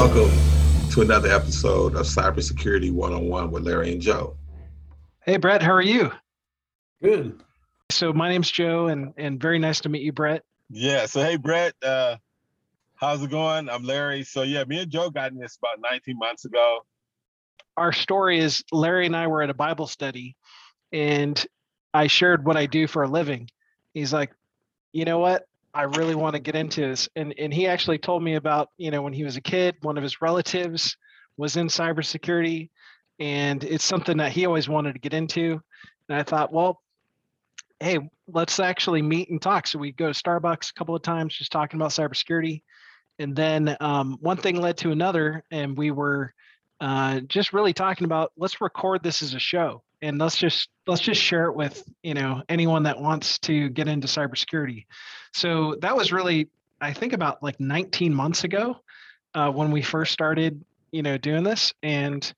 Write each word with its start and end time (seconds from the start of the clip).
Welcome 0.00 0.30
to 0.92 1.02
another 1.02 1.28
episode 1.28 1.94
of 1.94 2.06
Cybersecurity 2.06 2.90
One 2.90 3.12
on 3.12 3.28
One 3.28 3.50
with 3.50 3.64
Larry 3.64 3.92
and 3.92 4.00
Joe. 4.00 4.34
Hey, 5.26 5.36
Brett, 5.36 5.60
how 5.60 5.72
are 5.72 5.82
you? 5.82 6.10
Good. 7.02 7.38
So 7.90 8.10
my 8.10 8.30
name's 8.30 8.50
Joe, 8.50 8.86
and 8.86 9.12
and 9.18 9.38
very 9.38 9.58
nice 9.58 9.78
to 9.82 9.90
meet 9.90 10.00
you, 10.00 10.12
Brett. 10.12 10.42
Yeah. 10.70 11.04
So 11.04 11.20
hey, 11.20 11.36
Brett, 11.36 11.74
uh, 11.82 12.16
how's 12.94 13.22
it 13.22 13.30
going? 13.30 13.68
I'm 13.68 13.84
Larry. 13.84 14.22
So 14.22 14.40
yeah, 14.40 14.64
me 14.64 14.80
and 14.80 14.90
Joe 14.90 15.10
got 15.10 15.32
in 15.32 15.38
this 15.38 15.58
about 15.58 15.86
19 15.92 16.16
months 16.16 16.46
ago. 16.46 16.78
Our 17.76 17.92
story 17.92 18.38
is 18.38 18.64
Larry 18.72 19.04
and 19.04 19.14
I 19.14 19.26
were 19.26 19.42
at 19.42 19.50
a 19.50 19.54
Bible 19.54 19.86
study, 19.86 20.34
and 20.94 21.44
I 21.92 22.06
shared 22.06 22.46
what 22.46 22.56
I 22.56 22.64
do 22.64 22.86
for 22.86 23.02
a 23.02 23.08
living. 23.08 23.50
He's 23.92 24.14
like, 24.14 24.32
you 24.94 25.04
know 25.04 25.18
what? 25.18 25.44
I 25.72 25.82
really 25.82 26.14
want 26.14 26.34
to 26.34 26.40
get 26.40 26.56
into 26.56 26.80
this, 26.80 27.08
and 27.14 27.34
and 27.38 27.54
he 27.54 27.66
actually 27.66 27.98
told 27.98 28.22
me 28.22 28.34
about 28.34 28.70
you 28.76 28.90
know 28.90 29.02
when 29.02 29.12
he 29.12 29.24
was 29.24 29.36
a 29.36 29.40
kid, 29.40 29.76
one 29.82 29.96
of 29.96 30.02
his 30.02 30.20
relatives 30.20 30.96
was 31.36 31.56
in 31.56 31.68
cybersecurity, 31.68 32.70
and 33.18 33.62
it's 33.64 33.84
something 33.84 34.16
that 34.18 34.32
he 34.32 34.46
always 34.46 34.68
wanted 34.68 34.94
to 34.94 34.98
get 34.98 35.14
into. 35.14 35.60
And 36.08 36.18
I 36.18 36.22
thought, 36.22 36.52
well, 36.52 36.82
hey, 37.78 37.98
let's 38.28 38.60
actually 38.60 39.02
meet 39.02 39.30
and 39.30 39.40
talk. 39.40 39.66
So 39.66 39.78
we 39.78 39.92
go 39.92 40.12
to 40.12 40.22
Starbucks 40.22 40.70
a 40.70 40.74
couple 40.74 40.94
of 40.94 41.02
times, 41.02 41.36
just 41.36 41.52
talking 41.52 41.78
about 41.78 41.90
cybersecurity. 41.90 42.62
And 43.18 43.36
then 43.36 43.76
um, 43.80 44.18
one 44.20 44.36
thing 44.36 44.60
led 44.60 44.78
to 44.78 44.92
another, 44.92 45.44
and 45.50 45.76
we 45.76 45.90
were 45.90 46.34
uh, 46.80 47.20
just 47.20 47.52
really 47.52 47.72
talking 47.72 48.06
about 48.06 48.32
let's 48.36 48.60
record 48.60 49.02
this 49.02 49.22
as 49.22 49.34
a 49.34 49.38
show, 49.38 49.82
and 50.02 50.18
let's 50.18 50.36
just 50.36 50.68
let's 50.86 51.02
just 51.02 51.20
share 51.20 51.46
it 51.46 51.54
with 51.54 51.82
you 52.02 52.14
know 52.14 52.42
anyone 52.48 52.84
that 52.84 53.00
wants 53.00 53.38
to 53.40 53.68
get 53.70 53.88
into 53.88 54.06
cybersecurity. 54.06 54.86
So 55.32 55.76
that 55.80 55.96
was 55.96 56.12
really, 56.12 56.48
I 56.80 56.92
think, 56.92 57.12
about 57.12 57.42
like 57.42 57.60
19 57.60 58.14
months 58.14 58.44
ago 58.44 58.76
uh, 59.34 59.50
when 59.50 59.70
we 59.70 59.82
first 59.82 60.12
started, 60.12 60.64
you 60.90 61.02
know, 61.02 61.18
doing 61.18 61.44
this, 61.44 61.72
and 61.82 62.32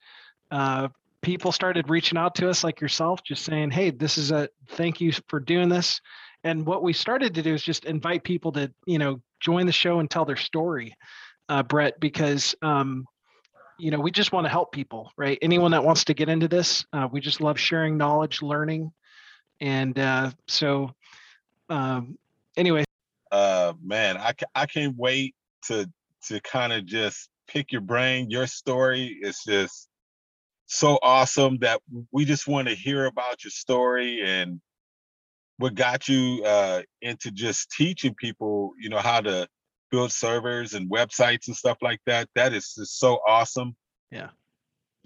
uh, 0.51 0.89
people 1.23 1.53
started 1.53 1.89
reaching 1.89 2.19
out 2.19 2.35
to 2.35 2.51
us 2.51 2.63
like 2.63 2.81
yourself 2.81 3.23
just 3.23 3.45
saying 3.45 3.71
hey 3.71 3.91
this 3.91 4.19
is 4.19 4.31
a 4.33 4.49
thank 4.71 5.01
you 5.01 5.13
for 5.29 5.41
doing 5.41 5.69
this 5.69 6.01
and 6.45 6.67
what 6.67 6.83
we 6.83 6.93
started 6.93 7.33
to 7.35 7.43
do 7.43 7.55
is 7.55 7.63
just 7.63 7.85
invite 7.85 8.25
people 8.25 8.53
to 8.53 8.71
you 8.85 8.99
know 8.99 9.21
join 9.41 9.65
the 9.65 9.73
show 9.73 10.01
and 10.01 10.11
tell 10.11 10.25
their 10.25 10.37
story 10.37 10.95
uh, 11.49 11.63
brett 11.63 11.99
because 12.01 12.55
um, 12.63 13.07
you 13.78 13.91
know 13.91 14.01
we 14.01 14.11
just 14.11 14.33
want 14.33 14.45
to 14.45 14.51
help 14.51 14.73
people 14.73 15.11
right 15.17 15.39
anyone 15.42 15.70
that 15.70 15.84
wants 15.84 16.05
to 16.05 16.15
get 16.15 16.28
into 16.28 16.48
this 16.48 16.84
uh, 16.92 17.09
we 17.11 17.20
just 17.20 17.41
love 17.41 17.59
sharing 17.59 17.97
knowledge 17.97 18.42
learning 18.42 18.92
and 19.61 19.98
uh, 19.98 20.31
so 20.48 20.91
um, 21.69 22.17
anyway 22.56 22.84
Uh, 23.33 23.73
man, 23.83 24.19
I 24.19 24.33
I 24.55 24.67
can't 24.67 24.95
wait 24.97 25.34
to 25.69 25.91
to 26.29 26.41
kind 26.41 26.73
of 26.73 26.84
just 26.84 27.31
pick 27.48 27.73
your 27.73 27.81
brain. 27.81 28.31
Your 28.31 28.47
story 28.47 29.19
is 29.23 29.41
just 29.47 29.89
so 30.67 30.98
awesome 31.03 31.59
that 31.59 31.81
we 32.12 32.25
just 32.25 32.47
want 32.47 32.69
to 32.69 32.75
hear 32.75 33.07
about 33.07 33.42
your 33.45 33.51
story 33.51 34.23
and 34.23 34.61
what 35.59 35.75
got 35.75 36.09
you 36.09 36.42
uh, 36.45 36.83
into 37.01 37.31
just 37.31 37.70
teaching 37.70 38.14
people, 38.14 38.73
you 38.79 38.89
know, 38.89 38.98
how 38.98 39.20
to 39.20 39.48
build 39.93 40.11
servers 40.11 40.75
and 40.75 40.91
websites 40.91 41.47
and 41.47 41.57
stuff 41.57 41.77
like 41.83 42.01
that. 42.07 42.29
That 42.35 42.53
is 42.53 42.75
just 42.75 42.98
so 42.98 43.21
awesome. 43.29 43.77
Yeah. 44.11 44.31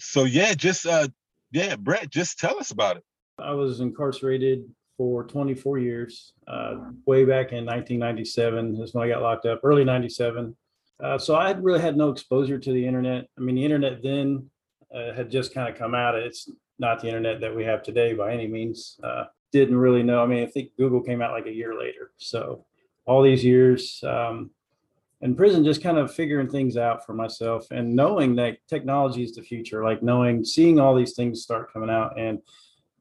So 0.01 0.25
yeah, 0.25 0.55
just 0.55 0.87
uh, 0.87 1.09
yeah, 1.53 1.77
Brett, 1.77 2.11
just 2.11 2.39
tell 2.39 2.59
us 2.59 2.71
about 2.71 2.97
it. 2.97 3.03
I 3.39 3.53
was 3.53 3.81
incarcerated 3.81 4.65
for 4.97 5.25
24 5.25 5.79
years, 5.79 6.33
uh, 6.49 6.77
way 7.05 7.25
back 7.25 7.53
in 7.53 7.67
1997 7.67 8.81
is 8.81 8.95
when 8.95 9.07
I 9.07 9.13
got 9.13 9.21
locked 9.21 9.45
up, 9.45 9.61
early 9.63 9.85
97. 9.85 10.57
Uh, 11.03 11.19
so 11.19 11.37
I 11.37 11.49
had 11.49 11.63
really 11.63 11.81
had 11.81 11.99
no 11.99 12.09
exposure 12.09 12.59
to 12.59 12.73
the 12.73 12.87
internet. 12.87 13.27
I 13.37 13.43
mean, 13.43 13.57
the 13.57 13.65
internet 13.65 14.03
then 14.03 14.49
uh, 14.95 15.13
had 15.13 15.31
just 15.31 15.53
kind 15.53 15.69
of 15.69 15.79
come 15.79 15.95
out. 15.95 16.15
It's 16.15 16.51
not 16.79 17.01
the 17.01 17.09
internet 17.09 17.41
that 17.43 17.55
we 17.55 17.65
have 17.65 17.83
today 17.83 18.15
by 18.15 18.33
any 18.33 18.47
means. 18.47 18.99
Uh, 19.03 19.25
didn't 19.53 19.77
really 19.77 20.03
know. 20.03 20.23
I 20.23 20.27
mean, 20.27 20.43
I 20.43 20.47
think 20.47 20.71
Google 20.79 21.03
came 21.03 21.21
out 21.21 21.33
like 21.33 21.47
a 21.47 21.53
year 21.53 21.79
later. 21.79 22.13
So 22.17 22.65
all 23.05 23.23
these 23.23 23.45
years 23.45 24.03
um, 24.07 24.51
in 25.23 25.35
prison, 25.35 25.65
just 25.65 25.83
kind 25.83 25.99
of 25.99 26.15
figuring 26.15 26.49
things 26.49 26.77
out 26.77 27.05
for 27.05 27.15
myself 27.15 27.67
and 27.71 27.95
knowing 27.95 28.37
that 28.37 28.59
technology 28.69 29.23
is 29.23 29.35
the 29.35 29.43
future, 29.43 29.83
like 29.83 30.03
knowing, 30.03 30.45
seeing 30.45 30.79
all 30.79 30.95
these 30.95 31.15
things 31.15 31.43
start 31.43 31.73
coming 31.73 31.91
out. 31.91 32.19
And 32.19 32.41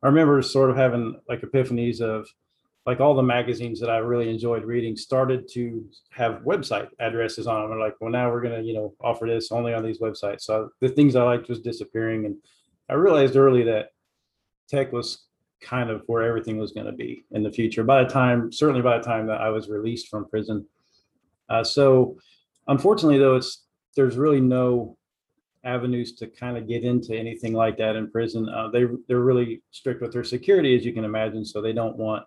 I 0.02 0.08
remember 0.08 0.42
sort 0.42 0.70
of 0.70 0.78
having 0.78 1.20
like 1.28 1.42
epiphanies 1.42 2.00
of 2.00 2.28
like 2.86 3.00
all 3.00 3.16
the 3.16 3.24
magazines 3.24 3.80
that 3.80 3.90
I 3.90 3.98
really 3.98 4.30
enjoyed 4.30 4.64
reading 4.64 4.96
started 4.96 5.50
to 5.53 5.84
have 6.12 6.44
website 6.44 6.88
addresses 7.00 7.48
on 7.48 7.64
them. 7.64 7.72
And 7.72 7.80
like, 7.80 7.96
well, 8.00 8.12
now 8.12 8.32
we're 8.32 8.42
gonna, 8.42 8.62
you 8.62 8.74
know, 8.74 8.94
offer 9.02 9.26
this 9.26 9.52
only 9.52 9.74
on 9.74 9.84
these 9.84 10.00
websites. 10.00 10.42
So 10.42 10.70
the 10.82 10.90
things 10.90 11.16
I 11.16 11.24
liked 11.24 11.50
was 11.50 11.59
disappearing, 11.59 12.26
and 12.26 12.38
I 12.90 12.94
realized 12.94 13.36
early 13.36 13.64
that 13.64 13.90
tech 14.70 14.92
was 14.94 15.26
kind 15.62 15.90
of 15.90 16.03
where 16.06 16.24
everything 16.24 16.58
was 16.58 16.72
going 16.72 16.86
to 16.86 16.92
be 16.92 17.26
in 17.32 17.42
the 17.42 17.52
future. 17.52 17.84
By 17.84 18.03
the 18.03 18.09
time, 18.09 18.52
certainly 18.52 18.82
by 18.82 19.00
the 19.00 19.03
time 19.03 19.26
that 19.28 19.42
I 19.42 19.50
was 19.50 19.68
released 19.68 20.09
from 20.09 20.30
prison. 20.30 20.66
Uh, 21.50 21.63
so, 21.63 22.17
unfortunately, 22.67 23.17
though, 23.17 23.35
it's 23.35 23.66
there's 23.95 24.17
really 24.17 24.41
no 24.41 24.97
avenues 25.63 26.13
to 26.13 26.28
kind 26.28 26.57
of 26.57 26.67
get 26.67 26.83
into 26.83 27.16
anything 27.16 27.53
like 27.53 27.78
that 27.78 27.95
in 27.95 28.09
prison. 28.11 28.47
Uh, 28.47 28.69
they 28.69 28.85
they're 29.07 29.19
really 29.19 29.61
strict 29.72 30.01
with 30.01 30.11
their 30.11 30.23
security, 30.23 30.75
as 30.75 30.85
you 30.85 30.94
can 30.94 31.05
imagine. 31.05 31.44
So 31.44 31.61
they 31.61 31.73
don't 31.73 31.97
want 31.97 32.25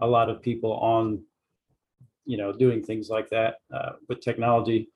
a 0.00 0.06
lot 0.06 0.28
of 0.28 0.42
people 0.42 0.74
on, 0.74 1.22
you 2.24 2.36
know, 2.36 2.52
doing 2.52 2.82
things 2.82 3.08
like 3.08 3.30
that 3.30 3.56
uh, 3.72 3.92
with 4.08 4.20
technology. 4.20 4.90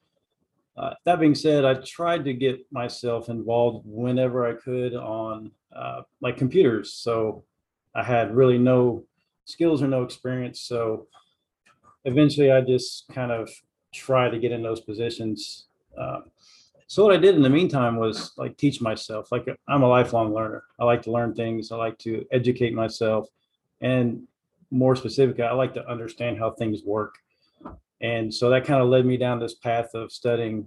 Uh, 0.77 0.95
that 1.05 1.21
being 1.21 1.35
said, 1.35 1.65
I 1.65 1.75
tried 1.75 2.25
to 2.25 2.33
get 2.33 2.61
myself 2.71 3.29
involved 3.29 3.85
whenever 3.87 4.47
I 4.47 4.55
could 4.55 4.95
on 4.95 5.51
uh, 5.75 6.03
like 6.21 6.37
computers. 6.37 6.95
So 6.95 7.45
I 7.95 8.03
had 8.03 8.35
really 8.35 8.59
no 8.59 9.05
skills 9.45 9.83
or 9.83 9.89
no 9.89 10.03
experience. 10.03 10.63
So 10.63 11.09
eventually, 12.05 12.51
I 12.51 12.61
just 12.61 13.09
kind 13.09 13.33
of 13.33 13.51
try 13.93 14.29
to 14.29 14.39
get 14.39 14.53
in 14.53 14.63
those 14.63 14.81
positions. 14.81 15.67
Um, 15.99 16.25
so 16.87 17.05
what 17.05 17.15
I 17.15 17.19
did 17.19 17.37
in 17.37 17.43
the 17.43 17.51
meantime 17.51 17.97
was 17.97 18.33
like 18.37 18.57
teach 18.57 18.81
myself. 18.81 19.31
Like 19.31 19.47
I'm 19.69 19.83
a 19.83 19.89
lifelong 19.89 20.35
learner. 20.35 20.65
I 20.79 20.85
like 20.85 21.03
to 21.03 21.13
learn 21.13 21.35
things. 21.35 21.71
I 21.71 21.77
like 21.77 21.99
to 21.99 22.25
educate 22.33 22.75
myself, 22.75 23.29
and 23.81 24.27
more 24.71 24.97
specifically, 24.97 25.45
I 25.45 25.53
like 25.53 25.75
to 25.75 25.89
understand 25.89 26.39
how 26.39 26.51
things 26.51 26.83
work. 26.85 27.15
And 28.01 28.33
so 28.33 28.49
that 28.51 28.65
kind 28.65 28.81
of 28.81 28.89
led 28.89 29.05
me 29.05 29.17
down 29.17 29.39
this 29.39 29.55
path 29.55 29.95
of 29.95 30.11
studying 30.11 30.67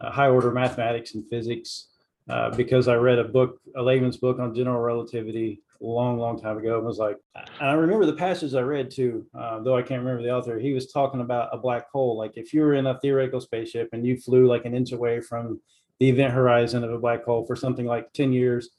uh, 0.00 0.10
high 0.10 0.28
order 0.28 0.50
mathematics 0.50 1.14
and 1.14 1.28
physics 1.28 1.88
uh, 2.28 2.50
because 2.50 2.88
I 2.88 2.94
read 2.94 3.18
a 3.18 3.24
book, 3.24 3.60
a 3.76 3.82
layman's 3.82 4.16
book 4.16 4.38
on 4.38 4.54
general 4.54 4.80
relativity 4.80 5.62
long, 5.80 6.18
long 6.18 6.38
time 6.38 6.58
ago. 6.58 6.76
And 6.76 6.86
was 6.86 6.98
like, 6.98 7.16
and 7.34 7.68
I 7.68 7.72
remember 7.72 8.06
the 8.06 8.12
passage 8.12 8.54
I 8.54 8.60
read 8.60 8.90
too, 8.90 9.26
uh, 9.38 9.60
though 9.60 9.76
I 9.76 9.82
can't 9.82 10.02
remember 10.02 10.22
the 10.22 10.34
author. 10.34 10.58
He 10.58 10.72
was 10.72 10.92
talking 10.92 11.20
about 11.20 11.48
a 11.52 11.58
black 11.58 11.90
hole. 11.90 12.18
Like 12.18 12.32
if 12.36 12.52
you 12.52 12.60
were 12.60 12.74
in 12.74 12.86
a 12.86 12.98
theoretical 13.00 13.40
spaceship 13.40 13.88
and 13.92 14.06
you 14.06 14.16
flew 14.16 14.46
like 14.46 14.64
an 14.64 14.74
inch 14.74 14.92
away 14.92 15.20
from 15.20 15.60
the 15.98 16.08
event 16.08 16.32
horizon 16.32 16.84
of 16.84 16.92
a 16.92 16.98
black 16.98 17.24
hole 17.24 17.44
for 17.46 17.56
something 17.56 17.86
like 17.86 18.12
10 18.12 18.32
years, 18.32 18.70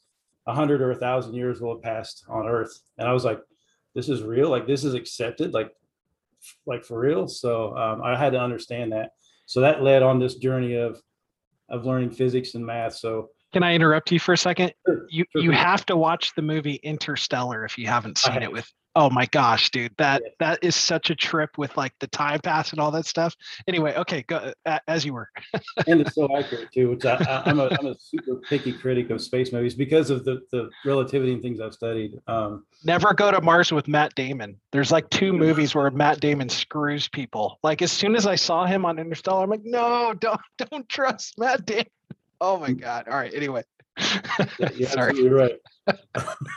100 0.45 0.81
or 0.81 0.89
1,000 0.91 1.33
years 1.33 1.61
will 1.61 1.75
have 1.75 1.83
passed 1.83 2.25
on 2.27 2.47
Earth. 2.47 2.81
And 2.97 3.07
I 3.07 3.13
was 3.13 3.25
like, 3.25 3.39
this 3.93 4.09
is 4.09 4.23
real. 4.23 4.49
Like 4.49 4.67
this 4.67 4.83
is 4.83 4.93
accepted. 4.93 5.53
Like 5.53 5.71
like 6.65 6.83
for 6.83 6.99
real. 6.99 7.27
So 7.27 7.75
um, 7.77 8.01
I 8.01 8.17
had 8.17 8.33
to 8.33 8.39
understand 8.39 8.91
that. 8.93 9.11
So 9.45 9.61
that 9.61 9.83
led 9.83 10.01
on 10.01 10.19
this 10.19 10.35
journey 10.35 10.75
of 10.75 11.01
of 11.69 11.85
learning 11.85 12.11
physics 12.11 12.55
and 12.55 12.65
math. 12.65 12.95
So 12.95 13.29
can 13.53 13.63
I 13.63 13.73
interrupt 13.73 14.11
you 14.11 14.19
for 14.19 14.33
a 14.33 14.37
second? 14.37 14.73
Sure, 14.85 15.05
You 15.09 15.25
sure, 15.31 15.41
you 15.41 15.51
have 15.51 15.85
to 15.87 15.95
watch 15.95 16.33
the 16.35 16.41
movie 16.41 16.75
Interstellar 16.83 17.65
if 17.65 17.77
you 17.77 17.87
haven't 17.87 18.17
seen 18.17 18.41
it 18.41 18.51
with 18.51 18.71
oh 18.95 19.09
my 19.09 19.25
gosh, 19.27 19.69
dude. 19.71 19.93
That 19.97 20.23
that 20.39 20.59
is 20.61 20.75
such 20.75 21.09
a 21.09 21.15
trip 21.15 21.57
with 21.57 21.75
like 21.77 21.93
the 21.99 22.07
time 22.07 22.39
pass 22.39 22.71
and 22.71 22.79
all 22.79 22.91
that 22.91 23.05
stuff. 23.05 23.35
Anyway, 23.67 23.95
okay, 23.95 24.23
go 24.23 24.53
uh, 24.65 24.79
as 24.87 25.05
you 25.05 25.13
were. 25.13 25.29
and 25.87 26.01
it's 26.01 26.15
so 26.15 26.27
accurate 26.37 26.71
too, 26.73 26.89
which 26.89 27.05
I, 27.05 27.15
I, 27.15 27.49
I'm 27.49 27.59
a 27.59 27.69
I'm 27.79 27.87
a 27.87 27.95
super 27.95 28.41
picky 28.49 28.73
critic 28.73 29.09
of 29.09 29.21
space 29.21 29.51
movies 29.51 29.75
because 29.75 30.09
of 30.09 30.25
the 30.25 30.41
the 30.51 30.69
relativity 30.85 31.33
and 31.33 31.41
things 31.41 31.59
I've 31.59 31.73
studied. 31.73 32.19
Um, 32.27 32.65
Never 32.83 33.13
go 33.13 33.31
to 33.31 33.41
Mars 33.41 33.71
with 33.71 33.87
Matt 33.87 34.15
Damon. 34.15 34.59
There's 34.71 34.91
like 34.91 35.09
two 35.09 35.33
movies 35.33 35.75
where 35.75 35.89
Matt 35.91 36.19
Damon 36.19 36.49
screws 36.49 37.07
people. 37.07 37.59
Like 37.63 37.81
as 37.81 37.91
soon 37.91 38.15
as 38.15 38.25
I 38.25 38.35
saw 38.35 38.65
him 38.65 38.85
on 38.85 38.99
Interstellar, 38.99 39.43
I'm 39.43 39.49
like, 39.49 39.61
no, 39.63 40.13
don't 40.13 40.41
don't 40.57 40.87
trust 40.89 41.37
Matt 41.37 41.65
Damon. 41.65 41.85
Oh 42.41 42.57
my 42.57 42.71
god. 42.73 43.07
All 43.07 43.17
right. 43.17 43.33
Anyway. 43.33 43.63
yeah, 44.75 45.11
you're 45.13 45.35
right. 45.35 45.59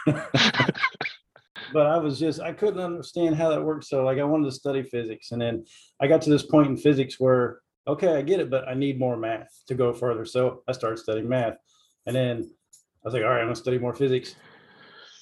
but 1.72 1.86
I 1.86 1.98
was 1.98 2.18
just 2.18 2.40
I 2.40 2.52
couldn't 2.52 2.80
understand 2.80 3.36
how 3.36 3.50
that 3.50 3.62
worked. 3.62 3.84
So 3.84 4.02
like 4.02 4.18
I 4.18 4.24
wanted 4.24 4.46
to 4.46 4.52
study 4.52 4.82
physics, 4.82 5.30
and 5.32 5.40
then 5.40 5.66
I 6.00 6.06
got 6.06 6.22
to 6.22 6.30
this 6.30 6.42
point 6.42 6.68
in 6.68 6.76
physics 6.78 7.20
where 7.20 7.60
okay, 7.86 8.16
I 8.16 8.22
get 8.22 8.40
it, 8.40 8.48
but 8.50 8.66
I 8.66 8.72
need 8.72 8.98
more 8.98 9.16
math 9.16 9.62
to 9.68 9.74
go 9.74 9.92
further. 9.92 10.24
So 10.24 10.62
I 10.66 10.72
started 10.72 10.98
studying 10.98 11.28
math, 11.28 11.58
and 12.06 12.16
then 12.16 12.50
I 13.04 13.04
was 13.04 13.12
like, 13.12 13.22
all 13.22 13.28
right, 13.28 13.40
I'm 13.40 13.46
gonna 13.46 13.56
study 13.56 13.78
more 13.78 13.94
physics. 13.94 14.36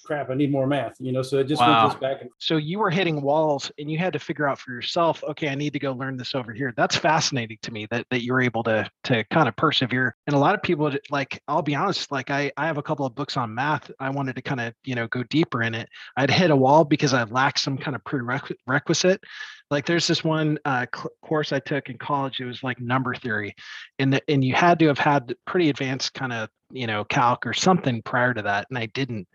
Crap, 0.05 0.31
I 0.31 0.35
need 0.35 0.51
more 0.51 0.67
math, 0.67 0.97
you 1.01 1.13
know, 1.13 1.23
so 1.23 1.39
it 1.39 1.45
just 1.45 1.61
Wow. 1.61 1.89
went 1.89 2.01
back 2.01 2.21
and 2.23 2.31
So 2.39 2.57
you 2.57 2.79
were 2.79 2.91
hitting 2.91 3.23
walls 3.23 3.71
and 3.79 3.91
you 3.91 3.99
had 3.99 4.13
to 4.15 4.19
figure 4.19 4.49
out 4.49 4.59
for 4.59 4.73
yourself, 4.73 5.23
okay, 5.25 5.49
I 5.49 5.55
need 5.55 5.73
to 5.75 5.79
go 5.79 5.93
learn 5.93 6.17
this 6.17 6.35
over 6.35 6.53
here. 6.53 6.73
That's 6.77 6.97
fascinating 6.97 7.59
to 7.63 7.73
me 7.73 7.87
that 7.91 8.07
that 8.11 8.23
you 8.23 8.33
were 8.33 8.41
able 8.41 8.63
to 8.65 8.91
to 9.05 9.25
kind 9.25 9.49
of 9.49 9.57
persevere. 9.57 10.15
And 10.27 10.35
a 10.35 10.39
lot 10.39 10.55
of 10.55 10.63
people 10.63 10.91
like 11.11 11.41
I'll 11.49 11.63
be 11.63 11.75
honest, 11.75 12.11
like 12.11 12.31
I 12.31 12.51
I 12.57 12.67
have 12.67 12.79
a 12.79 12.83
couple 12.83 13.07
of 13.07 13.15
books 13.15 13.37
on 13.37 13.55
math. 13.55 13.91
I 14.01 14.11
wanted 14.11 14.37
to 14.37 14.43
kind 14.43 14.61
of, 14.61 14.75
you 14.85 14.95
know, 14.95 15.07
go 15.09 15.23
deeper 15.25 15.63
in 15.63 15.75
it. 15.75 15.89
I'd 16.17 16.31
hit 16.31 16.51
a 16.51 16.57
wall 16.57 16.85
because 16.85 17.15
I 17.15 17.25
lacked 17.25 17.61
some 17.61 17.79
kind 17.79 17.95
of 17.97 18.03
prerequisite. 18.05 19.23
Like 19.71 19.87
there's 19.87 20.07
this 20.07 20.23
one 20.23 20.59
uh, 20.67 20.87
cl- 20.95 21.11
course 21.23 21.53
I 21.53 21.59
took 21.61 21.89
in 21.89 21.97
college. 21.97 22.41
It 22.41 22.45
was 22.45 22.63
like 22.63 22.79
number 22.81 23.15
theory, 23.15 23.55
and 23.99 24.13
the, 24.13 24.23
and 24.29 24.45
you 24.45 24.55
had 24.55 24.79
to 24.81 24.87
have 24.89 24.99
had 24.99 25.35
pretty 25.47 25.71
advanced 25.71 26.13
kind 26.13 26.33
of 26.33 26.49
you 26.71 26.87
know 26.87 27.05
calc 27.05 27.47
or 27.47 27.55
something 27.55 28.03
prior 28.03 28.35
to 28.35 28.43
that, 28.43 28.67
and 28.69 28.79
I 28.79 28.87
didn't. 28.87 29.27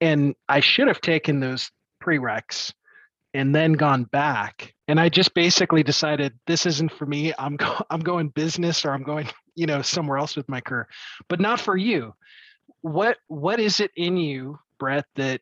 And 0.00 0.34
I 0.48 0.60
should 0.60 0.88
have 0.88 1.00
taken 1.00 1.40
those 1.40 1.70
prereqs 2.02 2.72
and 3.34 3.54
then 3.54 3.72
gone 3.74 4.04
back. 4.04 4.74
And 4.86 4.98
I 4.98 5.08
just 5.08 5.34
basically 5.34 5.82
decided 5.82 6.38
this 6.46 6.66
isn't 6.66 6.92
for 6.92 7.06
me. 7.06 7.32
I'm 7.38 7.56
go- 7.56 7.82
I'm 7.90 8.00
going 8.00 8.28
business 8.28 8.84
or 8.84 8.92
I'm 8.92 9.02
going 9.02 9.28
you 9.54 9.66
know 9.66 9.82
somewhere 9.82 10.18
else 10.18 10.36
with 10.36 10.48
my 10.48 10.60
career, 10.60 10.88
but 11.28 11.40
not 11.40 11.60
for 11.60 11.76
you. 11.76 12.14
What 12.80 13.18
what 13.26 13.60
is 13.60 13.80
it 13.80 13.90
in 13.96 14.16
you, 14.16 14.58
Brett, 14.78 15.04
that 15.16 15.40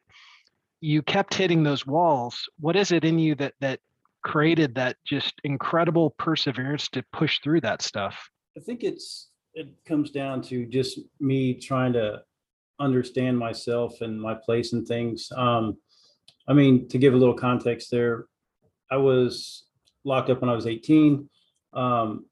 you 0.80 1.02
kept 1.02 1.34
hitting 1.34 1.62
those 1.62 1.86
walls? 1.86 2.48
What 2.58 2.76
is 2.76 2.92
it 2.92 3.04
in 3.04 3.18
you 3.18 3.34
that 3.36 3.54
that 3.60 3.80
created 4.22 4.74
that 4.74 4.96
just 5.06 5.34
incredible 5.44 6.10
perseverance 6.18 6.88
to 6.88 7.04
push 7.12 7.40
through 7.40 7.60
that 7.60 7.82
stuff? 7.82 8.28
I 8.56 8.60
think 8.60 8.82
it's 8.82 9.28
it 9.54 9.68
comes 9.86 10.10
down 10.10 10.42
to 10.42 10.66
just 10.66 10.98
me 11.20 11.54
trying 11.54 11.92
to 11.92 12.22
understand 12.78 13.38
myself 13.38 14.00
and 14.00 14.20
my 14.20 14.34
place 14.34 14.72
in 14.72 14.84
things. 14.84 15.30
Um, 15.34 15.78
I 16.48 16.52
mean, 16.52 16.88
to 16.88 16.98
give 16.98 17.14
a 17.14 17.16
little 17.16 17.34
context 17.34 17.90
there, 17.90 18.26
I 18.90 18.96
was 18.96 19.64
locked 20.04 20.30
up 20.30 20.40
when 20.40 20.50
I 20.50 20.54
was 20.54 20.66
18. 20.66 21.28
Um, 21.72 22.26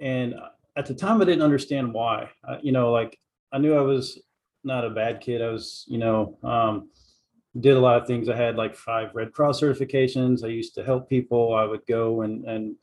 and 0.00 0.34
at 0.76 0.86
the 0.86 0.94
time, 0.94 1.20
I 1.20 1.24
didn't 1.24 1.42
understand 1.42 1.92
why. 1.92 2.30
Uh, 2.46 2.58
you 2.62 2.72
know, 2.72 2.90
like 2.90 3.18
I 3.52 3.58
knew 3.58 3.74
I 3.74 3.82
was 3.82 4.20
not 4.64 4.84
a 4.84 4.90
bad 4.90 5.20
kid. 5.20 5.42
I 5.42 5.48
was, 5.48 5.84
you 5.88 5.98
know, 5.98 6.38
um, 6.42 6.90
did 7.58 7.76
a 7.76 7.80
lot 7.80 8.00
of 8.00 8.06
things. 8.06 8.28
I 8.28 8.36
had 8.36 8.56
like 8.56 8.74
five 8.76 9.14
Red 9.14 9.32
Cross 9.32 9.60
certifications. 9.60 10.44
I 10.44 10.48
used 10.48 10.74
to 10.74 10.84
help 10.84 11.08
people. 11.08 11.54
I 11.54 11.64
would 11.64 11.86
go 11.86 12.22
and 12.22 12.44
and 12.44 12.76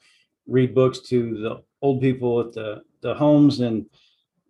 read 0.48 0.74
books 0.74 1.00
to 1.00 1.38
the 1.38 1.64
old 1.82 2.02
people 2.02 2.40
at 2.40 2.54
the 2.54 2.82
the 3.02 3.14
homes 3.14 3.60
and 3.60 3.86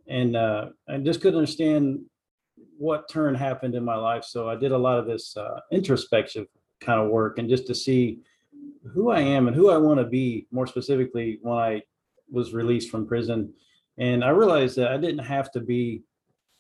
and 0.08 0.36
uh, 0.36 0.70
I 0.88 0.98
just 0.98 1.22
couldn't 1.22 1.40
understand 1.40 2.06
what 2.78 3.10
turn 3.10 3.36
happened 3.36 3.76
in 3.76 3.84
my 3.84 3.96
life. 3.96 4.24
So 4.24 4.50
I 4.50 4.56
did 4.56 4.72
a 4.72 4.78
lot 4.78 5.00
of 5.00 5.06
this 5.06 5.36
uh, 5.36 5.60
introspective 5.72 6.48
kind 6.80 7.02
of 7.02 7.10
work 7.10 7.40
and 7.40 7.50
just 7.50 7.68
to 7.68 7.76
see 7.76 8.20
who 8.94 9.10
I 9.10 9.20
am 9.20 9.48
and 9.48 9.56
who 9.56 9.70
I 9.70 9.78
want 9.78 10.00
to 10.00 10.06
be 10.06 10.48
more 10.52 10.68
specifically 10.68 11.40
when 11.42 11.58
I 11.58 11.82
was 12.32 12.54
released 12.54 12.90
from 12.90 13.08
prison. 13.08 13.54
And 13.98 14.24
I 14.24 14.30
realized 14.30 14.78
that 14.78 14.92
I 14.92 14.98
didn't 14.98 15.26
have 15.26 15.52
to 15.52 15.60
be 15.60 16.04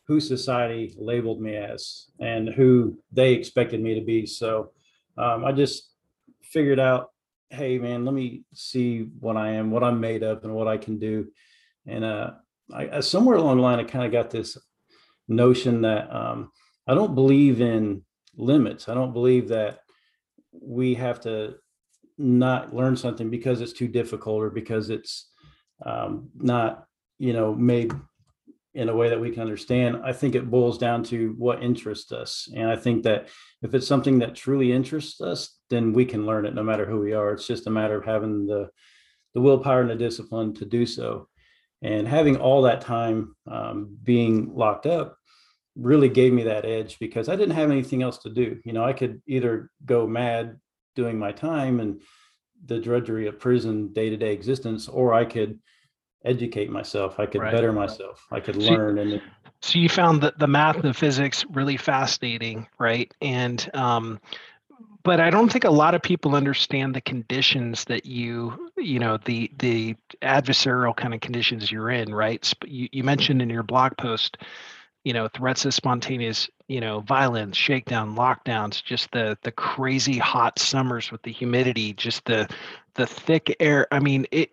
who 0.07 0.19
society 0.19 0.95
labeled 0.97 1.41
me 1.41 1.55
as 1.55 2.07
and 2.19 2.49
who 2.49 2.97
they 3.11 3.33
expected 3.33 3.81
me 3.81 3.93
to 3.95 4.05
be. 4.05 4.25
So 4.25 4.71
um, 5.17 5.45
I 5.45 5.51
just 5.51 5.91
figured 6.41 6.79
out, 6.79 7.11
hey 7.49 7.77
man, 7.77 8.05
let 8.05 8.13
me 8.13 8.43
see 8.53 9.07
what 9.19 9.37
I 9.37 9.51
am, 9.51 9.71
what 9.71 9.83
I'm 9.83 9.99
made 9.99 10.23
of, 10.23 10.43
and 10.43 10.53
what 10.53 10.67
I 10.67 10.77
can 10.77 10.97
do. 10.97 11.27
And 11.85 12.03
uh, 12.03 12.31
I, 12.73 12.99
somewhere 13.01 13.37
along 13.37 13.57
the 13.57 13.63
line, 13.63 13.79
I 13.79 13.83
kind 13.83 14.05
of 14.05 14.11
got 14.11 14.29
this 14.29 14.57
notion 15.27 15.81
that 15.81 16.13
um, 16.13 16.51
I 16.87 16.93
don't 16.93 17.15
believe 17.15 17.61
in 17.61 18.03
limits. 18.35 18.87
I 18.87 18.93
don't 18.93 19.13
believe 19.13 19.49
that 19.49 19.79
we 20.51 20.95
have 20.95 21.19
to 21.21 21.55
not 22.17 22.73
learn 22.73 22.95
something 22.95 23.29
because 23.29 23.61
it's 23.61 23.73
too 23.73 23.87
difficult 23.87 24.41
or 24.41 24.49
because 24.49 24.89
it's 24.89 25.29
um, 25.85 26.29
not, 26.35 26.85
you 27.19 27.33
know, 27.33 27.53
made 27.53 27.91
in 28.73 28.89
a 28.89 28.95
way 28.95 29.09
that 29.09 29.19
we 29.19 29.31
can 29.31 29.41
understand. 29.41 30.01
I 30.03 30.13
think 30.13 30.35
it 30.35 30.51
boils 30.51 30.77
down 30.77 31.03
to 31.05 31.33
what 31.37 31.63
interests 31.63 32.11
us. 32.11 32.47
And 32.55 32.69
I 32.69 32.75
think 32.75 33.03
that 33.03 33.27
if 33.63 33.73
it's 33.73 33.87
something 33.87 34.19
that 34.19 34.35
truly 34.35 34.71
interests 34.71 35.19
us, 35.19 35.57
then 35.69 35.93
we 35.93 36.05
can 36.05 36.25
learn 36.25 36.45
it 36.45 36.53
no 36.53 36.63
matter 36.63 36.85
who 36.85 36.99
we 36.99 37.13
are. 37.13 37.33
It's 37.33 37.47
just 37.47 37.67
a 37.67 37.71
matter 37.71 37.97
of 37.97 38.05
having 38.05 38.45
the 38.45 38.69
the 39.33 39.41
willpower 39.41 39.81
and 39.81 39.89
the 39.89 39.95
discipline 39.95 40.53
to 40.55 40.65
do 40.65 40.85
so. 40.85 41.27
And 41.81 42.07
having 42.07 42.37
all 42.37 42.63
that 42.63 42.81
time 42.81 43.35
um, 43.45 43.97
being 44.03 44.55
locked 44.55 44.85
up 44.85 45.17
really 45.75 46.09
gave 46.09 46.33
me 46.33 46.43
that 46.43 46.65
edge 46.65 46.97
because 46.99 47.29
I 47.29 47.35
didn't 47.35 47.55
have 47.55 47.69
anything 47.69 48.01
else 48.01 48.17
to 48.19 48.29
do. 48.29 48.59
You 48.65 48.73
know, 48.73 48.83
I 48.83 48.93
could 48.93 49.21
either 49.27 49.69
go 49.85 50.07
mad 50.07 50.59
doing 50.95 51.19
my 51.19 51.31
time 51.31 51.79
and 51.79 52.01
the 52.65 52.79
drudgery 52.79 53.27
of 53.27 53.39
prison 53.39 53.93
day 53.93 54.09
to 54.09 54.17
day 54.17 54.33
existence, 54.33 54.87
or 54.87 55.13
I 55.13 55.25
could 55.25 55.59
educate 56.25 56.71
myself. 56.71 57.19
I 57.19 57.27
could 57.27 57.41
right. 57.41 57.51
better 57.51 57.71
myself. 57.71 58.25
I 58.31 58.39
could 58.39 58.55
so 58.55 58.71
learn. 58.71 58.97
And 58.97 59.21
so 59.61 59.77
you 59.77 59.89
found 59.89 60.21
that 60.21 60.39
the 60.39 60.47
math 60.47 60.83
and 60.83 60.95
physics 60.95 61.45
really 61.51 61.77
fascinating, 61.77 62.67
right? 62.79 63.13
And 63.21 63.69
um, 63.75 64.19
but 65.07 65.21
I 65.21 65.29
don't 65.29 65.49
think 65.49 65.63
a 65.63 65.69
lot 65.69 65.95
of 65.95 66.01
people 66.01 66.35
understand 66.35 66.93
the 66.93 66.99
conditions 66.99 67.85
that 67.85 68.05
you, 68.05 68.71
you 68.75 68.99
know, 68.99 69.17
the 69.23 69.49
the 69.57 69.95
adversarial 70.21 70.93
kind 70.93 71.13
of 71.13 71.21
conditions 71.21 71.71
you're 71.71 71.89
in, 71.89 72.13
right? 72.13 72.53
You, 72.65 72.89
you 72.91 73.05
mentioned 73.05 73.41
in 73.41 73.49
your 73.49 73.63
blog 73.63 73.95
post, 73.95 74.37
you 75.05 75.13
know, 75.13 75.29
threats 75.29 75.63
of 75.63 75.73
spontaneous, 75.73 76.49
you 76.67 76.81
know, 76.81 76.99
violence, 76.99 77.55
shakedown, 77.55 78.17
lockdowns, 78.17 78.83
just 78.83 79.09
the 79.13 79.37
the 79.43 79.51
crazy 79.53 80.17
hot 80.17 80.59
summers 80.59 81.09
with 81.09 81.21
the 81.21 81.31
humidity, 81.31 81.93
just 81.93 82.25
the 82.25 82.45
the 82.95 83.07
thick 83.07 83.55
air. 83.61 83.87
I 83.89 83.99
mean, 83.99 84.27
it 84.31 84.51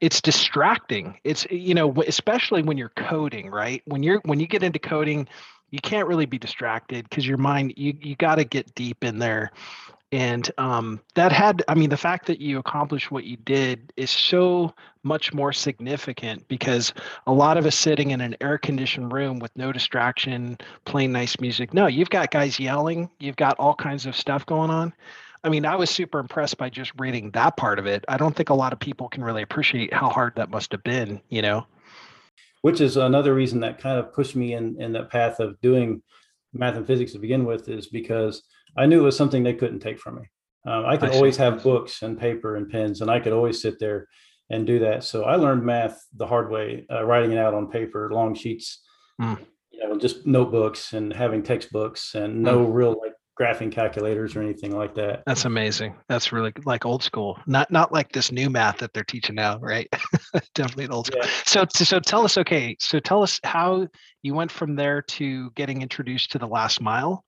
it's 0.00 0.20
distracting 0.20 1.18
it's 1.22 1.46
you 1.48 1.72
know 1.72 1.94
especially 2.08 2.62
when 2.62 2.76
you're 2.76 2.92
coding 2.96 3.48
right 3.48 3.80
when 3.84 4.02
you're 4.02 4.20
when 4.24 4.40
you 4.40 4.46
get 4.48 4.64
into 4.64 4.80
coding 4.80 5.28
you 5.72 5.80
can't 5.80 6.06
really 6.06 6.26
be 6.26 6.38
distracted 6.38 7.08
because 7.08 7.26
your 7.26 7.38
mind 7.38 7.74
you 7.76 7.96
you 8.00 8.14
got 8.14 8.36
to 8.36 8.44
get 8.44 8.72
deep 8.76 9.02
in 9.02 9.18
there 9.18 9.50
and 10.12 10.52
um, 10.58 11.00
that 11.14 11.32
had 11.32 11.64
i 11.66 11.74
mean 11.74 11.90
the 11.90 11.96
fact 11.96 12.26
that 12.26 12.40
you 12.40 12.58
accomplished 12.58 13.10
what 13.10 13.24
you 13.24 13.36
did 13.38 13.92
is 13.96 14.10
so 14.10 14.72
much 15.02 15.34
more 15.34 15.52
significant 15.52 16.46
because 16.46 16.94
a 17.26 17.32
lot 17.32 17.56
of 17.56 17.66
us 17.66 17.74
sitting 17.74 18.12
in 18.12 18.20
an 18.20 18.36
air 18.40 18.58
conditioned 18.58 19.12
room 19.12 19.40
with 19.40 19.50
no 19.56 19.72
distraction 19.72 20.56
playing 20.84 21.10
nice 21.10 21.40
music 21.40 21.74
no 21.74 21.88
you've 21.88 22.10
got 22.10 22.30
guys 22.30 22.60
yelling 22.60 23.10
you've 23.18 23.36
got 23.36 23.58
all 23.58 23.74
kinds 23.74 24.06
of 24.06 24.14
stuff 24.14 24.46
going 24.46 24.70
on 24.70 24.92
I 25.44 25.48
mean, 25.48 25.66
I 25.66 25.74
was 25.74 25.90
super 25.90 26.20
impressed 26.20 26.56
by 26.56 26.70
just 26.70 26.92
reading 27.00 27.32
that 27.32 27.56
part 27.56 27.80
of 27.80 27.86
it. 27.86 28.04
I 28.06 28.16
don't 28.16 28.36
think 28.36 28.50
a 28.50 28.54
lot 28.54 28.72
of 28.72 28.78
people 28.78 29.08
can 29.08 29.24
really 29.24 29.42
appreciate 29.42 29.92
how 29.92 30.08
hard 30.08 30.36
that 30.36 30.50
must 30.50 30.70
have 30.70 30.84
been, 30.84 31.20
you 31.30 31.42
know. 31.42 31.66
Which 32.62 32.80
is 32.80 32.96
another 32.96 33.34
reason 33.34 33.60
that 33.60 33.78
kind 33.78 33.98
of 33.98 34.12
pushed 34.12 34.34
me 34.34 34.54
in 34.54 34.80
in 34.80 34.92
that 34.92 35.10
path 35.10 35.40
of 35.40 35.60
doing 35.60 36.02
math 36.52 36.76
and 36.76 36.86
physics 36.86 37.12
to 37.12 37.18
begin 37.18 37.44
with, 37.44 37.68
is 37.68 37.88
because 37.88 38.42
I 38.76 38.86
knew 38.86 39.00
it 39.00 39.04
was 39.04 39.16
something 39.16 39.42
they 39.42 39.54
couldn't 39.54 39.80
take 39.80 39.98
from 39.98 40.16
me. 40.16 40.22
Um, 40.64 40.86
I 40.86 40.96
could 40.96 41.10
I 41.10 41.14
always 41.16 41.36
have 41.38 41.62
books 41.62 42.02
and 42.02 42.18
paper 42.18 42.56
and 42.56 42.70
pens, 42.70 43.00
and 43.00 43.10
I 43.10 43.20
could 43.20 43.32
always 43.32 43.60
sit 43.60 43.78
there 43.78 44.08
and 44.50 44.66
do 44.66 44.78
that. 44.80 45.02
So 45.02 45.24
I 45.24 45.36
learned 45.36 45.64
math 45.64 46.04
the 46.14 46.26
hard 46.26 46.50
way, 46.50 46.86
uh, 46.90 47.04
writing 47.04 47.32
it 47.32 47.38
out 47.38 47.54
on 47.54 47.70
paper, 47.70 48.10
long 48.12 48.34
sheets, 48.34 48.80
mm. 49.20 49.38
you 49.70 49.80
know, 49.80 49.98
just 49.98 50.26
notebooks 50.26 50.92
and 50.92 51.12
having 51.12 51.42
textbooks 51.42 52.14
and 52.14 52.42
no 52.42 52.66
mm. 52.66 52.72
real 52.72 53.00
like 53.02 53.11
graphing 53.38 53.72
calculators 53.72 54.36
or 54.36 54.42
anything 54.42 54.76
like 54.76 54.94
that. 54.94 55.22
That's 55.26 55.44
amazing. 55.44 55.94
That's 56.08 56.32
really 56.32 56.52
like 56.64 56.84
old 56.84 57.02
school. 57.02 57.38
Not 57.46 57.70
not 57.70 57.92
like 57.92 58.12
this 58.12 58.30
new 58.30 58.50
math 58.50 58.78
that 58.78 58.92
they're 58.92 59.04
teaching 59.04 59.36
now, 59.36 59.58
right? 59.58 59.88
Definitely 60.54 60.88
old 60.88 61.06
school. 61.06 61.20
Yeah. 61.22 61.30
So 61.44 61.64
so 61.72 61.98
tell 61.98 62.24
us 62.24 62.36
okay, 62.38 62.76
so 62.78 63.00
tell 63.00 63.22
us 63.22 63.40
how 63.44 63.88
you 64.22 64.34
went 64.34 64.50
from 64.50 64.76
there 64.76 65.02
to 65.02 65.50
getting 65.52 65.82
introduced 65.82 66.32
to 66.32 66.38
the 66.38 66.46
last 66.46 66.80
mile. 66.80 67.24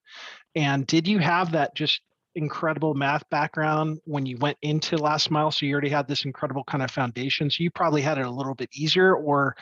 And 0.55 0.87
did 0.87 1.07
you 1.07 1.19
have 1.19 1.51
that 1.51 1.75
just 1.75 2.01
incredible 2.35 2.93
math 2.93 3.27
background 3.29 3.99
when 4.03 4.25
you 4.25 4.37
went 4.37 4.57
into 4.61 4.97
last 4.97 5.31
mile 5.31 5.51
so 5.51 5.65
you 5.65 5.71
already 5.71 5.89
had 5.89 6.05
this 6.05 6.25
incredible 6.25 6.65
kind 6.65 6.83
of 6.83 6.91
foundation 6.91 7.49
so 7.49 7.63
you 7.63 7.71
probably 7.71 8.01
had 8.01 8.17
it 8.17 8.25
a 8.25 8.29
little 8.29 8.53
bit 8.53 8.69
easier 8.73 9.15
or 9.15 9.55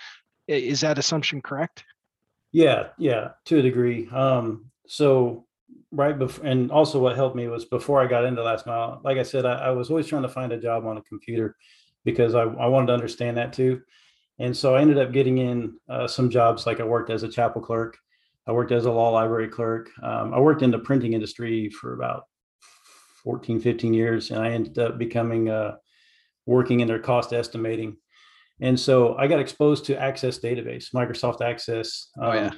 is 0.47 0.81
that 0.81 0.97
assumption 0.97 1.39
correct 1.39 1.83
yeah 2.51 2.87
yeah 2.97 3.29
to 3.45 3.59
a 3.59 3.61
degree 3.61 4.09
um 4.09 4.65
so 4.87 5.45
right 5.93 6.17
before 6.17 6.45
and 6.45 6.71
also 6.71 6.99
what 6.99 7.15
helped 7.15 7.35
me 7.35 7.47
was 7.47 7.65
before 7.65 8.01
i 8.01 8.07
got 8.07 8.25
into 8.25 8.41
last 8.41 8.65
mile 8.65 8.99
like 9.03 9.17
i 9.17 9.23
said 9.23 9.45
i, 9.45 9.53
I 9.53 9.69
was 9.69 9.89
always 9.89 10.07
trying 10.07 10.23
to 10.23 10.29
find 10.29 10.51
a 10.51 10.59
job 10.59 10.85
on 10.85 10.97
a 10.97 11.01
computer 11.03 11.55
because 12.03 12.33
I, 12.33 12.41
I 12.41 12.67
wanted 12.67 12.87
to 12.87 12.93
understand 12.93 13.37
that 13.37 13.53
too. 13.53 13.81
And 14.39 14.57
so 14.57 14.75
i 14.75 14.81
ended 14.81 14.97
up 14.97 15.11
getting 15.11 15.37
in 15.37 15.75
uh, 15.87 16.07
some 16.07 16.29
jobs 16.29 16.65
like 16.65 16.79
i 16.79 16.83
worked 16.83 17.11
as 17.11 17.21
a 17.21 17.29
chapel 17.29 17.61
clerk 17.61 17.97
i 18.47 18.51
worked 18.51 18.71
as 18.71 18.85
a 18.85 18.91
law 18.91 19.09
library 19.09 19.47
clerk 19.47 19.91
um, 20.01 20.33
i 20.33 20.39
worked 20.39 20.63
in 20.63 20.71
the 20.71 20.79
printing 20.79 21.13
industry 21.13 21.69
for 21.69 21.93
about 21.93 22.23
14 23.23 23.59
15 23.59 23.93
years 23.93 24.31
and 24.31 24.41
i 24.41 24.49
ended 24.49 24.79
up 24.79 24.97
becoming 24.97 25.49
uh, 25.49 25.75
working 26.45 26.81
in 26.81 26.89
their 26.89 26.99
cost 26.99 27.31
estimating. 27.31 27.95
And 28.59 28.79
so 28.79 29.15
i 29.17 29.27
got 29.27 29.39
exposed 29.39 29.85
to 29.85 30.01
access 30.01 30.39
database 30.39 30.87
microsoft 30.93 31.41
access 31.41 32.09
um, 32.19 32.25
oh 32.25 32.33
yeah 32.33 32.51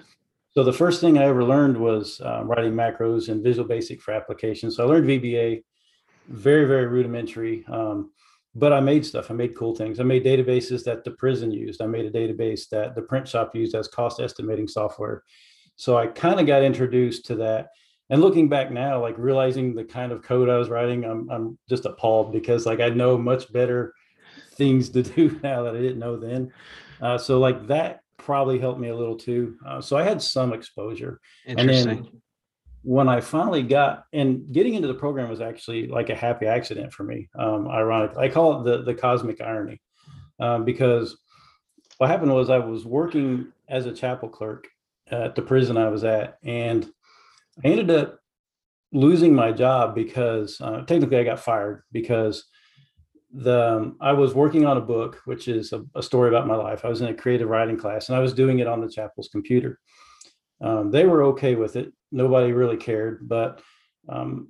So 0.55 0.63
the 0.63 0.71
first 0.71 1.01
thing 1.01 1.17
I 1.17 1.25
ever 1.25 1.43
learned 1.43 1.75
was 1.75 2.21
uh, 2.21 2.41
writing 2.45 2.71
macros 2.71 3.27
and 3.27 3.43
Visual 3.43 3.67
Basic 3.67 4.01
for 4.01 4.13
applications. 4.13 4.77
So 4.77 4.85
I 4.85 4.87
learned 4.87 5.05
VBA, 5.05 5.63
very 6.29 6.65
very 6.65 6.87
rudimentary. 6.87 7.65
Um, 7.67 8.11
but 8.57 8.71
I 8.71 8.79
made 8.79 9.05
stuff. 9.05 9.29
I 9.29 9.33
made 9.33 9.53
cool 9.53 9.75
things. 9.75 9.99
I 9.99 10.03
made 10.03 10.23
databases 10.23 10.85
that 10.85 11.03
the 11.03 11.11
prison 11.11 11.51
used. 11.51 11.81
I 11.81 11.87
made 11.87 12.05
a 12.05 12.09
database 12.09 12.69
that 12.69 12.95
the 12.95 13.01
print 13.01 13.27
shop 13.27 13.53
used 13.53 13.75
as 13.75 13.89
cost 13.89 14.21
estimating 14.21 14.69
software. 14.69 15.23
So 15.75 15.97
I 15.97 16.07
kind 16.07 16.39
of 16.39 16.47
got 16.47 16.63
introduced 16.63 17.25
to 17.25 17.35
that. 17.35 17.67
And 18.09 18.21
looking 18.21 18.47
back 18.47 18.71
now, 18.71 19.01
like 19.01 19.15
realizing 19.17 19.75
the 19.75 19.83
kind 19.83 20.13
of 20.13 20.23
code 20.23 20.47
I 20.47 20.57
was 20.57 20.69
writing, 20.69 21.03
I'm 21.03 21.29
I'm 21.29 21.57
just 21.67 21.83
appalled 21.83 22.31
because 22.31 22.65
like 22.65 22.79
I 22.79 22.87
know 22.87 23.17
much 23.17 23.51
better 23.51 23.93
things 24.53 24.87
to 24.91 25.03
do 25.15 25.37
now 25.43 25.63
that 25.63 25.75
I 25.75 25.81
didn't 25.81 25.99
know 25.99 26.15
then. 26.15 26.53
Uh, 27.01 27.17
so 27.17 27.39
like 27.39 27.67
that 27.67 27.99
probably 28.25 28.59
helped 28.59 28.79
me 28.79 28.89
a 28.89 28.95
little 28.95 29.15
too. 29.15 29.55
Uh, 29.65 29.79
so 29.79 29.95
I 29.95 30.03
had 30.03 30.21
some 30.21 30.51
exposure. 30.51 31.21
Interesting. 31.45 31.89
And 31.89 32.05
then 32.05 32.21
when 32.81 33.07
I 33.07 33.21
finally 33.21 33.63
got 33.63 34.05
and 34.13 34.51
getting 34.51 34.73
into 34.73 34.87
the 34.87 34.93
program 34.93 35.29
was 35.29 35.41
actually 35.41 35.87
like 35.87 36.09
a 36.09 36.15
happy 36.15 36.47
accident 36.47 36.91
for 36.91 37.03
me. 37.03 37.29
Um, 37.37 37.67
ironic, 37.67 38.17
I 38.17 38.27
call 38.29 38.59
it 38.59 38.63
the 38.63 38.83
the 38.83 38.93
cosmic 38.93 39.41
irony, 39.41 39.79
um, 40.39 40.65
because 40.65 41.17
what 41.97 42.09
happened 42.09 42.33
was 42.33 42.49
I 42.49 42.57
was 42.57 42.85
working 42.85 43.51
as 43.69 43.85
a 43.85 43.93
chapel 43.93 44.27
clerk 44.27 44.67
at 45.07 45.35
the 45.35 45.41
prison 45.41 45.77
I 45.77 45.89
was 45.89 46.03
at, 46.03 46.37
and 46.43 46.85
I 47.63 47.69
ended 47.69 47.91
up 47.91 48.19
losing 48.91 49.33
my 49.33 49.51
job 49.51 49.95
because 49.95 50.59
uh, 50.61 50.81
technically 50.81 51.17
I 51.17 51.23
got 51.23 51.39
fired 51.39 51.83
because 51.91 52.45
the 53.35 53.75
um, 53.75 53.97
I 53.99 54.13
was 54.13 54.33
working 54.33 54.65
on 54.65 54.77
a 54.77 54.81
book, 54.81 55.21
which 55.25 55.49
is 55.49 55.73
a, 55.73 55.83
a, 55.93 56.01
story 56.01 56.29
about 56.29 56.47
my 56.47 56.55
life. 56.55 56.85
I 56.85 56.89
was 56.89 57.01
in 57.01 57.07
a 57.07 57.13
creative 57.13 57.49
writing 57.49 57.75
class, 57.75 58.07
and 58.07 58.15
I 58.15 58.21
was 58.21 58.33
doing 58.33 58.59
it 58.59 58.67
on 58.67 58.79
the 58.79 58.89
chapel's 58.89 59.27
computer. 59.27 59.77
Um, 60.61 60.89
they 60.89 61.05
were 61.05 61.23
okay 61.23 61.55
with 61.55 61.75
it. 61.75 61.91
Nobody 62.13 62.53
really 62.53 62.77
cared, 62.77 63.27
but 63.27 63.61
um, 64.07 64.49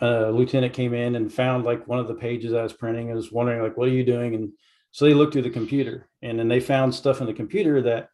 a 0.00 0.30
lieutenant 0.30 0.74
came 0.74 0.92
in 0.92 1.16
and 1.16 1.32
found 1.32 1.64
like 1.64 1.88
one 1.88 2.00
of 2.00 2.06
the 2.06 2.14
pages 2.14 2.52
I 2.52 2.62
was 2.62 2.74
printing. 2.74 3.10
I 3.10 3.14
was 3.14 3.32
wondering 3.32 3.62
like, 3.62 3.78
"What 3.78 3.88
are 3.88 3.92
you 3.92 4.04
doing?" 4.04 4.34
And 4.34 4.52
so 4.90 5.06
they 5.06 5.14
looked 5.14 5.32
through 5.32 5.42
the 5.42 5.50
computer, 5.50 6.10
and 6.20 6.38
then 6.38 6.48
they 6.48 6.60
found 6.60 6.94
stuff 6.94 7.22
in 7.22 7.26
the 7.26 7.32
computer 7.32 7.80
that 7.82 8.10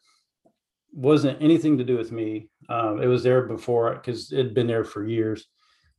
wasn't 0.93 1.43
anything 1.43 1.79
to 1.79 1.85
do 1.85 1.97
with 1.97 2.13
me. 2.13 2.51
Um, 2.69 3.03
it 3.03 3.09
was 3.09 3.25
there 3.25 3.43
before 3.43 3.95
because 3.95 4.31
it 4.31 4.39
had 4.39 4.55
been 4.55 4.69
there 4.69 4.85
for 4.85 5.05
years. 5.05 5.45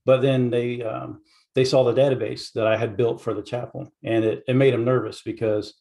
But 0.05 0.21
then 0.21 0.51
they 0.51 0.83
um, 0.83 1.21
they 1.55 1.65
saw 1.65 1.83
the 1.83 1.93
database 1.99 2.51
that 2.53 2.67
I 2.67 2.77
had 2.77 2.97
built 2.97 3.21
for 3.21 3.33
the 3.33 3.41
chapel, 3.41 3.91
and 4.03 4.23
it, 4.23 4.43
it 4.47 4.55
made 4.55 4.73
them 4.73 4.85
nervous 4.85 5.21
because 5.21 5.73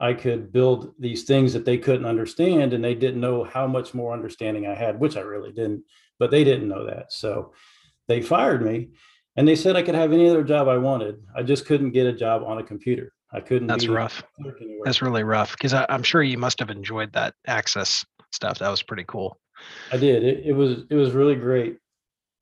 I 0.00 0.14
could 0.14 0.52
build 0.52 0.94
these 0.98 1.24
things 1.24 1.52
that 1.52 1.64
they 1.64 1.78
couldn't 1.78 2.06
understand, 2.06 2.72
and 2.72 2.82
they 2.82 2.94
didn't 2.94 3.20
know 3.20 3.44
how 3.44 3.66
much 3.66 3.94
more 3.94 4.12
understanding 4.12 4.66
I 4.66 4.74
had, 4.74 4.98
which 4.98 5.16
I 5.16 5.20
really 5.20 5.52
didn't. 5.52 5.84
But 6.18 6.30
they 6.30 6.44
didn't 6.44 6.68
know 6.68 6.86
that, 6.86 7.12
so 7.12 7.52
they 8.08 8.22
fired 8.22 8.64
me, 8.64 8.90
and 9.36 9.46
they 9.46 9.56
said 9.56 9.76
I 9.76 9.82
could 9.82 9.94
have 9.94 10.12
any 10.12 10.28
other 10.28 10.42
job 10.42 10.66
I 10.66 10.78
wanted. 10.78 11.22
I 11.36 11.42
just 11.42 11.66
couldn't 11.66 11.90
get 11.90 12.06
a 12.06 12.12
job 12.12 12.42
on 12.42 12.58
a 12.58 12.62
computer. 12.62 13.12
I 13.32 13.40
couldn't. 13.40 13.68
That's 13.68 13.86
rough. 13.86 14.22
That's 14.84 15.02
really 15.02 15.24
rough 15.24 15.52
because 15.52 15.74
I'm 15.74 16.02
sure 16.02 16.22
you 16.22 16.38
must 16.38 16.58
have 16.60 16.70
enjoyed 16.70 17.12
that 17.12 17.34
access 17.46 18.04
stuff. 18.32 18.58
That 18.60 18.70
was 18.70 18.82
pretty 18.82 19.04
cool. 19.06 19.38
I 19.92 19.98
did. 19.98 20.24
It, 20.24 20.46
it 20.46 20.52
was 20.52 20.84
it 20.88 20.94
was 20.94 21.12
really 21.12 21.34
great. 21.34 21.78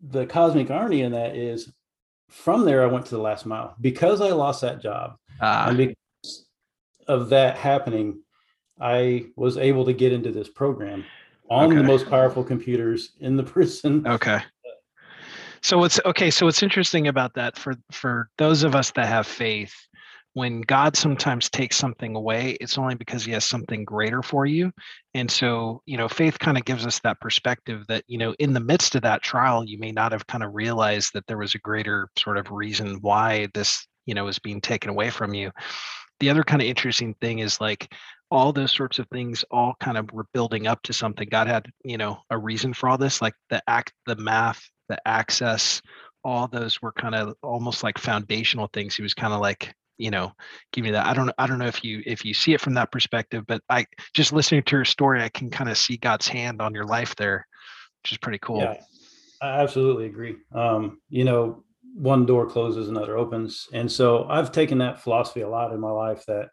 The 0.00 0.26
cosmic 0.26 0.70
irony 0.70 1.02
in 1.02 1.12
that 1.12 1.34
is 1.34 1.72
from 2.30 2.64
there 2.64 2.82
I 2.82 2.86
went 2.86 3.06
to 3.06 3.14
the 3.14 3.22
last 3.22 3.46
mile 3.46 3.74
because 3.80 4.20
I 4.20 4.30
lost 4.30 4.60
that 4.62 4.82
job. 4.82 5.16
Uh, 5.40 5.66
and 5.68 5.76
because 5.76 6.46
of 7.06 7.28
that 7.30 7.56
happening, 7.56 8.20
I 8.80 9.26
was 9.36 9.56
able 9.56 9.84
to 9.84 9.92
get 9.92 10.12
into 10.12 10.32
this 10.32 10.48
program 10.48 11.04
on 11.50 11.66
okay. 11.66 11.76
the 11.76 11.82
most 11.82 12.08
powerful 12.08 12.42
computers 12.42 13.12
in 13.20 13.36
the 13.36 13.42
prison. 13.54 14.06
Okay. 14.06 14.40
So 15.62 15.78
what's 15.78 15.98
okay, 16.04 16.30
so 16.30 16.44
what's 16.44 16.62
interesting 16.62 17.08
about 17.08 17.32
that 17.34 17.56
for 17.56 17.74
for 17.90 18.28
those 18.36 18.64
of 18.64 18.74
us 18.74 18.90
that 18.92 19.06
have 19.06 19.26
faith, 19.26 19.74
when 20.34 20.60
God 20.62 20.96
sometimes 20.96 21.48
takes 21.48 21.76
something 21.76 22.16
away, 22.16 22.56
it's 22.60 22.76
only 22.76 22.96
because 22.96 23.24
he 23.24 23.32
has 23.32 23.44
something 23.44 23.84
greater 23.84 24.22
for 24.22 24.46
you. 24.46 24.72
And 25.14 25.30
so, 25.30 25.80
you 25.86 25.96
know, 25.96 26.08
faith 26.08 26.38
kind 26.40 26.58
of 26.58 26.64
gives 26.64 26.84
us 26.84 27.00
that 27.00 27.20
perspective 27.20 27.84
that, 27.88 28.02
you 28.08 28.18
know, 28.18 28.34
in 28.40 28.52
the 28.52 28.60
midst 28.60 28.96
of 28.96 29.02
that 29.02 29.22
trial, 29.22 29.64
you 29.64 29.78
may 29.78 29.92
not 29.92 30.10
have 30.10 30.26
kind 30.26 30.42
of 30.42 30.54
realized 30.54 31.12
that 31.14 31.24
there 31.28 31.38
was 31.38 31.54
a 31.54 31.60
greater 31.60 32.08
sort 32.18 32.36
of 32.36 32.50
reason 32.50 32.98
why 33.00 33.46
this, 33.54 33.86
you 34.06 34.14
know, 34.14 34.26
is 34.26 34.40
being 34.40 34.60
taken 34.60 34.90
away 34.90 35.08
from 35.08 35.34
you. 35.34 35.52
The 36.18 36.30
other 36.30 36.42
kind 36.42 36.60
of 36.60 36.66
interesting 36.66 37.14
thing 37.20 37.38
is 37.38 37.60
like 37.60 37.92
all 38.30 38.52
those 38.52 38.72
sorts 38.72 38.98
of 38.98 39.06
things 39.08 39.44
all 39.52 39.74
kind 39.78 39.96
of 39.96 40.10
were 40.12 40.26
building 40.34 40.66
up 40.66 40.82
to 40.82 40.92
something. 40.92 41.28
God 41.30 41.46
had, 41.46 41.66
you 41.84 41.96
know, 41.96 42.18
a 42.30 42.36
reason 42.36 42.74
for 42.74 42.88
all 42.88 42.98
this, 42.98 43.22
like 43.22 43.34
the 43.50 43.62
act, 43.68 43.92
the 44.06 44.16
math, 44.16 44.68
the 44.88 44.98
access, 45.06 45.80
all 46.24 46.48
those 46.48 46.82
were 46.82 46.92
kind 46.92 47.14
of 47.14 47.34
almost 47.42 47.84
like 47.84 47.98
foundational 47.98 48.68
things. 48.72 48.96
He 48.96 49.02
was 49.02 49.14
kind 49.14 49.32
of 49.32 49.40
like, 49.40 49.72
you 49.98 50.10
know 50.10 50.32
give 50.72 50.84
me 50.84 50.90
that. 50.90 51.06
I 51.06 51.14
don't 51.14 51.30
i 51.38 51.46
don't 51.46 51.58
know 51.58 51.66
if 51.66 51.84
you 51.84 52.02
if 52.06 52.24
you 52.24 52.34
see 52.34 52.52
it 52.52 52.60
from 52.60 52.74
that 52.74 52.90
perspective 52.90 53.44
but 53.46 53.62
i 53.68 53.86
just 54.12 54.32
listening 54.32 54.62
to 54.64 54.76
your 54.76 54.84
story 54.84 55.22
i 55.22 55.28
can 55.28 55.50
kind 55.50 55.70
of 55.70 55.78
see 55.78 55.96
god's 55.96 56.28
hand 56.28 56.60
on 56.60 56.74
your 56.74 56.84
life 56.84 57.14
there 57.16 57.46
which 58.02 58.12
is 58.12 58.18
pretty 58.18 58.38
cool. 58.38 58.58
Yeah 58.58 58.76
i 59.42 59.60
absolutely 59.60 60.06
agree. 60.06 60.36
Um 60.54 61.00
you 61.08 61.24
know 61.24 61.64
one 61.94 62.26
door 62.26 62.46
closes 62.46 62.88
another 62.88 63.16
opens 63.16 63.68
and 63.72 63.90
so 63.90 64.26
i've 64.28 64.50
taken 64.50 64.78
that 64.78 65.00
philosophy 65.00 65.42
a 65.42 65.48
lot 65.48 65.72
in 65.72 65.78
my 65.78 65.90
life 65.90 66.24
that 66.26 66.48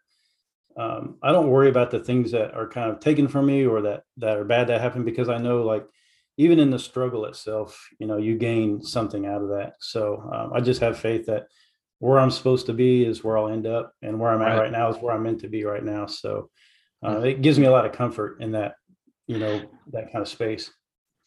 um, 0.76 1.18
i 1.20 1.32
don't 1.32 1.50
worry 1.50 1.68
about 1.68 1.90
the 1.90 1.98
things 1.98 2.30
that 2.30 2.54
are 2.54 2.68
kind 2.68 2.90
of 2.90 3.00
taken 3.00 3.26
from 3.26 3.46
me 3.46 3.66
or 3.66 3.82
that 3.82 4.04
that 4.18 4.38
are 4.38 4.44
bad 4.44 4.68
that 4.68 4.80
happen 4.80 5.04
because 5.04 5.28
i 5.28 5.36
know 5.36 5.64
like 5.64 5.84
even 6.36 6.60
in 6.60 6.70
the 6.70 6.78
struggle 6.78 7.24
itself 7.24 7.88
you 7.98 8.06
know 8.06 8.18
you 8.18 8.38
gain 8.38 8.80
something 8.80 9.26
out 9.26 9.42
of 9.42 9.48
that. 9.48 9.74
So 9.80 10.30
um, 10.32 10.52
i 10.54 10.60
just 10.60 10.80
have 10.80 10.96
faith 10.96 11.26
that 11.26 11.48
where 12.02 12.18
I'm 12.18 12.32
supposed 12.32 12.66
to 12.66 12.72
be 12.72 13.04
is 13.04 13.22
where 13.22 13.38
I'll 13.38 13.46
end 13.46 13.64
up, 13.64 13.94
and 14.02 14.18
where 14.18 14.32
I'm 14.32 14.40
right. 14.40 14.56
at 14.56 14.58
right 14.58 14.72
now 14.72 14.88
is 14.88 14.96
where 14.96 15.14
I'm 15.14 15.22
meant 15.22 15.40
to 15.42 15.48
be 15.48 15.62
right 15.62 15.84
now. 15.84 16.06
So 16.06 16.50
uh, 17.00 17.14
mm. 17.14 17.30
it 17.30 17.42
gives 17.42 17.60
me 17.60 17.66
a 17.66 17.70
lot 17.70 17.86
of 17.86 17.92
comfort 17.92 18.38
in 18.40 18.50
that, 18.52 18.74
you 19.28 19.38
know, 19.38 19.62
that 19.92 20.10
kind 20.10 20.20
of 20.20 20.26
space. 20.26 20.68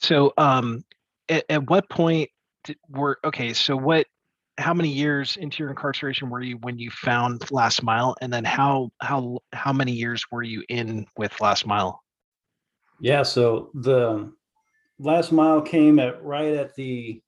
So, 0.02 0.34
um, 0.38 0.84
at, 1.30 1.46
at 1.50 1.70
what 1.70 1.90
point 1.90 2.30
did, 2.66 2.76
were 2.90 3.20
okay? 3.24 3.54
So, 3.54 3.78
what? 3.78 4.06
How 4.58 4.74
many 4.74 4.90
years 4.90 5.38
into 5.38 5.64
your 5.64 5.70
incarceration 5.70 6.30
were 6.30 6.42
you 6.42 6.58
when 6.58 6.78
you 6.78 6.92
found 6.92 7.50
Last 7.52 7.82
Mile, 7.82 8.14
and 8.20 8.34
then 8.34 8.44
how 8.44 8.90
how 9.00 9.40
how 9.54 9.72
many 9.72 9.94
years 9.94 10.26
were 10.30 10.44
you 10.44 10.62
in 10.68 11.06
with 11.16 11.40
Last 11.40 11.66
Mile? 11.66 12.04
Yeah, 13.00 13.24
so 13.24 13.70
the 13.76 14.30
Last 15.00 15.32
Mile 15.32 15.62
came 15.62 16.00
at 16.00 16.22
right 16.22 16.54
at 16.54 16.76
the 16.76 17.22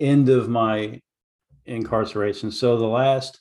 end 0.00 0.28
of 0.28 0.50
my 0.50 1.00
incarceration. 1.68 2.50
So 2.50 2.76
the 2.76 2.86
last 2.86 3.40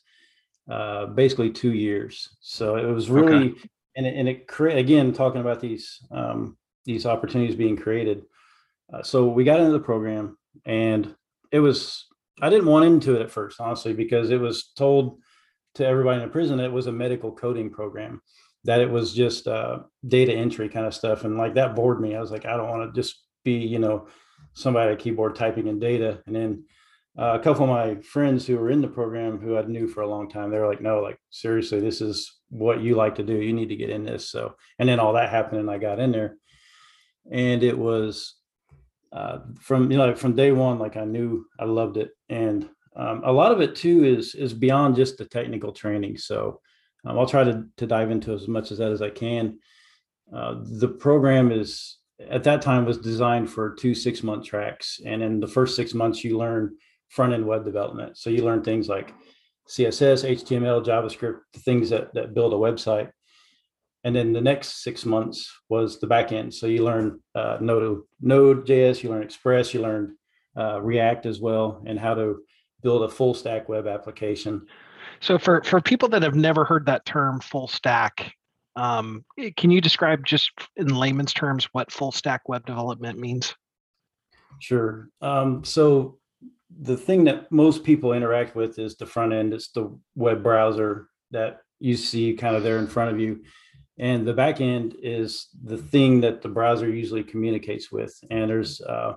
uh, 0.70 1.06
basically 1.06 1.50
two 1.50 1.74
years. 1.74 2.30
So 2.42 2.76
it 2.76 2.86
was 2.86 3.10
really, 3.10 3.52
okay. 3.52 3.70
and 3.96 4.06
it, 4.06 4.16
and 4.16 4.28
it 4.28 4.48
create 4.48 4.78
again 4.78 5.14
talking 5.14 5.42
about 5.42 5.62
these 5.62 6.00
um, 6.12 6.58
these 6.86 7.06
opportunities 7.06 7.56
being 7.56 7.78
created. 7.78 8.24
Uh, 8.92 9.02
so 9.02 9.28
we 9.28 9.44
got 9.44 9.60
into 9.60 9.72
the 9.72 9.80
program, 9.80 10.38
and 10.66 11.16
it 11.52 11.60
was 11.60 12.06
I 12.42 12.50
didn't 12.50 12.68
want 12.68 12.86
into 12.86 13.16
it 13.16 13.22
at 13.22 13.32
first, 13.32 13.60
honestly, 13.62 13.94
because 13.94 14.30
it 14.30 14.40
was 14.40 14.72
told 14.76 15.20
to 15.76 15.86
everybody 15.86 16.22
in 16.22 16.28
the 16.28 16.32
prison 16.32 16.60
it 16.60 16.72
was 16.72 16.88
a 16.88 16.92
medical 16.92 17.32
coding 17.32 17.70
program, 17.70 18.22
that 18.64 18.82
it 18.82 18.90
was 18.90 19.14
just 19.14 19.48
uh, 19.48 19.80
data 20.08 20.34
entry 20.34 20.70
kind 20.70 20.86
of 20.86 20.94
stuff, 20.94 21.24
and 21.24 21.38
like 21.38 21.54
that 21.56 21.76
bored 21.76 22.02
me. 22.02 22.16
I 22.16 22.20
was 22.20 22.32
like, 22.32 22.46
I 22.46 22.58
don't 22.58 22.70
want 22.70 22.94
to 22.94 23.00
just 23.00 23.24
be 23.46 23.54
you 23.54 23.80
know 23.80 24.08
somebody 24.54 24.92
at 24.92 25.00
a 25.00 25.02
keyboard 25.02 25.36
typing 25.36 25.68
in 25.68 25.80
data, 25.80 26.22
and 26.28 26.36
then 26.36 26.66
uh, 27.20 27.38
a 27.40 27.40
couple 27.40 27.64
of 27.64 27.70
my 27.70 27.96
friends 28.02 28.46
who 28.46 28.58
were 28.58 28.70
in 28.70 28.82
the 28.82 28.88
program 28.88 29.40
who 29.40 29.58
I 29.58 29.64
knew 29.64 29.88
for 29.88 30.02
a 30.02 30.08
long 30.08 30.30
time, 30.30 30.52
they 30.52 30.60
were 30.60 30.68
like, 30.68 30.82
no, 30.82 31.00
like 31.00 31.20
seriously, 31.32 31.80
this 31.80 32.00
is 32.00 32.40
what 32.50 32.82
you 32.82 32.96
like 32.96 33.16
to 33.16 33.24
do. 33.24 33.34
You 33.34 33.54
need 33.54 33.70
to 33.70 33.76
get 33.76 33.90
in 33.90 34.04
this. 34.06 34.30
So, 34.30 34.56
and 34.78 34.88
then 34.88 35.00
all 35.00 35.14
that 35.14 35.30
happened 35.30 35.60
and 35.60 35.72
I 35.72 35.80
got 35.80 36.00
in 36.00 36.12
there 36.12 36.38
and 37.32 37.64
it 37.64 37.78
was 37.78 38.36
uh, 39.12 39.40
from, 39.60 39.92
you 39.92 39.98
know, 39.98 40.16
from 40.16 40.36
day 40.36 40.52
one, 40.52 40.78
like 40.78 40.96
I 40.96 41.06
knew 41.06 41.46
I 41.60 41.66
loved 41.66 41.98
it. 41.98 42.12
And 42.30 42.70
um, 42.96 43.24
a 43.26 43.32
lot 43.32 43.52
of 43.52 43.62
it 43.62 43.76
too 43.76 44.04
is, 44.04 44.36
is 44.36 44.54
beyond 44.54 44.96
just 44.96 45.18
the 45.18 45.26
technical 45.26 45.72
training. 45.72 46.18
So 46.18 46.62
um, 47.06 47.18
I'll 47.18 47.26
try 47.26 47.44
to, 47.44 47.64
to 47.78 47.88
dive 47.88 48.12
into 48.12 48.34
as 48.34 48.48
much 48.48 48.72
as 48.72 48.78
that 48.78 48.92
as 48.92 49.02
I 49.02 49.10
can. 49.10 49.60
Uh, 50.34 50.56
the 50.62 50.90
program 50.90 51.52
is 51.52 51.98
at 52.30 52.44
that 52.44 52.62
time 52.62 52.86
was 52.86 52.98
designed 52.98 53.50
for 53.50 53.76
two 53.76 53.96
six 53.96 54.24
month 54.24 54.46
tracks. 54.46 55.00
And 55.06 55.24
in 55.24 55.40
the 55.40 55.48
first 55.48 55.76
six 55.76 55.94
months, 55.94 56.24
you 56.24 56.38
learn 56.38 56.76
front 57.10 57.34
end 57.34 57.46
web 57.46 57.66
development. 57.66 58.18
So 58.18 58.30
you 58.30 58.44
learn 58.44 58.64
things 58.64 58.88
like 58.88 59.14
CSS, 59.70 60.30
HTML, 60.30 60.86
JavaScript, 60.86 61.40
the 61.54 61.60
things 61.60 61.90
that, 61.90 62.14
that 62.14 62.34
build 62.34 62.54
a 62.54 62.58
website. 62.58 63.12
And 64.04 64.16
then 64.16 64.32
the 64.32 64.42
next 64.42 64.84
six 64.84 65.06
months 65.06 65.52
was 65.70 66.00
the 66.00 66.08
back 66.08 66.32
end. 66.32 66.54
So 66.54 66.68
you 66.68 66.84
learn 66.86 67.20
uh, 67.36 67.58
Node, 67.60 68.02
Node.js, 68.22 69.04
you 69.04 69.10
learn 69.10 69.24
Express, 69.24 69.74
you 69.74 69.82
learn 69.82 70.16
uh, 70.58 70.82
React 70.82 71.26
as 71.26 71.42
well, 71.42 71.84
and 71.86 72.00
how 72.00 72.14
to 72.14 72.38
build 72.84 73.04
a 73.04 73.10
full 73.10 73.34
stack 73.34 73.68
web 73.68 73.88
application. 73.88 74.66
So 75.20 75.38
for 75.38 75.64
for 75.64 75.82
people 75.82 76.08
that 76.10 76.22
have 76.22 76.36
never 76.36 76.64
heard 76.64 76.86
that 76.86 77.06
term 77.06 77.42
full 77.42 77.68
stack, 77.68 78.32
Um, 78.78 79.26
can 79.58 79.72
you 79.72 79.82
describe 79.82 80.24
just 80.24 80.52
in 80.76 80.94
layman's 80.96 81.34
terms 81.34 81.66
what 81.72 81.92
full 81.92 82.12
stack 82.12 82.48
web 82.48 82.66
development 82.66 83.18
means? 83.18 83.56
Sure. 84.60 85.10
Um, 85.20 85.64
so 85.64 86.17
the 86.80 86.98
thing 86.98 87.24
that 87.26 87.52
most 87.52 87.84
people 87.84 88.14
interact 88.14 88.56
with 88.56 88.78
is 88.80 88.96
the 88.96 89.06
front 89.06 89.34
end. 89.34 89.54
It's 89.54 89.70
the 89.70 89.98
web 90.16 90.44
browser 90.44 91.08
that 91.32 91.62
you 91.80 91.96
see 91.96 92.34
kind 92.34 92.56
of 92.56 92.64
there 92.64 92.80
in 92.80 92.88
front 92.88 93.12
of 93.12 93.20
you. 93.20 93.44
And 94.00 94.28
the 94.28 94.34
back 94.34 94.62
end 94.62 94.96
is 95.02 95.48
the 95.64 95.78
thing 95.78 96.22
that 96.22 96.42
the 96.42 96.50
browser 96.50 96.90
usually 96.90 97.24
communicates 97.24 97.92
with. 97.92 98.16
And 98.30 98.50
there's 98.50 98.82
uh, 98.82 99.14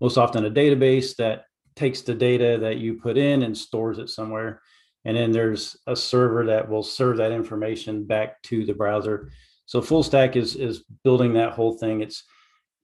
most 0.00 0.16
often 0.16 0.44
a 0.44 0.50
database 0.50 1.14
that 1.16 1.44
takes 1.76 2.00
the 2.00 2.14
data 2.14 2.58
that 2.60 2.78
you 2.78 2.94
put 2.94 3.16
in 3.16 3.42
and 3.42 3.56
stores 3.56 3.98
it 3.98 4.08
somewhere. 4.08 4.60
And 5.04 5.16
then 5.16 5.30
there's 5.30 5.76
a 5.86 5.94
server 5.94 6.46
that 6.46 6.68
will 6.68 6.82
serve 6.82 7.18
that 7.18 7.32
information 7.32 8.04
back 8.04 8.42
to 8.44 8.66
the 8.66 8.74
browser. 8.74 9.30
So 9.66 9.80
full 9.80 10.02
stack 10.02 10.34
is 10.34 10.56
is 10.56 10.82
building 11.04 11.34
that 11.34 11.52
whole 11.52 11.78
thing. 11.78 12.00
It's 12.00 12.24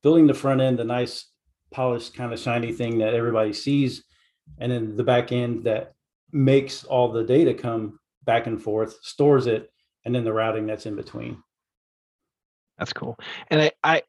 building 0.02 0.26
the 0.26 0.34
front 0.34 0.60
end, 0.60 0.78
the 0.78 0.84
nice 0.84 1.26
polished 1.70 2.14
kind 2.14 2.32
of 2.32 2.38
shiny 2.38 2.72
thing 2.72 2.98
that 2.98 3.14
everybody 3.14 3.52
sees, 3.52 4.04
and 4.58 4.70
then 4.70 4.96
the 4.96 5.04
back 5.04 5.32
end 5.32 5.64
that 5.64 5.94
makes 6.32 6.84
all 6.84 7.10
the 7.10 7.24
data 7.24 7.54
come 7.54 7.98
back 8.24 8.46
and 8.46 8.62
forth, 8.62 8.98
stores 9.02 9.46
it, 9.46 9.70
and 10.04 10.14
then 10.14 10.24
the 10.24 10.32
routing 10.32 10.66
that's 10.66 10.86
in 10.86 10.96
between. 10.96 11.42
That's 12.78 12.92
cool. 12.92 13.16
And 13.50 13.60
I, 13.62 13.70
I 13.84 14.02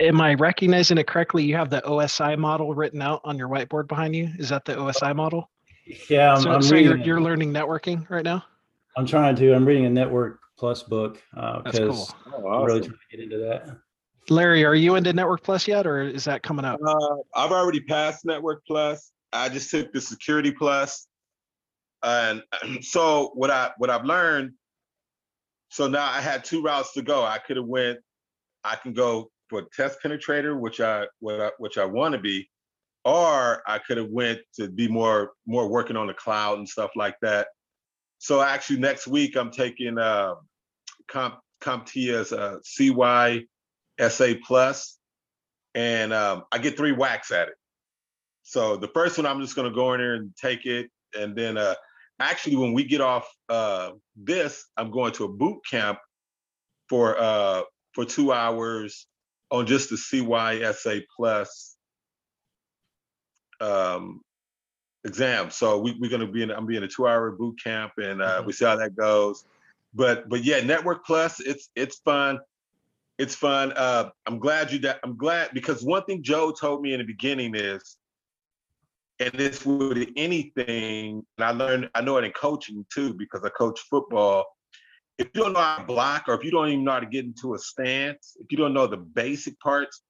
am 0.00 0.20
I 0.20 0.34
recognizing 0.34 0.98
it 0.98 1.06
correctly? 1.06 1.44
You 1.44 1.56
have 1.56 1.70
the 1.70 1.80
OSI 1.82 2.36
model 2.36 2.74
written 2.74 3.00
out 3.02 3.20
on 3.24 3.38
your 3.38 3.48
whiteboard 3.48 3.88
behind 3.88 4.14
you. 4.14 4.30
Is 4.38 4.48
that 4.48 4.64
the 4.64 4.74
OSI 4.74 5.14
model? 5.14 5.50
Yeah, 6.10 6.34
I'm, 6.34 6.42
so 6.42 6.50
I'm 6.50 6.62
so 6.62 6.74
reading. 6.74 6.88
you're, 6.88 6.98
you're 6.98 7.20
learning 7.20 7.52
networking 7.52 8.08
right 8.10 8.24
now. 8.24 8.44
I'm 8.96 9.06
trying 9.06 9.36
to. 9.36 9.54
I'm 9.54 9.64
reading 9.64 9.86
a 9.86 9.90
Network 9.90 10.40
Plus 10.58 10.82
book 10.82 11.22
uh, 11.36 11.62
That's 11.62 11.78
because 11.78 12.12
cool. 12.24 12.44
Oh, 12.44 12.48
I'm 12.48 12.64
really 12.64 12.80
trying 12.80 12.92
to 12.92 13.16
get 13.16 13.20
into 13.20 13.38
that. 13.38 13.78
Larry, 14.30 14.64
are 14.64 14.74
you 14.74 14.96
into 14.96 15.12
Network 15.12 15.42
Plus 15.42 15.66
yet, 15.66 15.86
or 15.86 16.02
is 16.02 16.24
that 16.24 16.42
coming 16.42 16.64
up? 16.64 16.80
Uh, 16.84 17.16
I've 17.34 17.52
already 17.52 17.80
passed 17.80 18.24
Network 18.24 18.62
Plus. 18.66 19.12
I 19.32 19.48
just 19.48 19.70
took 19.70 19.92
the 19.92 20.00
Security 20.00 20.50
Plus, 20.50 21.06
and 22.02 22.42
so 22.82 23.30
what 23.34 23.50
I 23.50 23.70
what 23.78 23.90
I've 23.90 24.04
learned. 24.04 24.52
So 25.70 25.86
now 25.88 26.06
I 26.06 26.20
had 26.20 26.44
two 26.44 26.62
routes 26.62 26.92
to 26.94 27.02
go. 27.02 27.24
I 27.24 27.38
could 27.38 27.56
have 27.56 27.66
went. 27.66 27.98
I 28.64 28.76
can 28.76 28.92
go 28.92 29.30
for 29.48 29.66
test 29.74 29.98
penetrator, 30.04 30.58
which 30.58 30.80
I 30.80 31.06
what 31.20 31.40
I, 31.40 31.50
which 31.58 31.78
I 31.78 31.84
want 31.84 32.12
to 32.12 32.18
be, 32.18 32.48
or 33.04 33.62
I 33.66 33.78
could 33.78 33.96
have 33.96 34.10
went 34.10 34.40
to 34.56 34.68
be 34.68 34.88
more 34.88 35.32
more 35.46 35.68
working 35.68 35.96
on 35.96 36.06
the 36.06 36.14
cloud 36.14 36.58
and 36.58 36.68
stuff 36.68 36.90
like 36.96 37.16
that. 37.22 37.48
So 38.18 38.40
actually, 38.40 38.80
next 38.80 39.06
week 39.06 39.36
I'm 39.36 39.50
taking 39.50 39.98
uh, 39.98 40.34
Comp 41.08 41.38
CompTIA's 41.62 42.32
uh, 42.32 42.58
CY 42.62 43.44
SA 44.00 44.34
Plus, 44.46 44.98
and 45.74 46.12
um, 46.12 46.44
I 46.52 46.58
get 46.58 46.76
three 46.76 46.92
whacks 46.92 47.30
at 47.30 47.48
it. 47.48 47.54
So 48.42 48.76
the 48.76 48.88
first 48.88 49.18
one, 49.18 49.26
I'm 49.26 49.40
just 49.40 49.54
going 49.54 49.68
to 49.68 49.74
go 49.74 49.92
in 49.92 50.00
there 50.00 50.14
and 50.14 50.34
take 50.36 50.66
it, 50.66 50.90
and 51.14 51.36
then 51.36 51.56
uh, 51.56 51.74
actually, 52.20 52.56
when 52.56 52.72
we 52.72 52.84
get 52.84 53.00
off 53.00 53.28
uh, 53.48 53.92
this, 54.16 54.66
I'm 54.76 54.90
going 54.90 55.12
to 55.14 55.24
a 55.24 55.28
boot 55.28 55.60
camp 55.68 55.98
for 56.88 57.18
uh, 57.20 57.62
for 57.92 58.04
two 58.04 58.32
hours 58.32 59.06
on 59.50 59.66
just 59.66 59.90
the 59.90 59.96
CYSA 59.96 61.02
Plus 61.14 61.76
um, 63.60 64.20
exam. 65.04 65.50
So 65.50 65.78
we, 65.78 65.96
we're 65.98 66.10
going 66.10 66.26
to 66.26 66.32
be 66.32 66.42
in. 66.42 66.50
I'm 66.50 66.66
being 66.66 66.82
a 66.82 66.88
two 66.88 67.06
hour 67.06 67.30
boot 67.32 67.58
camp, 67.62 67.92
and 67.98 68.22
uh, 68.22 68.42
we 68.44 68.52
see 68.52 68.64
how 68.64 68.76
that 68.76 68.96
goes. 68.96 69.44
But 69.94 70.28
but 70.28 70.44
yeah, 70.44 70.60
Network 70.60 71.04
Plus, 71.04 71.40
it's 71.40 71.70
it's 71.74 71.98
fun 71.98 72.40
it's 73.18 73.34
fun. 73.34 73.72
Uh, 73.72 74.10
I'm 74.26 74.38
glad 74.38 74.70
you. 74.72 74.80
I'm 75.02 75.16
glad 75.16 75.50
because 75.52 75.82
one 75.82 76.04
thing 76.04 76.22
Joe 76.22 76.52
told 76.52 76.82
me 76.82 76.92
in 76.92 76.98
the 77.00 77.04
beginning 77.06 77.54
is, 77.54 77.96
and 79.20 79.32
this 79.32 79.66
with 79.66 80.08
anything, 80.16 81.24
and 81.36 81.44
I 81.44 81.50
learned. 81.50 81.90
I 81.94 82.00
know 82.00 82.16
it 82.18 82.24
in 82.24 82.32
coaching 82.32 82.86
too 82.92 83.14
because 83.14 83.42
I 83.44 83.48
coach 83.50 83.80
football. 83.90 84.46
If 85.18 85.28
you 85.34 85.42
don't 85.42 85.52
know 85.52 85.60
how 85.60 85.78
to 85.78 85.84
block, 85.84 86.24
or 86.28 86.34
if 86.34 86.44
you 86.44 86.52
don't 86.52 86.68
even 86.68 86.84
know 86.84 86.92
how 86.92 87.00
to 87.00 87.06
get 87.06 87.24
into 87.24 87.54
a 87.54 87.58
stance, 87.58 88.36
if 88.40 88.46
you 88.52 88.56
don't 88.56 88.72
know 88.72 88.86
the 88.86 88.96
basic 88.96 89.58
parts, 89.58 90.02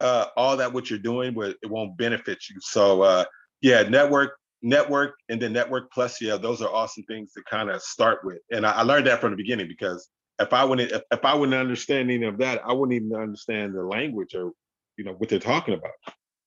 uh, 0.00 0.26
all 0.36 0.56
that 0.56 0.72
what 0.72 0.90
you're 0.90 0.98
doing, 0.98 1.32
will- 1.34 1.54
it 1.62 1.70
won't 1.70 1.96
benefit 1.96 2.38
you. 2.50 2.56
So 2.60 3.02
uh, 3.02 3.24
yeah, 3.60 3.82
network, 3.82 4.32
network, 4.62 5.14
and 5.28 5.40
then 5.40 5.52
network 5.52 5.92
plus. 5.92 6.20
Yeah, 6.20 6.38
those 6.38 6.60
are 6.60 6.68
awesome 6.74 7.04
things 7.04 7.32
to 7.34 7.42
kind 7.48 7.70
of 7.70 7.80
start 7.82 8.24
with. 8.24 8.38
And 8.50 8.66
I, 8.66 8.72
I 8.72 8.82
learned 8.82 9.06
that 9.06 9.20
from 9.20 9.30
the 9.30 9.36
beginning 9.36 9.68
because 9.68 10.08
if 10.38 10.52
I 10.52 10.64
wouldn't 10.64 10.92
if, 10.92 11.24
I 11.24 11.34
wouldn't 11.34 11.58
understand 11.58 12.10
any 12.10 12.26
of 12.26 12.38
that, 12.38 12.62
I 12.64 12.72
wouldn't 12.72 12.96
even 12.96 13.16
understand 13.16 13.74
the 13.74 13.82
language 13.82 14.34
or 14.34 14.52
you 14.96 15.04
know 15.04 15.12
what 15.12 15.28
they're 15.28 15.38
talking 15.38 15.74
about. 15.74 15.92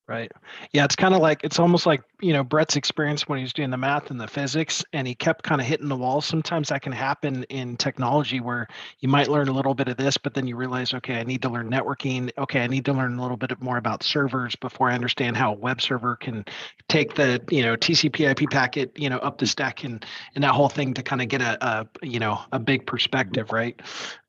Right. 0.10 0.32
Yeah, 0.74 0.86
it's 0.86 0.96
kind 0.96 1.14
of 1.14 1.22
like 1.22 1.44
it's 1.44 1.60
almost 1.60 1.86
like 1.86 2.02
you 2.20 2.34
know 2.34 2.44
Brett's 2.44 2.76
experience 2.76 3.28
when 3.28 3.38
he 3.38 3.44
was 3.44 3.54
doing 3.54 3.70
the 3.70 3.78
math 3.78 4.10
and 4.10 4.20
the 4.20 4.28
physics, 4.28 4.84
and 4.92 5.08
he 5.08 5.14
kept 5.14 5.44
kind 5.44 5.62
of 5.62 5.68
hitting 5.68 5.88
the 5.88 5.96
wall. 5.96 6.20
Sometimes 6.20 6.70
that 6.70 6.82
can 6.82 6.92
happen 6.92 7.44
in 7.44 7.78
technology 7.78 8.40
where 8.40 8.68
you 9.02 9.08
might 9.08 9.28
learn 9.28 9.50
a 9.50 9.52
little 9.52 9.76
bit 9.76 9.88
of 9.88 9.98
this, 9.98 10.18
but 10.18 10.34
then 10.34 10.48
you 10.48 10.56
realize, 10.56 10.96
okay, 10.96 11.20
I 11.20 11.24
need 11.24 11.44
to 11.44 11.50
learn 11.50 11.70
networking. 11.70 12.32
Okay, 12.40 12.64
I 12.64 12.66
need 12.66 12.86
to 12.86 12.94
learn 12.94 13.20
a 13.20 13.22
little 13.22 13.38
bit 13.38 13.52
more 13.62 13.78
about 13.78 14.02
servers 14.02 14.56
before 14.56 14.90
I 14.90 14.96
understand 14.96 15.38
how 15.38 15.52
a 15.52 15.56
web 15.56 15.80
server 15.80 16.16
can 16.16 16.44
take 16.88 17.14
the 17.14 17.40
you 17.52 17.62
know 17.62 17.76
TCP/IP 17.76 18.50
packet 18.50 18.98
you 18.98 19.12
know 19.12 19.18
up 19.20 19.38
the 19.38 19.46
stack 19.46 19.84
and 19.84 20.04
and 20.34 20.44
that 20.44 20.56
whole 20.56 20.70
thing 20.70 20.96
to 20.96 21.04
kind 21.04 21.22
of 21.22 21.28
get 21.28 21.44
a, 21.44 21.64
a 21.64 21.88
you 22.02 22.18
know 22.18 22.42
a 22.52 22.58
big 22.58 22.88
perspective, 22.88 23.52
right? 23.52 23.80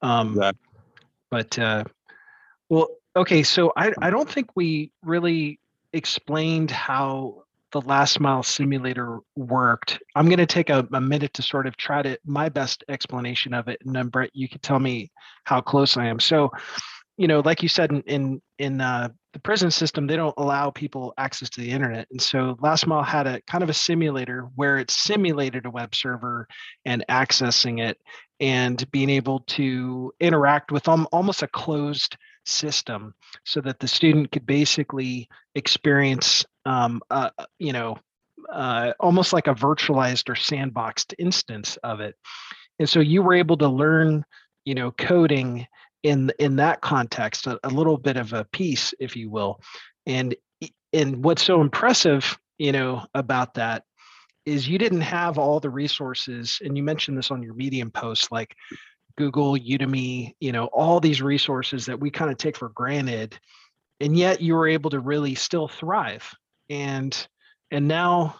Um, 0.02 0.32
Exactly. 0.32 0.60
but 1.30 1.58
uh, 1.58 1.84
well, 2.68 2.88
okay, 3.16 3.42
so 3.42 3.72
I 3.78 3.94
I 4.02 4.10
don't 4.10 4.28
think 4.28 4.50
we 4.54 4.92
really 5.02 5.58
explained 5.92 6.70
how 6.70 7.44
the 7.72 7.80
last 7.82 8.20
mile 8.20 8.42
simulator 8.42 9.20
worked. 9.36 10.00
I'm 10.16 10.26
going 10.26 10.38
to 10.38 10.46
take 10.46 10.70
a, 10.70 10.86
a 10.92 11.00
minute 11.00 11.34
to 11.34 11.42
sort 11.42 11.66
of 11.66 11.76
try 11.76 12.02
to 12.02 12.18
my 12.24 12.48
best 12.48 12.84
explanation 12.88 13.54
of 13.54 13.68
it, 13.68 13.80
and 13.84 13.94
then 13.94 14.08
Brett, 14.08 14.30
you 14.32 14.48
can 14.48 14.60
tell 14.60 14.80
me 14.80 15.10
how 15.44 15.60
close 15.60 15.96
I 15.96 16.06
am. 16.06 16.18
So, 16.18 16.50
you 17.16 17.28
know, 17.28 17.40
like 17.40 17.62
you 17.62 17.68
said 17.68 17.90
in 17.90 18.02
in, 18.02 18.42
in 18.58 18.80
uh, 18.80 19.08
the 19.32 19.38
prison 19.38 19.70
system, 19.70 20.06
they 20.06 20.16
don't 20.16 20.34
allow 20.36 20.70
people 20.70 21.14
access 21.16 21.48
to 21.50 21.60
the 21.60 21.70
internet, 21.70 22.08
and 22.10 22.20
so 22.20 22.56
Last 22.60 22.86
Mile 22.86 23.04
had 23.04 23.26
a 23.26 23.40
kind 23.42 23.62
of 23.62 23.70
a 23.70 23.74
simulator 23.74 24.48
where 24.56 24.78
it 24.78 24.90
simulated 24.90 25.66
a 25.66 25.70
web 25.70 25.94
server 25.94 26.48
and 26.84 27.04
accessing 27.08 27.80
it 27.80 27.98
and 28.40 28.90
being 28.90 29.10
able 29.10 29.40
to 29.40 30.12
interact 30.18 30.72
with 30.72 30.88
um, 30.88 31.06
almost 31.12 31.42
a 31.42 31.48
closed 31.48 32.16
system 32.50 33.14
so 33.44 33.60
that 33.60 33.78
the 33.78 33.88
student 33.88 34.32
could 34.32 34.46
basically 34.46 35.28
experience 35.54 36.44
um, 36.66 37.00
uh, 37.10 37.30
you 37.58 37.72
know 37.72 37.98
uh, 38.52 38.92
almost 38.98 39.32
like 39.32 39.46
a 39.46 39.54
virtualized 39.54 40.28
or 40.28 40.34
sandboxed 40.34 41.14
instance 41.18 41.76
of 41.84 42.00
it. 42.00 42.16
And 42.78 42.88
so 42.88 43.00
you 43.00 43.22
were 43.22 43.34
able 43.34 43.56
to 43.58 43.68
learn 43.68 44.24
you 44.64 44.74
know 44.74 44.90
coding 44.92 45.66
in 46.02 46.30
in 46.38 46.56
that 46.56 46.80
context 46.80 47.46
a, 47.46 47.58
a 47.64 47.68
little 47.68 47.96
bit 47.96 48.16
of 48.16 48.32
a 48.32 48.44
piece 48.46 48.94
if 48.98 49.16
you 49.16 49.30
will. 49.30 49.60
And 50.06 50.34
and 50.92 51.24
what's 51.24 51.42
so 51.42 51.60
impressive 51.60 52.38
you 52.58 52.72
know 52.72 53.04
about 53.14 53.54
that 53.54 53.84
is 54.46 54.68
you 54.68 54.78
didn't 54.78 55.02
have 55.02 55.38
all 55.38 55.60
the 55.60 55.70
resources 55.70 56.60
and 56.64 56.76
you 56.76 56.82
mentioned 56.82 57.16
this 57.16 57.30
on 57.30 57.42
your 57.42 57.54
medium 57.54 57.90
post 57.90 58.32
like 58.32 58.56
google 59.16 59.54
udemy 59.54 60.34
you 60.40 60.52
know 60.52 60.66
all 60.66 61.00
these 61.00 61.22
resources 61.22 61.86
that 61.86 61.98
we 61.98 62.10
kind 62.10 62.30
of 62.30 62.36
take 62.36 62.56
for 62.56 62.68
granted 62.70 63.38
and 64.00 64.16
yet 64.16 64.40
you 64.40 64.54
were 64.54 64.68
able 64.68 64.90
to 64.90 65.00
really 65.00 65.34
still 65.34 65.68
thrive 65.68 66.34
and 66.68 67.28
and 67.70 67.86
now 67.86 68.36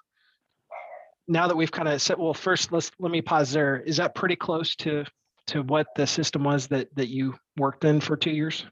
now 1.29 1.47
that 1.47 1.57
we've 1.57 1.73
kind 1.73 1.89
of 1.89 2.01
said 2.01 2.19
well 2.19 2.35
first 2.35 2.73
let's 2.73 2.91
let 2.99 3.13
me 3.13 3.21
pause 3.21 3.53
there 3.53 3.81
is 3.81 3.97
that 3.97 4.15
pretty 4.15 4.37
close 4.37 4.75
to 4.77 5.05
to 5.47 5.63
what 5.63 5.87
the 5.97 6.07
system 6.07 6.45
was 6.45 6.67
that 6.69 6.89
that 6.95 7.09
you 7.09 7.35
worked 7.57 7.85
in 7.85 8.01
for 8.01 8.17
two 8.17 8.31
years 8.31 8.65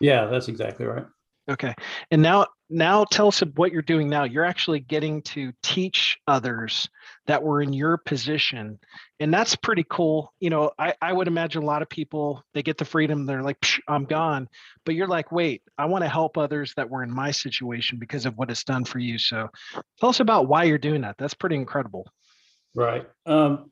Yeah, 0.00 0.26
that's 0.26 0.48
exactly 0.48 0.86
right. 0.86 1.04
Okay. 1.48 1.74
And 2.10 2.22
now 2.22 2.46
now 2.70 3.04
tell 3.04 3.28
us 3.28 3.40
what 3.56 3.72
you're 3.72 3.82
doing 3.82 4.08
now. 4.08 4.24
You're 4.24 4.44
actually 4.44 4.80
getting 4.80 5.22
to 5.22 5.52
teach 5.62 6.18
others 6.26 6.88
that 7.26 7.42
were 7.42 7.60
in 7.60 7.72
your 7.72 7.96
position. 7.96 8.78
And 9.18 9.34
that's 9.34 9.56
pretty 9.56 9.84
cool. 9.90 10.32
You 10.38 10.50
know, 10.50 10.70
I, 10.78 10.94
I 11.02 11.12
would 11.12 11.26
imagine 11.26 11.62
a 11.62 11.66
lot 11.66 11.82
of 11.82 11.88
people 11.88 12.44
they 12.54 12.62
get 12.62 12.78
the 12.78 12.84
freedom, 12.84 13.26
they're 13.26 13.42
like, 13.42 13.58
I'm 13.88 14.04
gone. 14.04 14.48
But 14.84 14.94
you're 14.94 15.08
like, 15.08 15.32
wait, 15.32 15.62
I 15.76 15.86
want 15.86 16.04
to 16.04 16.08
help 16.08 16.38
others 16.38 16.72
that 16.76 16.88
were 16.88 17.02
in 17.02 17.12
my 17.12 17.32
situation 17.32 17.98
because 17.98 18.24
of 18.24 18.38
what 18.38 18.50
it's 18.50 18.64
done 18.64 18.84
for 18.84 19.00
you. 19.00 19.18
So 19.18 19.48
tell 19.98 20.08
us 20.08 20.20
about 20.20 20.48
why 20.48 20.64
you're 20.64 20.78
doing 20.78 21.02
that. 21.02 21.16
That's 21.18 21.34
pretty 21.34 21.56
incredible. 21.56 22.06
Right. 22.74 23.08
Um, 23.26 23.70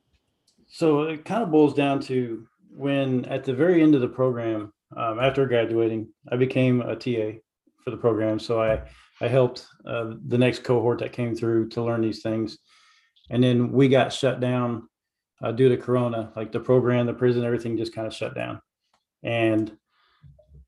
so 0.67 1.03
it 1.03 1.25
kind 1.25 1.41
of 1.41 1.51
boils 1.51 1.73
down 1.73 2.01
to 2.01 2.45
when 2.69 3.25
at 3.25 3.45
the 3.45 3.53
very 3.53 3.81
end 3.81 3.95
of 3.95 4.01
the 4.01 4.07
program, 4.07 4.73
um, 4.95 5.19
after 5.19 5.45
graduating, 5.47 6.09
I 6.31 6.35
became 6.35 6.81
a 6.81 6.95
TA 6.95 7.39
for 7.89 7.95
the 7.95 8.01
program. 8.01 8.39
So 8.39 8.61
I 8.61 8.81
I 9.21 9.27
helped 9.27 9.65
uh, 9.85 10.13
the 10.27 10.37
next 10.37 10.63
cohort 10.63 10.99
that 10.99 11.11
came 11.11 11.35
through 11.35 11.69
to 11.69 11.83
learn 11.83 12.01
these 12.01 12.21
things, 12.21 12.57
and 13.29 13.43
then 13.43 13.71
we 13.71 13.89
got 13.89 14.13
shut 14.13 14.39
down 14.39 14.87
uh, 15.43 15.51
due 15.51 15.69
to 15.69 15.77
Corona. 15.77 16.31
Like 16.35 16.51
the 16.51 16.59
program, 16.59 17.05
the 17.05 17.13
prison, 17.13 17.43
everything 17.43 17.77
just 17.77 17.93
kind 17.93 18.07
of 18.07 18.13
shut 18.13 18.35
down. 18.35 18.61
And 19.23 19.75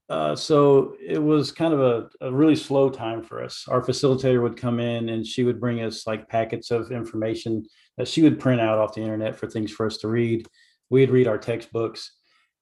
uh, 0.09 0.35
so 0.35 0.95
it 1.01 1.21
was 1.23 1.53
kind 1.53 1.73
of 1.73 1.79
a, 1.79 2.09
a 2.19 2.31
really 2.31 2.55
slow 2.55 2.89
time 2.89 3.23
for 3.23 3.41
us. 3.41 3.65
Our 3.69 3.81
facilitator 3.81 4.41
would 4.41 4.57
come 4.57 4.81
in 4.81 5.07
and 5.07 5.25
she 5.25 5.45
would 5.45 5.61
bring 5.61 5.81
us 5.81 6.05
like 6.05 6.27
packets 6.27 6.69
of 6.69 6.91
information 6.91 7.65
that 7.97 8.09
she 8.09 8.21
would 8.21 8.37
print 8.37 8.59
out 8.59 8.77
off 8.77 8.93
the 8.93 9.01
internet 9.01 9.37
for 9.37 9.47
things 9.47 9.71
for 9.71 9.85
us 9.85 9.97
to 9.99 10.09
read. 10.09 10.47
We'd 10.89 11.11
read 11.11 11.27
our 11.27 11.37
textbooks. 11.37 12.11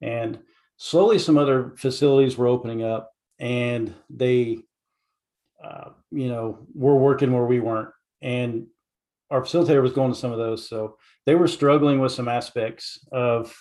And 0.00 0.38
slowly, 0.76 1.18
some 1.18 1.36
other 1.36 1.74
facilities 1.76 2.38
were 2.38 2.46
opening 2.46 2.84
up 2.84 3.10
and 3.40 3.94
they, 4.10 4.58
uh, 5.64 5.90
you 6.10 6.28
know, 6.28 6.58
were 6.74 6.96
working 6.96 7.32
where 7.32 7.46
we 7.46 7.58
weren't. 7.58 7.88
And 8.22 8.66
our 9.30 9.42
facilitator 9.42 9.82
was 9.82 9.92
going 9.92 10.12
to 10.12 10.18
some 10.18 10.32
of 10.32 10.38
those. 10.38 10.68
So 10.68 10.98
they 11.26 11.34
were 11.34 11.48
struggling 11.48 12.00
with 12.00 12.12
some 12.12 12.28
aspects 12.28 12.98
of 13.12 13.54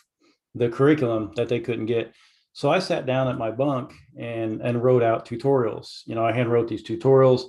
the 0.56 0.70
curriculum 0.70 1.32
that 1.36 1.48
they 1.48 1.60
couldn't 1.60 1.86
get. 1.86 2.14
So 2.54 2.70
I 2.70 2.80
sat 2.80 3.06
down 3.06 3.28
at 3.28 3.38
my 3.38 3.52
bunk 3.52 3.94
and 4.18 4.62
and 4.62 4.84
wrote 4.84 5.04
out 5.04 5.26
tutorials. 5.26 6.02
You 6.06 6.16
know, 6.16 6.26
I 6.26 6.34
hand 6.34 6.52
wrote 6.52 6.68
these 6.68 6.84
tutorials, 6.84 7.44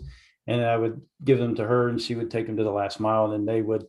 and 0.46 0.62
I 0.64 0.76
would 0.76 1.00
give 1.24 1.38
them 1.38 1.54
to 1.56 1.66
her, 1.66 1.88
and 1.88 2.00
she 2.00 2.14
would 2.14 2.30
take 2.30 2.46
them 2.46 2.56
to 2.58 2.64
the 2.64 2.70
last 2.70 3.00
mile, 3.00 3.24
and 3.24 3.32
then 3.32 3.44
they 3.44 3.62
would, 3.62 3.86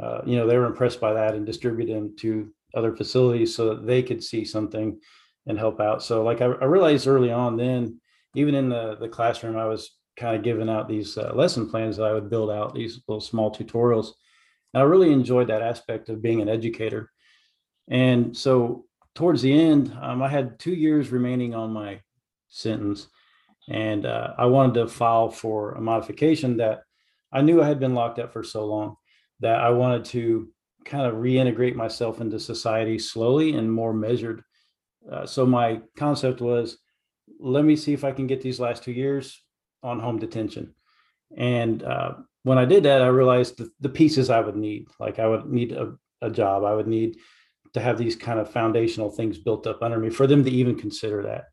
uh, 0.00 0.20
you 0.26 0.36
know, 0.36 0.46
they 0.46 0.58
were 0.58 0.66
impressed 0.66 1.00
by 1.00 1.14
that 1.14 1.34
and 1.34 1.46
distribute 1.46 1.92
them 1.92 2.14
to 2.20 2.52
other 2.74 2.94
facilities 2.94 3.54
so 3.54 3.70
that 3.70 3.86
they 3.86 4.02
could 4.02 4.22
see 4.22 4.44
something 4.44 5.00
and 5.46 5.58
help 5.58 5.80
out. 5.80 6.02
So 6.02 6.22
like 6.22 6.40
I, 6.40 6.46
I 6.46 6.64
realized 6.64 7.06
early 7.06 7.30
on, 7.30 7.56
then 7.56 8.00
even 8.34 8.54
in 8.54 8.68
the 8.68 8.96
the 9.00 9.08
classroom, 9.08 9.56
I 9.56 9.66
was 9.66 9.90
kind 10.16 10.36
of 10.36 10.42
giving 10.42 10.68
out 10.68 10.88
these 10.88 11.16
uh, 11.16 11.32
lesson 11.34 11.68
plans 11.68 11.96
that 11.96 12.04
I 12.04 12.12
would 12.12 12.30
build 12.30 12.50
out 12.50 12.74
these 12.74 13.00
little 13.08 13.20
small 13.20 13.50
tutorials. 13.50 14.08
And 14.74 14.82
I 14.82 14.86
really 14.86 15.12
enjoyed 15.12 15.48
that 15.48 15.62
aspect 15.62 16.08
of 16.08 16.22
being 16.22 16.40
an 16.40 16.48
educator. 16.48 17.10
And 17.88 18.36
so 18.36 18.84
towards 19.14 19.42
the 19.42 19.52
end, 19.52 19.96
um, 20.00 20.22
I 20.22 20.28
had 20.28 20.58
two 20.58 20.74
years 20.74 21.10
remaining 21.10 21.54
on 21.54 21.72
my 21.72 22.00
sentence, 22.48 23.08
and 23.68 24.06
uh, 24.06 24.34
I 24.38 24.46
wanted 24.46 24.74
to 24.74 24.88
file 24.88 25.30
for 25.30 25.72
a 25.72 25.80
modification 25.80 26.58
that 26.58 26.82
I 27.32 27.40
knew 27.42 27.62
I 27.62 27.68
had 27.68 27.80
been 27.80 27.94
locked 27.94 28.18
up 28.18 28.32
for 28.32 28.42
so 28.42 28.66
long 28.66 28.96
that 29.40 29.60
I 29.60 29.70
wanted 29.70 30.04
to 30.06 30.48
kind 30.84 31.06
of 31.06 31.14
reintegrate 31.14 31.74
myself 31.74 32.20
into 32.20 32.38
society 32.38 32.98
slowly 32.98 33.54
and 33.54 33.72
more 33.72 33.92
measured. 33.92 34.42
Uh, 35.10 35.26
so 35.26 35.46
my 35.46 35.80
concept 35.96 36.40
was, 36.40 36.78
let 37.38 37.64
me 37.64 37.76
see 37.76 37.92
if 37.92 38.04
I 38.04 38.12
can 38.12 38.26
get 38.26 38.40
these 38.40 38.60
last 38.60 38.82
two 38.82 38.92
years 38.92 39.42
on 39.82 40.00
home 40.00 40.18
detention. 40.18 40.74
And 41.36 41.82
uh, 41.82 42.14
when 42.42 42.58
I 42.58 42.64
did 42.64 42.84
that, 42.84 43.02
I 43.02 43.06
realized 43.06 43.58
the, 43.58 43.70
the 43.80 43.88
pieces 43.88 44.30
I 44.30 44.40
would 44.40 44.56
need. 44.56 44.88
Like 44.98 45.18
I 45.18 45.26
would 45.26 45.46
need 45.46 45.72
a, 45.72 45.96
a 46.20 46.30
job, 46.30 46.64
I 46.64 46.74
would 46.74 46.88
need 46.88 47.16
to 47.74 47.80
have 47.80 47.98
these 47.98 48.16
kind 48.16 48.40
of 48.40 48.50
foundational 48.50 49.10
things 49.10 49.38
built 49.38 49.66
up 49.66 49.82
under 49.82 49.98
me 49.98 50.10
for 50.10 50.26
them 50.26 50.44
to 50.44 50.50
even 50.50 50.76
consider 50.76 51.22
that. 51.22 51.44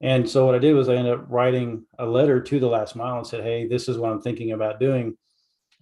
And 0.00 0.28
so 0.28 0.46
what 0.46 0.54
I 0.54 0.60
did 0.60 0.74
was 0.74 0.88
I 0.88 0.94
ended 0.94 1.14
up 1.14 1.26
writing 1.28 1.84
a 1.98 2.06
letter 2.06 2.40
to 2.40 2.60
the 2.60 2.68
last 2.68 2.94
mile 2.94 3.18
and 3.18 3.26
said, 3.26 3.42
Hey, 3.42 3.66
this 3.66 3.88
is 3.88 3.98
what 3.98 4.12
I'm 4.12 4.22
thinking 4.22 4.52
about 4.52 4.78
doing. 4.78 5.16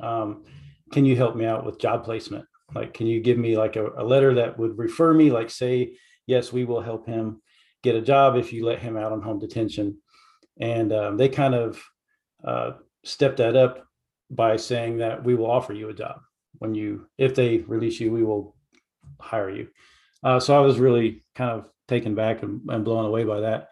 Um, 0.00 0.44
can 0.92 1.04
you 1.04 1.16
help 1.16 1.36
me 1.36 1.44
out 1.44 1.66
with 1.66 1.78
job 1.78 2.04
placement? 2.04 2.46
Like, 2.74 2.94
can 2.94 3.06
you 3.06 3.20
give 3.20 3.38
me 3.38 3.56
like 3.56 3.76
a, 3.76 3.90
a, 3.98 4.04
letter 4.04 4.34
that 4.34 4.58
would 4.58 4.78
refer 4.78 5.12
me, 5.12 5.30
like 5.30 5.50
say, 5.50 5.96
yes, 6.26 6.52
we 6.52 6.64
will 6.64 6.80
help 6.80 7.06
him 7.06 7.40
get 7.82 7.94
a 7.94 8.02
job 8.02 8.36
if 8.36 8.52
you 8.52 8.64
let 8.64 8.80
him 8.80 8.96
out 8.96 9.12
on 9.12 9.22
home 9.22 9.38
detention. 9.38 9.98
And 10.60 10.92
um, 10.92 11.16
they 11.16 11.28
kind 11.28 11.54
of 11.54 11.82
uh, 12.44 12.72
stepped 13.04 13.38
that 13.38 13.56
up 13.56 13.86
by 14.30 14.56
saying 14.56 14.98
that 14.98 15.24
we 15.24 15.34
will 15.34 15.50
offer 15.50 15.72
you 15.72 15.88
a 15.88 15.94
job 15.94 16.20
when 16.58 16.74
you, 16.74 17.06
if 17.18 17.34
they 17.34 17.58
release 17.58 18.00
you, 18.00 18.10
we 18.10 18.24
will 18.24 18.56
hire 19.20 19.50
you. 19.50 19.68
Uh, 20.22 20.40
so 20.40 20.56
I 20.56 20.60
was 20.60 20.78
really 20.78 21.24
kind 21.34 21.50
of 21.50 21.66
taken 21.88 22.14
back 22.14 22.42
and, 22.42 22.60
and 22.68 22.84
blown 22.84 23.04
away 23.04 23.24
by 23.24 23.40
that. 23.40 23.68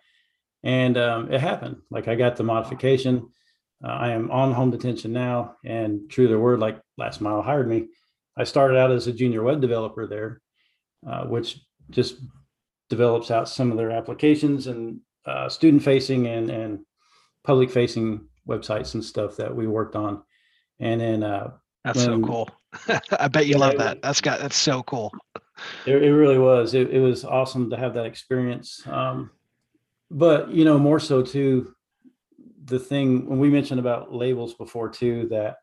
And 0.63 0.97
um, 0.97 1.33
it 1.33 1.41
happened. 1.41 1.77
Like 1.91 2.09
I 2.09 2.15
got 2.15 2.37
the 2.37 2.45
modification. 2.45 3.29
Uh, 3.85 3.89
I 3.89 4.11
am 4.13 4.31
on 4.31 4.53
home 4.53 4.71
detention 4.71 5.13
now, 5.13 5.57
and 5.65 6.09
true 6.09 6.25
to 6.25 6.29
their 6.29 6.39
word, 6.39 6.61
like 6.61 6.81
Last 6.97 7.21
Mile 7.21 7.43
hired 7.43 7.69
me. 7.69 7.89
I 8.37 8.45
started 8.45 8.79
out 8.79 8.91
as 8.91 9.07
a 9.07 9.13
junior 9.13 9.43
web 9.43 9.61
developer 9.61 10.07
there, 10.07 10.41
uh, 11.07 11.25
which 11.25 11.61
just 11.91 12.17
develops 12.91 13.31
out 13.31 13.49
some 13.49 13.71
of 13.71 13.77
their 13.77 13.91
applications 13.91 14.67
and 14.67 15.01
uh, 15.27 15.49
student 15.49 15.83
facing 15.83 16.27
and 16.27 16.51
and 16.51 16.81
public 17.45 17.71
facing 17.71 18.27
websites 18.49 18.95
and 18.95 19.05
stuff 19.05 19.37
that 19.37 19.55
we 19.55 19.67
worked 19.67 19.97
on. 19.97 20.23
And 20.81 21.01
then 21.01 21.23
uh, 21.23 21.51
that's 21.85 22.03
so 22.03 22.21
cool. 22.21 22.49
I 23.19 23.29
bet 23.29 23.47
you 23.47 23.59
love 23.59 23.79
that. 23.79 24.03
That's 24.03 24.21
got 24.21 24.41
that's 24.41 24.57
so 24.57 24.83
cool. 24.83 25.13
It, 25.87 26.03
it 26.03 26.13
really 26.13 26.39
was. 26.39 26.75
It, 26.75 26.91
it 26.91 27.01
was 27.01 27.25
awesome 27.25 27.71
to 27.71 27.77
have 27.77 27.95
that 27.95 28.07
experience. 28.07 28.83
Um, 28.87 29.31
but 30.11 30.51
you 30.51 30.65
know, 30.65 30.79
more 30.79 31.01
so 31.01 31.23
too, 31.23 31.75
the 32.65 32.79
thing 32.79 33.27
when 33.29 33.39
we 33.39 33.51
mentioned 33.51 33.81
about 33.81 34.13
labels 34.13 34.55
before 34.55 34.89
too, 34.89 35.29
that 35.31 35.57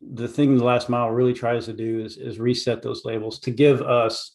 the 0.00 0.28
thing 0.28 0.56
the 0.56 0.64
last 0.64 0.88
mile 0.88 1.10
really 1.10 1.34
tries 1.34 1.66
to 1.66 1.72
do 1.72 2.00
is 2.00 2.16
is 2.16 2.38
reset 2.38 2.82
those 2.82 3.04
labels 3.04 3.38
to 3.40 3.50
give 3.50 3.82
us, 3.82 4.33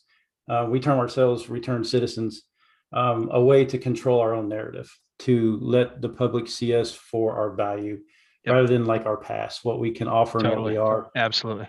uh, 0.49 0.67
we 0.69 0.79
term 0.79 0.99
ourselves 0.99 1.49
returned 1.49 1.87
citizens, 1.87 2.43
um, 2.91 3.29
a 3.31 3.41
way 3.41 3.65
to 3.65 3.77
control 3.77 4.19
our 4.19 4.33
own 4.33 4.49
narrative, 4.49 4.91
to 5.19 5.59
let 5.61 6.01
the 6.01 6.09
public 6.09 6.47
see 6.47 6.73
us 6.73 6.91
for 6.91 7.33
our 7.37 7.51
value 7.51 7.99
yep. 8.45 8.55
rather 8.55 8.67
than 8.67 8.85
like 8.85 9.05
our 9.05 9.17
past, 9.17 9.63
what 9.63 9.79
we 9.79 9.91
can 9.91 10.07
offer 10.07 10.39
totally. 10.39 10.53
and 10.53 10.63
what 10.63 10.71
we 10.71 10.77
are. 10.77 11.11
Absolutely. 11.15 11.67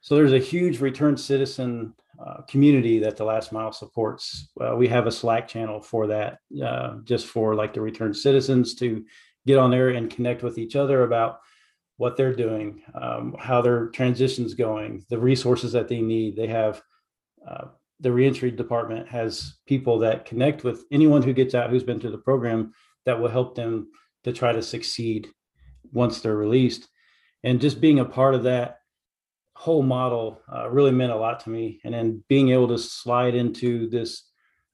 So 0.00 0.14
there's 0.14 0.32
a 0.32 0.38
huge 0.38 0.80
return 0.80 1.16
citizen 1.16 1.94
uh, 2.24 2.42
community 2.42 2.98
that 2.98 3.16
the 3.16 3.24
last 3.24 3.52
mile 3.52 3.72
supports. 3.72 4.48
Uh, 4.60 4.76
we 4.76 4.88
have 4.88 5.06
a 5.06 5.12
Slack 5.12 5.48
channel 5.48 5.80
for 5.80 6.06
that, 6.08 6.38
uh, 6.62 6.96
just 7.04 7.26
for 7.26 7.54
like 7.54 7.72
the 7.72 7.80
return 7.80 8.12
citizens 8.12 8.74
to 8.76 9.04
get 9.46 9.58
on 9.58 9.70
there 9.70 9.90
and 9.90 10.10
connect 10.10 10.42
with 10.42 10.58
each 10.58 10.76
other 10.76 11.04
about 11.04 11.40
what 11.96 12.16
they're 12.16 12.34
doing, 12.34 12.82
um, 12.94 13.36
how 13.38 13.60
their 13.60 13.88
transition's 13.88 14.54
going, 14.54 15.04
the 15.10 15.18
resources 15.18 15.72
that 15.72 15.88
they 15.88 16.00
need. 16.00 16.36
They 16.36 16.46
have 16.46 16.82
uh, 17.48 17.66
the 18.00 18.12
reentry 18.12 18.50
department 18.50 19.08
has 19.08 19.58
people 19.66 19.98
that 19.98 20.24
connect 20.24 20.64
with 20.64 20.84
anyone 20.90 21.22
who 21.22 21.32
gets 21.32 21.54
out 21.54 21.70
who's 21.70 21.84
been 21.84 22.00
through 22.00 22.10
the 22.10 22.18
program 22.18 22.72
that 23.04 23.20
will 23.20 23.28
help 23.28 23.54
them 23.54 23.88
to 24.24 24.32
try 24.32 24.52
to 24.52 24.62
succeed 24.62 25.28
once 25.92 26.20
they're 26.20 26.36
released. 26.36 26.88
And 27.44 27.60
just 27.60 27.80
being 27.80 28.00
a 28.00 28.04
part 28.04 28.34
of 28.34 28.44
that 28.44 28.78
whole 29.54 29.82
model 29.82 30.40
uh, 30.52 30.70
really 30.70 30.90
meant 30.90 31.12
a 31.12 31.16
lot 31.16 31.40
to 31.40 31.50
me. 31.50 31.80
And 31.84 31.94
then 31.94 32.24
being 32.28 32.50
able 32.50 32.68
to 32.68 32.78
slide 32.78 33.34
into 33.34 33.88
this 33.88 34.24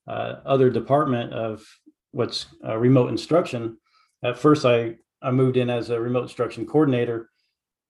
uh, 0.06 0.36
other 0.44 0.70
department 0.70 1.32
of 1.32 1.64
what's 2.12 2.46
uh, 2.64 2.76
remote 2.76 3.08
instruction. 3.08 3.78
At 4.22 4.38
first, 4.38 4.64
I, 4.64 4.96
I 5.20 5.32
moved 5.32 5.56
in 5.56 5.70
as 5.70 5.90
a 5.90 6.00
remote 6.00 6.22
instruction 6.22 6.66
coordinator, 6.66 7.30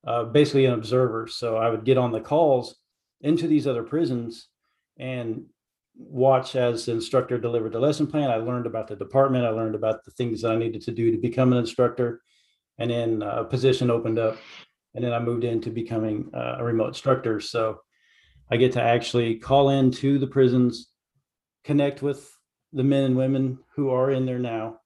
uh, 0.07 0.25
basically 0.25 0.65
an 0.65 0.75
observer. 0.75 1.27
So 1.27 1.57
I 1.57 1.69
would 1.69 1.85
get 1.85 1.99
on 1.99 2.13
the 2.13 2.21
calls 2.21 2.77
into 3.21 3.47
these 3.47 3.67
other 3.67 3.83
prisons 3.83 4.49
and 4.99 5.45
watch 5.97 6.57
as 6.57 6.87
the 6.87 6.93
instructor 6.93 7.39
delivered 7.39 7.73
the 7.73 7.81
lesson 7.81 8.07
plan. 8.07 8.31
I 8.31 8.37
learned 8.37 8.67
about 8.67 8.87
the 8.89 8.97
department. 8.97 9.47
I 9.47 9.51
learned 9.51 9.75
about 9.75 10.05
the 10.05 10.11
things 10.13 10.43
that 10.43 10.53
I 10.53 10.57
needed 10.57 10.83
to 10.83 10.93
do 10.93 11.11
to 11.11 11.19
become 11.19 11.53
an 11.53 11.59
instructor. 11.59 12.21
And 12.79 12.91
then 12.91 13.23
uh, 13.23 13.37
a 13.41 13.45
position 13.45 13.91
opened 13.91 14.19
up 14.19 14.37
and 14.97 15.05
then 15.05 15.13
I 15.13 15.19
moved 15.19 15.45
into 15.45 15.71
becoming 15.71 16.31
uh, 16.35 16.57
a 16.59 16.65
remote 16.65 16.89
instructor. 16.89 17.39
So 17.39 17.81
I 18.51 18.57
get 18.57 18.73
to 18.73 18.83
actually 18.83 19.37
call 19.37 19.69
in 19.69 19.91
to 19.93 20.19
the 20.19 20.27
prisons, 20.27 20.89
connect 21.65 22.03
with 22.03 22.31
the 22.73 22.83
men 22.83 23.05
and 23.05 23.17
women 23.17 23.59
who 23.75 23.91
are 23.91 24.11
in 24.11 24.25
there 24.25 24.39
now, 24.39 24.79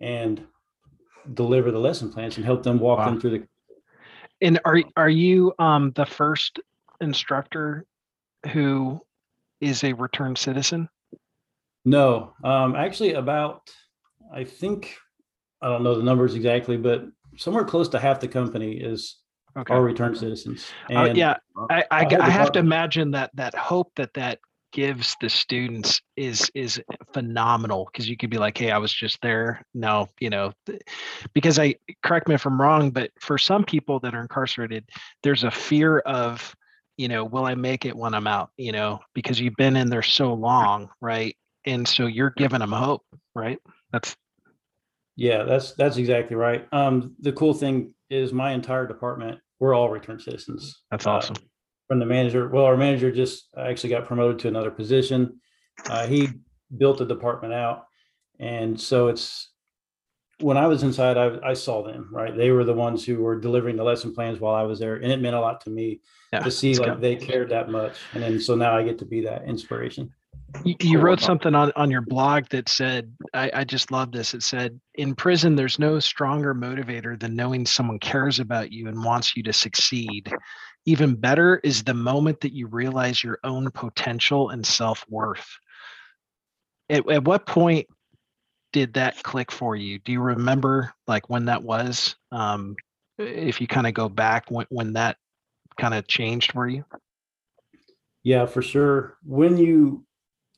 and 0.00 0.46
deliver 1.34 1.72
the 1.72 1.78
lesson 1.78 2.12
plans 2.12 2.36
and 2.36 2.44
help 2.44 2.62
them 2.62 2.78
walk 2.78 2.98
wow. 2.98 3.06
them 3.06 3.20
through 3.20 3.30
the. 3.30 3.48
And 4.40 4.60
are 4.64 4.82
are 4.96 5.10
you 5.10 5.52
um, 5.58 5.90
the 5.96 6.06
first 6.06 6.60
instructor 7.00 7.84
who 8.52 9.00
is 9.60 9.84
a 9.84 9.92
returned 9.92 10.38
citizen? 10.38 10.88
No, 11.84 12.34
um, 12.44 12.76
actually, 12.76 13.14
about 13.14 13.70
I 14.32 14.44
think 14.44 14.96
I 15.62 15.68
don't 15.68 15.82
know 15.82 15.96
the 15.96 16.02
numbers 16.02 16.34
exactly, 16.34 16.76
but 16.76 17.04
somewhere 17.36 17.64
close 17.64 17.88
to 17.90 17.98
half 17.98 18.20
the 18.20 18.28
company 18.28 18.72
is 18.72 19.18
okay. 19.56 19.72
are 19.72 19.82
returned 19.82 20.18
citizens. 20.18 20.70
Uh, 20.94 21.10
yeah, 21.14 21.36
I, 21.70 21.84
I, 21.90 22.04
I, 22.04 22.16
I 22.20 22.30
have 22.30 22.52
to 22.52 22.58
imagine 22.58 23.12
that 23.12 23.30
that 23.34 23.54
hope 23.54 23.92
that 23.96 24.12
that 24.14 24.38
gives 24.72 25.16
the 25.20 25.28
students 25.28 26.00
is 26.16 26.50
is 26.54 26.80
phenomenal 27.12 27.88
because 27.92 28.08
you 28.08 28.16
could 28.16 28.30
be 28.30 28.38
like 28.38 28.56
hey 28.56 28.70
i 28.70 28.78
was 28.78 28.92
just 28.92 29.20
there 29.20 29.64
no 29.74 30.08
you 30.20 30.30
know 30.30 30.52
because 31.32 31.58
i 31.58 31.74
correct 32.04 32.28
me 32.28 32.34
if 32.34 32.46
i'm 32.46 32.60
wrong 32.60 32.90
but 32.90 33.10
for 33.20 33.36
some 33.36 33.64
people 33.64 33.98
that 33.98 34.14
are 34.14 34.22
incarcerated 34.22 34.88
there's 35.22 35.44
a 35.44 35.50
fear 35.50 35.98
of 36.00 36.54
you 37.00 37.08
know 37.08 37.24
will 37.24 37.46
i 37.46 37.54
make 37.54 37.84
it 37.84 37.96
when 37.96 38.14
i'm 38.14 38.26
out 38.26 38.50
you 38.56 38.72
know 38.72 39.00
because 39.14 39.40
you've 39.40 39.56
been 39.56 39.76
in 39.76 39.88
there 39.88 40.02
so 40.02 40.32
long 40.34 40.88
right 41.00 41.36
and 41.66 41.86
so 41.86 42.06
you're 42.06 42.34
giving 42.36 42.60
them 42.60 42.72
hope 42.72 43.02
right 43.34 43.58
that's 43.92 44.16
yeah 45.16 45.42
that's 45.44 45.72
that's 45.74 45.96
exactly 45.96 46.36
right 46.36 46.66
um 46.72 47.14
the 47.20 47.32
cool 47.32 47.54
thing 47.54 47.94
is 48.10 48.32
my 48.32 48.52
entire 48.52 48.86
department, 48.86 49.38
we're 49.60 49.74
all 49.74 49.88
return 49.88 50.18
citizens. 50.18 50.82
That's 50.90 51.06
uh, 51.06 51.12
awesome. 51.12 51.36
Uh, 51.38 51.46
from 51.88 51.98
the 52.00 52.06
manager. 52.06 52.48
Well, 52.48 52.64
our 52.64 52.76
manager 52.76 53.10
just 53.10 53.48
actually 53.56 53.90
got 53.90 54.06
promoted 54.06 54.38
to 54.40 54.48
another 54.48 54.70
position. 54.70 55.40
Uh, 55.88 56.06
he 56.06 56.28
built 56.76 56.98
the 56.98 57.06
department 57.06 57.54
out. 57.54 57.86
And 58.38 58.80
so 58.80 59.08
it's, 59.08 59.50
when 60.40 60.56
I 60.56 60.66
was 60.66 60.82
inside, 60.82 61.16
I, 61.16 61.38
I 61.50 61.54
saw 61.54 61.82
them, 61.82 62.08
right? 62.10 62.36
They 62.36 62.50
were 62.50 62.64
the 62.64 62.74
ones 62.74 63.04
who 63.04 63.20
were 63.22 63.38
delivering 63.38 63.76
the 63.76 63.84
lesson 63.84 64.14
plans 64.14 64.40
while 64.40 64.54
I 64.54 64.62
was 64.62 64.78
there. 64.78 64.96
And 64.96 65.10
it 65.12 65.20
meant 65.20 65.36
a 65.36 65.40
lot 65.40 65.60
to 65.62 65.70
me 65.70 66.00
Yeah, 66.32 66.40
to 66.40 66.50
see 66.50 66.74
like 66.74 66.94
good. 66.94 67.00
they 67.00 67.16
cared 67.16 67.50
that 67.50 67.70
much. 67.70 67.96
And 68.12 68.22
then, 68.22 68.40
so 68.40 68.54
now 68.54 68.76
I 68.76 68.82
get 68.82 68.98
to 68.98 69.04
be 69.04 69.20
that 69.22 69.44
inspiration. 69.44 70.12
You, 70.64 70.74
you 70.80 70.98
wrote 70.98 71.20
something 71.20 71.54
on, 71.54 71.70
on 71.76 71.90
your 71.90 72.00
blog 72.00 72.46
that 72.50 72.68
said, 72.68 73.12
I, 73.34 73.50
I 73.54 73.64
just 73.64 73.92
love 73.92 74.10
this. 74.10 74.34
It 74.34 74.42
said, 74.42 74.80
in 74.94 75.14
prison, 75.14 75.54
there's 75.54 75.78
no 75.78 76.00
stronger 76.00 76.54
motivator 76.54 77.18
than 77.18 77.36
knowing 77.36 77.64
someone 77.64 78.00
cares 78.00 78.40
about 78.40 78.72
you 78.72 78.88
and 78.88 79.04
wants 79.04 79.36
you 79.36 79.42
to 79.44 79.52
succeed. 79.52 80.32
Even 80.86 81.14
better 81.14 81.60
is 81.62 81.84
the 81.84 81.94
moment 81.94 82.40
that 82.40 82.52
you 82.52 82.66
realize 82.66 83.22
your 83.22 83.38
own 83.44 83.70
potential 83.70 84.50
and 84.50 84.66
self 84.66 85.04
worth. 85.08 85.46
At, 86.88 87.08
at 87.08 87.24
what 87.24 87.46
point 87.46 87.86
did 88.72 88.94
that 88.94 89.22
click 89.22 89.50
for 89.50 89.76
you? 89.76 89.98
Do 89.98 90.12
you 90.12 90.20
remember 90.20 90.92
like 91.06 91.28
when 91.28 91.46
that 91.46 91.62
was? 91.62 92.16
Um, 92.32 92.76
if 93.18 93.60
you 93.60 93.66
kind 93.66 93.86
of 93.86 93.94
go 93.94 94.08
back 94.08 94.50
when, 94.50 94.66
when 94.70 94.92
that 94.94 95.16
kind 95.78 95.94
of 95.94 96.06
changed 96.06 96.52
for 96.52 96.68
you? 96.68 96.84
Yeah, 98.22 98.46
for 98.46 98.62
sure. 98.62 99.16
When 99.24 99.56
you, 99.56 100.04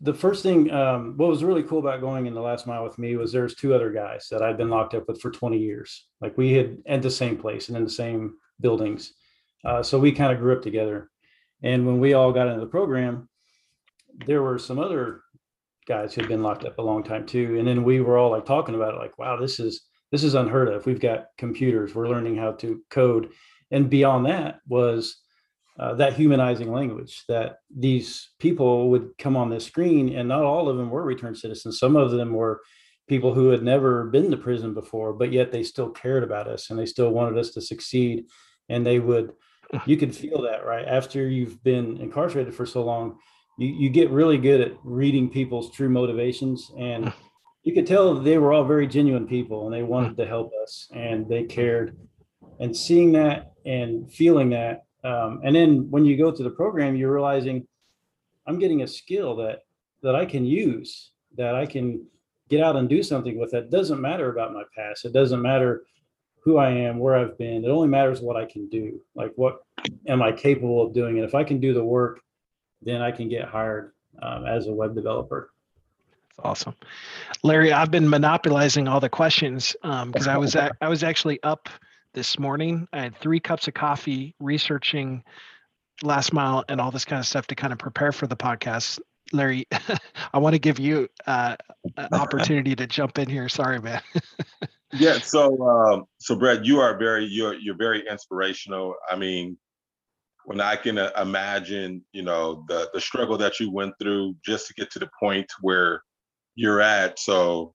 the 0.00 0.14
first 0.14 0.42
thing, 0.42 0.70
um, 0.70 1.16
what 1.16 1.28
was 1.28 1.44
really 1.44 1.62
cool 1.62 1.78
about 1.78 2.00
going 2.00 2.26
in 2.26 2.34
the 2.34 2.40
last 2.40 2.66
mile 2.66 2.84
with 2.84 2.98
me 2.98 3.16
was 3.16 3.32
there's 3.32 3.54
two 3.54 3.74
other 3.74 3.90
guys 3.90 4.28
that 4.30 4.42
I'd 4.42 4.58
been 4.58 4.70
locked 4.70 4.94
up 4.94 5.06
with 5.08 5.20
for 5.20 5.30
20 5.30 5.58
years. 5.58 6.06
Like 6.20 6.36
we 6.36 6.52
had 6.52 6.78
at 6.86 7.02
the 7.02 7.10
same 7.10 7.36
place 7.36 7.68
and 7.68 7.76
in 7.76 7.84
the 7.84 7.90
same 7.90 8.34
buildings. 8.60 9.14
Uh, 9.64 9.82
so 9.82 9.98
we 9.98 10.12
kind 10.12 10.32
of 10.32 10.38
grew 10.38 10.56
up 10.56 10.62
together. 10.62 11.08
And 11.62 11.86
when 11.86 12.00
we 12.00 12.14
all 12.14 12.32
got 12.32 12.48
into 12.48 12.60
the 12.60 12.66
program, 12.66 13.28
there 14.26 14.42
were 14.42 14.58
some 14.58 14.78
other 14.78 15.22
guys 15.86 16.14
who 16.14 16.22
had 16.22 16.28
been 16.28 16.42
locked 16.42 16.64
up 16.64 16.78
a 16.78 16.82
long 16.82 17.02
time 17.02 17.26
too. 17.26 17.58
And 17.58 17.66
then 17.66 17.84
we 17.84 18.00
were 18.00 18.18
all 18.18 18.30
like 18.30 18.46
talking 18.46 18.74
about 18.74 18.94
it, 18.94 18.98
like, 18.98 19.18
wow, 19.18 19.36
this 19.36 19.60
is 19.60 19.82
this 20.10 20.24
is 20.24 20.34
unheard 20.34 20.68
of. 20.68 20.86
We've 20.86 21.00
got 21.00 21.26
computers, 21.38 21.94
we're 21.94 22.08
learning 22.08 22.36
how 22.36 22.52
to 22.52 22.82
code. 22.90 23.30
And 23.70 23.88
beyond 23.88 24.26
that 24.26 24.60
was 24.68 25.22
uh, 25.78 25.94
that 25.94 26.14
humanizing 26.14 26.70
language 26.70 27.24
that 27.28 27.56
these 27.74 28.30
people 28.38 28.90
would 28.90 29.10
come 29.18 29.36
on 29.36 29.48
this 29.48 29.64
screen 29.64 30.14
and 30.14 30.28
not 30.28 30.42
all 30.42 30.68
of 30.68 30.76
them 30.76 30.90
were 30.90 31.02
returned 31.02 31.38
citizens 31.38 31.78
some 31.78 31.96
of 31.96 32.10
them 32.10 32.34
were 32.34 32.60
people 33.08 33.32
who 33.32 33.48
had 33.48 33.62
never 33.62 34.04
been 34.10 34.30
to 34.30 34.36
prison 34.36 34.74
before 34.74 35.14
but 35.14 35.32
yet 35.32 35.50
they 35.50 35.62
still 35.62 35.88
cared 35.88 36.22
about 36.22 36.46
us 36.46 36.68
and 36.68 36.78
they 36.78 36.86
still 36.86 37.10
wanted 37.10 37.38
us 37.38 37.50
to 37.50 37.60
succeed 37.60 38.26
and 38.68 38.84
they 38.84 38.98
would 38.98 39.32
you 39.86 39.96
could 39.96 40.14
feel 40.14 40.42
that 40.42 40.66
right 40.66 40.86
after 40.86 41.26
you've 41.26 41.62
been 41.64 41.96
incarcerated 41.96 42.54
for 42.54 42.66
so 42.66 42.84
long 42.84 43.16
you, 43.58 43.68
you 43.68 43.90
get 43.90 44.10
really 44.10 44.38
good 44.38 44.60
at 44.60 44.72
reading 44.82 45.28
people's 45.28 45.70
true 45.70 45.88
motivations 45.88 46.70
and 46.78 47.12
you 47.62 47.72
could 47.72 47.86
tell 47.86 48.14
they 48.14 48.38
were 48.38 48.52
all 48.52 48.64
very 48.64 48.86
genuine 48.86 49.26
people 49.26 49.66
and 49.66 49.74
they 49.74 49.82
wanted 49.82 50.16
to 50.16 50.26
help 50.26 50.50
us 50.62 50.88
and 50.94 51.28
they 51.28 51.44
cared. 51.44 51.96
And 52.60 52.76
seeing 52.76 53.12
that 53.12 53.52
and 53.64 54.12
feeling 54.12 54.50
that 54.50 54.84
um, 55.04 55.40
and 55.44 55.54
then 55.54 55.90
when 55.90 56.04
you 56.04 56.16
go 56.16 56.30
to 56.30 56.42
the 56.42 56.50
program 56.50 56.96
you're 56.96 57.12
realizing 57.12 57.66
i'm 58.46 58.58
getting 58.58 58.82
a 58.82 58.86
skill 58.86 59.36
that 59.36 59.60
that 60.02 60.14
i 60.14 60.24
can 60.24 60.44
use 60.44 61.10
that 61.36 61.54
i 61.54 61.66
can 61.66 62.04
get 62.52 62.60
out 62.60 62.76
and 62.76 62.86
do 62.86 63.02
something 63.02 63.38
with 63.38 63.50
that 63.50 63.70
doesn't 63.70 64.00
matter 64.00 64.30
about 64.30 64.52
my 64.52 64.62
past. 64.76 65.06
It 65.06 65.14
doesn't 65.14 65.40
matter 65.40 65.84
who 66.44 66.58
i 66.58 66.68
am 66.68 66.98
where 66.98 67.16
i've 67.16 67.38
been. 67.38 67.64
It 67.64 67.70
only 67.70 67.88
matters 67.88 68.20
what 68.20 68.36
i 68.36 68.44
can 68.44 68.68
do. 68.68 69.00
Like 69.14 69.32
what 69.36 69.60
am 70.06 70.20
i 70.20 70.32
capable 70.32 70.82
of 70.82 70.92
doing? 70.92 71.16
And 71.16 71.26
if 71.26 71.34
i 71.34 71.44
can 71.44 71.60
do 71.60 71.72
the 71.72 71.82
work 71.82 72.20
then 72.82 73.00
i 73.02 73.10
can 73.10 73.28
get 73.28 73.44
hired 73.44 73.92
um, 74.22 74.46
as 74.46 74.66
a 74.66 74.72
web 74.72 74.94
developer 74.94 75.50
That's 76.28 76.38
awesome. 76.44 76.74
Larry, 77.42 77.72
I've 77.72 77.90
been 77.90 78.08
monopolizing 78.08 78.88
all 78.88 79.00
the 79.00 79.08
questions 79.08 79.74
because 79.82 80.26
I 80.26 80.36
was 80.36 80.54
ac- 80.54 80.72
I 80.80 80.88
was 80.88 81.02
actually 81.02 81.42
up 81.42 81.68
this 82.14 82.38
morning. 82.38 82.86
I 82.92 83.00
had 83.00 83.16
three 83.16 83.40
cups 83.40 83.68
of 83.68 83.74
coffee 83.74 84.34
researching 84.38 85.24
last 86.02 86.32
mile 86.32 86.64
and 86.68 86.80
all 86.80 86.90
this 86.90 87.04
kind 87.04 87.20
of 87.20 87.26
stuff 87.26 87.46
to 87.48 87.54
kind 87.54 87.72
of 87.72 87.78
prepare 87.78 88.12
for 88.12 88.26
the 88.26 88.36
podcast. 88.36 89.00
Larry, 89.32 89.66
I 90.32 90.38
want 90.38 90.54
to 90.54 90.58
give 90.58 90.78
you 90.78 91.08
uh, 91.26 91.56
an 91.96 92.08
opportunity 92.12 92.74
to 92.76 92.86
jump 92.86 93.18
in 93.18 93.28
here. 93.28 93.48
Sorry, 93.48 93.80
man. 93.80 94.02
Yeah, 94.92 95.18
so 95.18 95.58
um, 95.66 96.04
so 96.18 96.36
Brett, 96.36 96.64
you 96.64 96.80
are 96.80 96.98
very 96.98 97.24
you're 97.24 97.54
you're 97.54 97.76
very 97.76 98.06
inspirational. 98.08 98.94
I 99.10 99.16
mean, 99.16 99.56
when 100.44 100.60
I 100.60 100.76
can 100.76 100.98
uh, 100.98 101.10
imagine, 101.20 102.04
you 102.12 102.22
know, 102.22 102.64
the 102.68 102.90
the 102.92 103.00
struggle 103.00 103.36
that 103.38 103.60
you 103.60 103.70
went 103.70 103.94
through 104.00 104.36
just 104.44 104.66
to 104.68 104.74
get 104.74 104.90
to 104.92 104.98
the 104.98 105.10
point 105.18 105.50
where 105.60 106.02
you're 106.54 106.80
at. 106.80 107.18
So, 107.18 107.74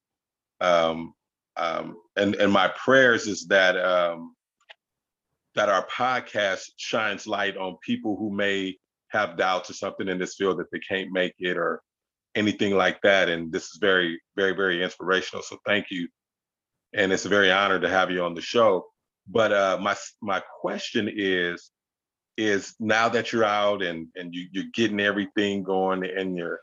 um, 0.61 1.13
um, 1.55 1.97
and 2.15 2.35
and 2.35 2.51
my 2.51 2.69
prayers 2.69 3.27
is 3.27 3.47
that 3.47 3.77
um, 3.77 4.35
that 5.55 5.69
our 5.69 5.87
podcast 5.87 6.65
shines 6.77 7.27
light 7.27 7.57
on 7.57 7.77
people 7.85 8.15
who 8.17 8.31
may 8.31 8.77
have 9.09 9.37
doubts 9.37 9.69
or 9.69 9.73
something 9.73 10.07
in 10.07 10.19
this 10.19 10.35
field 10.35 10.59
that 10.59 10.71
they 10.71 10.79
can't 10.79 11.11
make 11.11 11.33
it 11.39 11.57
or 11.57 11.81
anything 12.35 12.75
like 12.75 13.01
that. 13.01 13.29
And 13.29 13.51
this 13.51 13.63
is 13.63 13.77
very, 13.79 14.21
very, 14.35 14.53
very 14.53 14.83
inspirational. 14.83 15.41
So 15.41 15.57
thank 15.65 15.87
you 15.89 16.07
and 16.93 17.11
it's 17.11 17.25
a 17.25 17.29
very 17.29 17.51
honor 17.51 17.79
to 17.79 17.89
have 17.89 18.11
you 18.11 18.23
on 18.23 18.33
the 18.33 18.41
show. 18.41 18.85
But 19.27 19.51
uh, 19.51 19.77
my 19.81 19.95
my 20.21 20.41
question 20.61 21.09
is 21.13 21.71
is 22.37 22.75
now 22.79 23.09
that 23.09 23.31
you're 23.31 23.43
out 23.43 23.81
and 23.81 24.07
and 24.15 24.33
you, 24.33 24.47
you're 24.51 24.65
getting 24.73 24.99
everything 24.99 25.63
going 25.63 26.03
in 26.03 26.35
your 26.35 26.59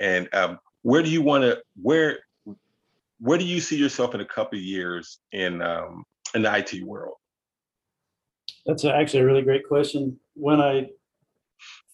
and 0.00 0.28
um, 0.34 0.58
where 0.82 1.02
do 1.02 1.10
you 1.10 1.22
want 1.22 1.44
to 1.44 1.60
where 1.80 2.18
where 3.20 3.38
do 3.38 3.44
you 3.44 3.60
see 3.60 3.76
yourself 3.76 4.14
in 4.14 4.20
a 4.20 4.26
couple 4.26 4.58
of 4.58 4.64
years 4.64 5.18
in 5.32 5.62
um, 5.62 6.04
in 6.34 6.42
the 6.42 6.56
IT 6.56 6.82
world? 6.84 7.14
That's 8.66 8.84
actually 8.84 9.20
a 9.20 9.26
really 9.26 9.42
great 9.42 9.66
question. 9.66 10.18
When 10.34 10.60
I 10.60 10.88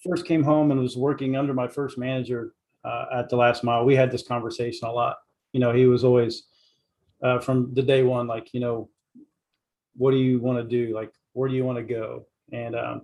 first 0.09 0.27
came 0.27 0.43
home 0.43 0.71
and 0.71 0.81
was 0.81 0.97
working 0.97 1.37
under 1.37 1.55
my 1.55 1.69
first 1.69 1.99
manager 1.99 2.55
uh, 2.85 3.07
at 3.15 3.29
the 3.29 3.37
last 3.37 3.63
mile, 3.63 3.85
we 3.85 3.95
had 3.95 4.11
this 4.11 4.27
conversation 4.27 4.89
a 4.89 4.93
lot. 4.93 5.19
You 5.53 5.61
know, 5.61 5.73
he 5.73 5.87
was 5.87 6.03
always 6.03 6.45
uh, 7.23 7.39
from 7.39 7.73
the 7.75 7.83
day 7.83 8.03
one, 8.03 8.27
like, 8.27 8.53
you 8.53 8.61
know, 8.61 8.89
what 9.97 10.11
do 10.11 10.17
you 10.17 10.41
want 10.41 10.59
to 10.59 10.65
do? 10.65 10.95
Like, 10.95 11.13
where 11.35 11.49
do 11.49 11.55
you 11.55 11.65
want 11.65 11.79
to 11.79 11.85
go? 11.85 12.27
And 12.51 12.75
um, 12.75 13.03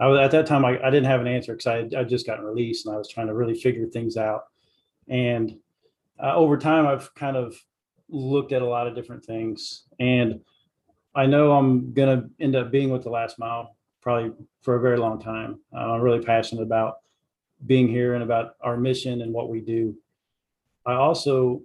I 0.00 0.06
was 0.06 0.20
at 0.20 0.30
that 0.32 0.46
time, 0.46 0.64
I, 0.64 0.78
I 0.82 0.90
didn't 0.90 1.06
have 1.06 1.20
an 1.20 1.26
answer 1.26 1.54
because 1.54 1.66
I 1.66 2.00
I 2.00 2.04
just 2.04 2.26
gotten 2.26 2.44
released 2.44 2.86
and 2.86 2.94
I 2.94 2.98
was 2.98 3.08
trying 3.08 3.28
to 3.28 3.34
really 3.34 3.54
figure 3.54 3.86
things 3.86 4.16
out. 4.16 4.44
And 5.08 5.56
uh, 6.22 6.34
over 6.34 6.56
time, 6.56 6.86
I've 6.86 7.14
kind 7.14 7.36
of 7.36 7.56
looked 8.08 8.52
at 8.52 8.62
a 8.62 8.66
lot 8.66 8.86
of 8.86 8.94
different 8.94 9.24
things. 9.24 9.84
And 9.98 10.40
I 11.14 11.26
know 11.26 11.52
I'm 11.52 11.92
gonna 11.92 12.28
end 12.40 12.56
up 12.56 12.70
being 12.70 12.90
with 12.90 13.02
the 13.04 13.10
last 13.10 13.38
mile 13.38 13.76
probably 14.00 14.32
for 14.62 14.76
a 14.76 14.80
very 14.80 14.98
long 14.98 15.20
time. 15.20 15.60
Uh, 15.74 15.92
I'm 15.92 16.02
really 16.02 16.22
passionate 16.22 16.62
about 16.62 16.96
being 17.66 17.88
here 17.88 18.14
and 18.14 18.22
about 18.22 18.56
our 18.60 18.76
mission 18.76 19.22
and 19.22 19.32
what 19.32 19.48
we 19.48 19.60
do. 19.60 19.96
I 20.84 20.94
also 20.94 21.62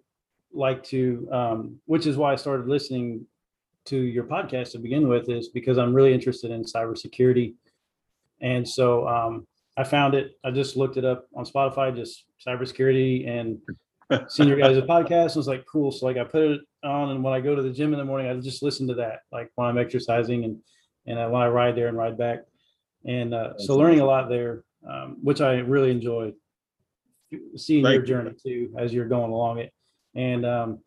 like 0.54 0.84
to, 0.86 1.28
um, 1.32 1.80
which 1.86 2.08
is 2.08 2.16
why 2.16 2.32
I 2.32 2.36
started 2.38 2.68
listening 2.68 3.26
to 3.90 3.98
your 3.98 4.24
podcast 4.24 4.72
to 4.72 4.80
begin 4.80 5.08
with, 5.08 5.30
is 5.30 5.50
because 5.50 5.78
I'm 5.78 5.94
really 5.94 6.14
interested 6.14 6.52
in 6.52 6.64
cybersecurity. 6.64 7.56
And 8.42 8.68
so 8.68 9.08
um, 9.08 9.48
I 9.78 9.84
found 9.84 10.14
it. 10.14 10.32
I 10.44 10.52
just 10.52 10.78
looked 10.78 10.98
it 10.98 11.06
up 11.06 11.28
on 11.36 11.46
Spotify, 11.46 11.96
just 11.96 12.26
cybersecurity, 12.46 13.28
and 13.28 13.60
seen 14.30 14.48
your 14.48 14.58
guys' 14.58 14.82
podcast. 14.82 15.36
I 15.36 15.40
was 15.40 15.48
like, 15.48 15.66
cool. 15.72 15.92
So 15.92 16.06
like 16.06 16.18
I 16.18 16.24
put 16.24 16.44
it 16.44 16.62
on, 16.84 17.12
and 17.12 17.24
when 17.24 17.34
I 17.34 17.42
go 17.42 17.56
to 17.56 17.62
the 17.62 17.72
gym 17.72 17.94
in 17.94 18.00
the 18.00 18.06
morning, 18.06 18.30
I 18.30 18.36
just 18.40 18.64
listen 18.64 18.88
to 18.88 18.96
that, 18.96 19.22
like 19.32 19.52
when 19.56 19.68
I'm 19.68 19.78
exercising 19.78 20.44
and 20.44 20.58
and 21.06 21.18
uh, 21.18 21.28
when 21.30 21.42
I 21.42 21.48
ride 21.48 21.76
there 21.76 21.88
and 21.88 21.98
ride 21.98 22.18
back. 22.18 22.40
And 23.06 23.34
uh, 23.34 23.58
so 23.58 23.78
learning 23.78 24.02
a 24.02 24.06
lot 24.06 24.30
there, 24.30 24.64
um, 24.88 25.18
which 25.24 25.42
I 25.42 25.60
really 25.60 25.92
enjoy. 25.92 26.34
Seeing 27.56 27.84
your 27.84 27.92
Thank 27.92 28.02
you. 28.02 28.08
journey 28.08 28.32
too 28.44 28.74
as 28.78 28.92
you're 28.92 29.08
going 29.08 29.32
along 29.32 29.60
it, 29.60 29.72
and 30.16 30.46
um, 30.46 30.80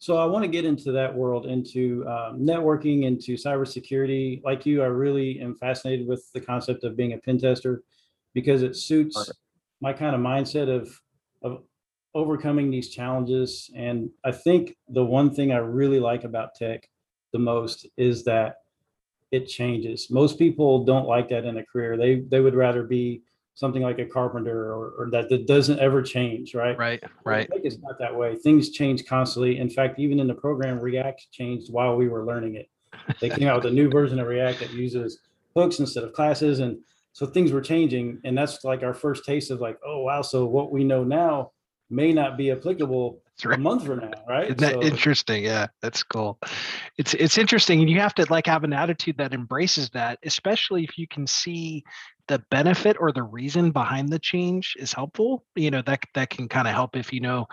so 0.00 0.16
I 0.16 0.24
want 0.26 0.44
to 0.44 0.50
get 0.50 0.64
into 0.64 0.92
that 0.92 1.14
world, 1.14 1.46
into 1.46 2.06
um, 2.08 2.40
networking, 2.40 3.04
into 3.04 3.34
cybersecurity. 3.34 4.42
Like 4.42 4.66
you, 4.66 4.82
I 4.82 4.86
really 4.86 5.40
am 5.40 5.54
fascinated 5.54 6.08
with 6.08 6.30
the 6.32 6.40
concept 6.40 6.84
of 6.84 6.96
being 6.96 7.12
a 7.12 7.18
pen 7.18 7.38
tester 7.38 7.84
because 8.34 8.62
it 8.62 8.76
suits 8.76 9.16
Okay. 9.16 9.32
my 9.80 9.92
kind 9.92 10.16
of 10.16 10.22
mindset 10.22 10.68
of 10.74 11.00
of 11.42 11.64
overcoming 12.14 12.70
these 12.70 12.90
challenges. 12.90 13.70
And 13.76 14.10
I 14.24 14.32
think 14.32 14.76
the 14.88 15.04
one 15.04 15.34
thing 15.34 15.52
I 15.52 15.58
really 15.58 16.00
like 16.00 16.24
about 16.24 16.54
tech 16.54 16.88
the 17.32 17.38
most 17.38 17.86
is 17.96 18.24
that 18.24 18.56
it 19.30 19.46
changes. 19.46 20.10
Most 20.10 20.38
people 20.38 20.84
don't 20.84 21.06
like 21.06 21.28
that 21.28 21.44
in 21.44 21.56
a 21.58 21.64
career. 21.64 21.96
They 21.96 22.20
they 22.20 22.40
would 22.40 22.54
rather 22.54 22.82
be 22.82 23.22
something 23.54 23.82
like 23.82 23.98
a 23.98 24.06
carpenter 24.06 24.72
or, 24.72 24.92
or 24.98 25.10
that 25.10 25.28
that 25.28 25.46
doesn't 25.46 25.78
ever 25.80 26.02
change, 26.02 26.54
right? 26.54 26.78
Right, 26.78 27.02
right. 27.24 27.48
Is 27.62 27.78
not 27.80 27.98
that 27.98 28.14
way. 28.14 28.36
Things 28.36 28.70
change 28.70 29.06
constantly. 29.06 29.58
In 29.58 29.68
fact, 29.68 29.98
even 29.98 30.20
in 30.20 30.26
the 30.26 30.34
program, 30.34 30.80
React 30.80 31.30
changed 31.30 31.72
while 31.72 31.96
we 31.96 32.08
were 32.08 32.24
learning 32.24 32.54
it. 32.54 32.68
They 33.20 33.28
came 33.28 33.48
out 33.48 33.62
with 33.62 33.72
a 33.72 33.74
new 33.74 33.90
version 33.98 34.18
of 34.18 34.26
React 34.26 34.60
that 34.60 34.72
uses 34.72 35.20
hooks 35.54 35.78
instead 35.78 36.04
of 36.04 36.12
classes, 36.12 36.60
and 36.60 36.78
so 37.12 37.26
things 37.26 37.52
were 37.52 37.60
changing, 37.60 38.20
and 38.24 38.36
that's 38.36 38.64
like 38.64 38.82
our 38.82 38.94
first 38.94 39.24
taste 39.24 39.50
of 39.50 39.60
like, 39.60 39.78
oh 39.84 40.02
wow, 40.02 40.22
so 40.22 40.46
what 40.46 40.72
we 40.72 40.84
know 40.84 41.04
now 41.04 41.52
may 41.90 42.12
not 42.12 42.38
be 42.38 42.52
applicable 42.52 43.20
A 43.50 43.58
month 43.58 43.86
from 43.86 44.00
now, 44.00 44.10
right? 44.28 44.44
Isn't 44.44 44.58
that 44.60 44.74
So- 44.74 44.82
interesting? 44.82 45.44
Yeah, 45.44 45.66
that's 45.80 46.02
cool. 46.02 46.38
It's 46.98 47.14
it's 47.14 47.38
interesting, 47.38 47.80
and 47.80 47.90
you 47.90 48.00
have 48.00 48.14
to 48.16 48.26
like 48.30 48.46
have 48.46 48.64
an 48.64 48.72
attitude 48.72 49.16
that 49.18 49.32
embraces 49.34 49.90
that, 49.90 50.18
especially 50.24 50.84
if 50.84 50.98
you 50.98 51.06
can 51.06 51.26
see 51.26 51.84
the 52.28 52.38
benefit 52.50 52.96
or 53.00 53.10
the 53.10 53.24
reason 53.24 53.72
behind 53.72 54.08
the 54.08 54.18
change 54.18 54.76
is 54.78 54.92
helpful. 54.92 55.44
You 55.56 55.70
know 55.70 55.82
that 55.82 56.00
that 56.14 56.30
can 56.30 56.48
kind 56.48 56.68
of 56.68 56.74
help 56.74 56.96
if 56.96 57.12
you 57.12 57.20
know. 57.20 57.48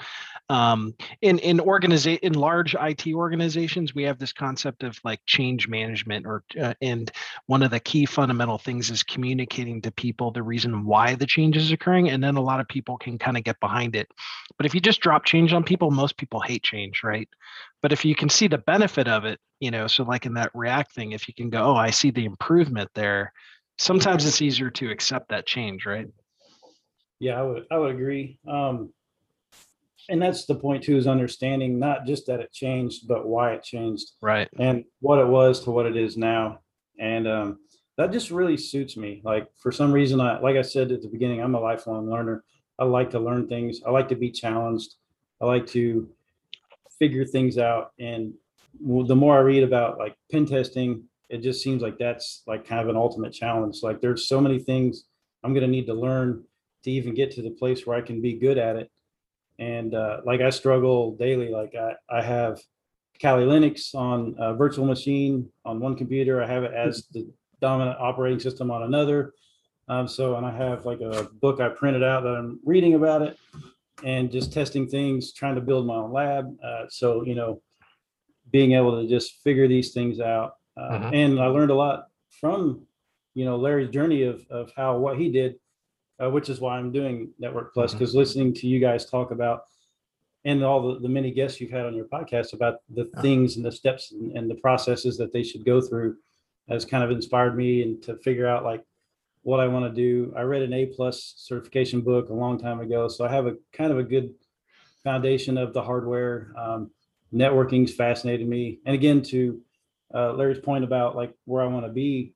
Um, 0.50 0.94
in 1.22 1.40
in 1.40 1.58
organiza- 1.58 2.20
in 2.20 2.34
large 2.34 2.74
IT 2.80 3.14
organizations, 3.14 3.94
we 3.94 4.04
have 4.04 4.18
this 4.18 4.32
concept 4.32 4.84
of 4.84 4.98
like 5.04 5.20
change 5.26 5.68
management, 5.68 6.26
or 6.26 6.44
uh, 6.62 6.74
and 6.82 7.12
one 7.48 7.64
of 7.64 7.72
the 7.72 7.80
key 7.82 8.06
fundamental 8.06 8.58
things 8.58 8.90
is 8.90 9.04
communicating 9.04 9.82
to 9.82 9.92
people 9.92 10.32
the 10.32 10.44
reason 10.44 10.86
why 10.86 11.16
the 11.16 11.26
change 11.26 11.58
is 11.58 11.72
occurring, 11.72 12.10
and 12.10 12.24
then 12.24 12.38
a 12.38 12.42
lot 12.42 12.62
of 12.62 12.68
people 12.68 12.98
can 12.98 13.18
kind 13.18 13.36
of 13.36 13.44
get 13.44 13.60
behind 13.60 13.94
it. 13.96 14.08
But 14.56 14.66
if 14.66 14.74
you 14.74 14.80
just 14.80 15.02
drop 15.02 15.26
change 15.26 15.52
on 15.52 15.64
people, 15.66 15.77
most 15.80 16.18
people 16.18 16.40
hate 16.40 16.64
change, 16.64 17.02
right? 17.04 17.28
But 17.82 17.92
if 17.92 18.04
you 18.04 18.16
can 18.16 18.30
see 18.30 18.48
the 18.48 18.58
benefit 18.58 19.08
of 19.08 19.26
it, 19.26 19.40
you 19.60 19.72
know, 19.72 19.88
so 19.88 20.04
like 20.04 20.26
in 20.26 20.34
that 20.36 20.52
React 20.54 20.94
thing, 20.94 21.12
if 21.12 21.28
you 21.28 21.34
can 21.34 21.50
go, 21.50 21.64
oh, 21.64 21.76
I 21.76 21.90
see 21.90 22.12
the 22.12 22.26
improvement 22.26 22.90
there, 22.94 23.32
sometimes 23.78 24.26
it's 24.26 24.42
easier 24.42 24.70
to 24.72 24.90
accept 24.92 25.30
that 25.30 25.46
change, 25.46 25.86
right? 25.86 26.08
Yeah, 27.20 27.40
I 27.40 27.44
would 27.44 27.66
I 27.72 27.78
would 27.78 27.92
agree. 27.92 28.40
Um, 28.48 28.94
and 30.10 30.22
that's 30.22 30.46
the 30.46 30.56
point 30.56 30.84
too, 30.84 30.98
is 30.98 31.08
understanding 31.08 31.80
not 31.80 32.06
just 32.06 32.28
that 32.28 32.40
it 32.40 32.52
changed, 32.52 33.08
but 33.08 33.28
why 33.28 33.54
it 33.54 33.64
changed 33.64 34.12
Right. 34.22 34.48
and 34.58 34.86
what 35.00 35.20
it 35.20 35.28
was 35.28 35.64
to 35.64 35.72
what 35.72 35.86
it 35.86 35.98
is 35.98 36.18
now. 36.18 36.60
And 37.00 37.28
um, 37.28 37.60
that 37.98 38.12
just 38.12 38.32
really 38.32 38.58
suits 38.58 38.96
me. 38.96 39.22
Like 39.24 39.48
for 39.58 39.72
some 39.72 39.92
reason, 39.92 40.22
I 40.22 40.40
like 40.40 40.56
I 40.56 40.62
said 40.62 40.92
at 40.92 41.02
the 41.02 41.10
beginning, 41.10 41.42
I'm 41.42 41.56
a 41.56 41.60
lifelong 41.60 42.10
learner. 42.10 42.44
I 42.80 42.86
like 42.86 43.10
to 43.12 43.20
learn 43.20 43.48
things. 43.48 43.82
I 43.86 43.90
like 43.90 44.10
to 44.10 44.16
be 44.16 44.32
challenged. 44.32 44.96
I 45.42 45.46
like 45.46 45.68
to 45.68 46.10
figure 46.98 47.26
things 47.26 47.58
out. 47.58 47.92
And 48.00 48.34
the 48.80 49.16
more 49.16 49.38
I 49.38 49.42
read 49.42 49.64
about 49.64 49.98
like 49.98 50.16
pen 50.32 50.46
testing, 50.46 51.04
it 51.30 51.40
just 51.40 51.62
seems 51.62 51.82
like 51.82 51.98
that's 51.98 52.44
like 52.48 52.66
kind 52.66 52.82
of 52.82 52.90
an 52.90 52.96
ultimate 52.96 53.34
challenge. 53.34 53.78
Like 53.84 54.02
there's 54.02 54.28
so 54.28 54.40
many 54.40 54.60
things 54.60 55.06
I'm 55.44 55.54
going 55.54 55.66
to 55.66 55.70
need 55.70 55.86
to 55.88 55.94
learn 55.94 56.44
to 56.84 56.92
even 56.92 57.14
get 57.14 57.32
to 57.32 57.42
the 57.42 57.52
place 57.52 57.86
where 57.86 57.98
I 57.98 58.02
can 58.02 58.22
be 58.22 58.34
good 58.34 58.58
at 58.58 58.76
it. 58.76 58.92
And 59.60 59.94
uh, 59.94 60.22
like 60.26 60.42
I 60.42 60.50
struggle 60.50 61.16
daily. 61.16 61.50
Like 61.50 61.74
I, 61.76 61.94
I 62.10 62.22
have 62.22 62.60
Kali 63.22 63.44
Linux 63.44 63.96
on 63.96 64.36
a 64.38 64.54
virtual 64.54 64.86
machine 64.86 65.50
on 65.66 65.80
one 65.80 65.96
computer. 65.96 66.42
I 66.42 66.48
have 66.48 66.64
it 66.64 66.74
as 66.74 67.08
the 67.12 67.28
dominant 67.60 67.98
operating 68.00 68.40
system 68.40 68.70
on 68.70 68.84
another. 68.84 69.34
Um, 69.90 70.08
so, 70.08 70.36
and 70.36 70.46
I 70.46 70.56
have 70.56 70.86
like 70.86 71.02
a 71.02 71.24
book 71.42 71.60
I 71.60 71.70
printed 71.70 72.04
out 72.04 72.24
that 72.24 72.36
I'm 72.36 72.60
reading 72.64 72.94
about 72.94 73.22
it 73.22 73.38
and 74.04 74.32
just 74.32 74.54
testing 74.54 74.88
things, 74.88 75.34
trying 75.34 75.56
to 75.56 75.62
build 75.62 75.88
my 75.88 75.96
own 75.96 76.12
lab. 76.12 76.56
Uh, 76.64 76.86
so, 76.90 77.24
you 77.26 77.36
know, 77.36 77.62
being 78.52 78.74
able 78.74 79.02
to 79.02 79.08
just 79.08 79.42
figure 79.44 79.68
these 79.68 79.92
things 79.94 80.20
out. 80.20 80.56
Uh, 80.78 81.00
Mhm. 81.00 81.14
And 81.14 81.40
I 81.40 81.48
learned 81.48 81.72
a 81.72 81.76
lot 81.76 82.08
from, 82.30 82.86
you 83.34 83.46
know, 83.46 83.58
Larry's 83.58 83.90
journey 83.90 84.24
of, 84.24 84.46
of 84.50 84.72
how, 84.76 84.98
what 84.98 85.18
he 85.18 85.32
did, 85.32 85.56
uh, 86.24 86.30
which 86.30 86.50
is 86.50 86.60
why 86.62 86.78
I'm 86.78 86.92
doing 86.92 87.34
Network 87.40 87.74
Plus, 87.74 87.94
because 87.94 88.16
listening 88.16 88.54
to 88.56 88.68
you 88.68 88.80
guys 88.80 89.06
talk 89.10 89.32
about 89.32 89.64
and 90.46 90.64
all 90.64 90.94
the, 90.94 91.00
the 91.00 91.10
many 91.10 91.32
guests 91.32 91.60
you've 91.60 91.72
had 91.72 91.86
on 91.86 91.96
your 91.96 92.06
podcast 92.06 92.54
about 92.54 92.76
the 92.90 93.10
Yeah. 93.16 93.22
things 93.22 93.58
and 93.58 93.66
the 93.66 93.72
steps 93.72 94.12
and, 94.12 94.38
and 94.38 94.50
the 94.50 94.56
processes 94.56 95.18
that 95.18 95.34
they 95.34 95.44
should 95.44 95.66
go 95.66 95.82
through 95.82 96.18
has 96.70 96.86
kind 96.86 97.04
of 97.04 97.12
inspired 97.12 97.58
me 97.58 97.82
and 97.82 98.02
to 98.04 98.16
figure 98.18 98.48
out 98.48 98.64
like 98.64 98.84
what 99.44 99.60
I 99.60 99.68
want 99.68 99.86
to 99.86 100.02
do. 100.02 100.34
I 100.36 100.42
read 100.42 100.62
an 100.62 100.74
A 100.74 100.88
plus 100.88 101.34
certification 101.38 102.02
book 102.02 102.30
a 102.30 102.34
long 102.34 102.60
time 102.60 102.80
ago, 102.80 103.08
so 103.08 103.26
I 103.26 103.30
have 103.30 103.48
a 103.48 103.56
kind 103.72 103.92
of 103.92 103.98
a 103.98 104.04
good 104.04 104.34
foundation 105.04 105.58
of 105.58 105.74
the 105.74 105.82
hardware. 105.82 106.54
Um, 106.58 106.92
networking's 107.34 107.94
fascinated 107.94 108.48
me, 108.48 108.80
and 108.86 108.96
again, 108.96 109.22
to 109.24 109.62
uh, 110.14 110.34
Larry's 110.34 110.60
point 110.60 110.84
about 110.84 111.16
like 111.16 111.34
where 111.46 111.64
I 111.64 111.68
want 111.68 111.86
to 111.86 111.92
be 111.92 112.34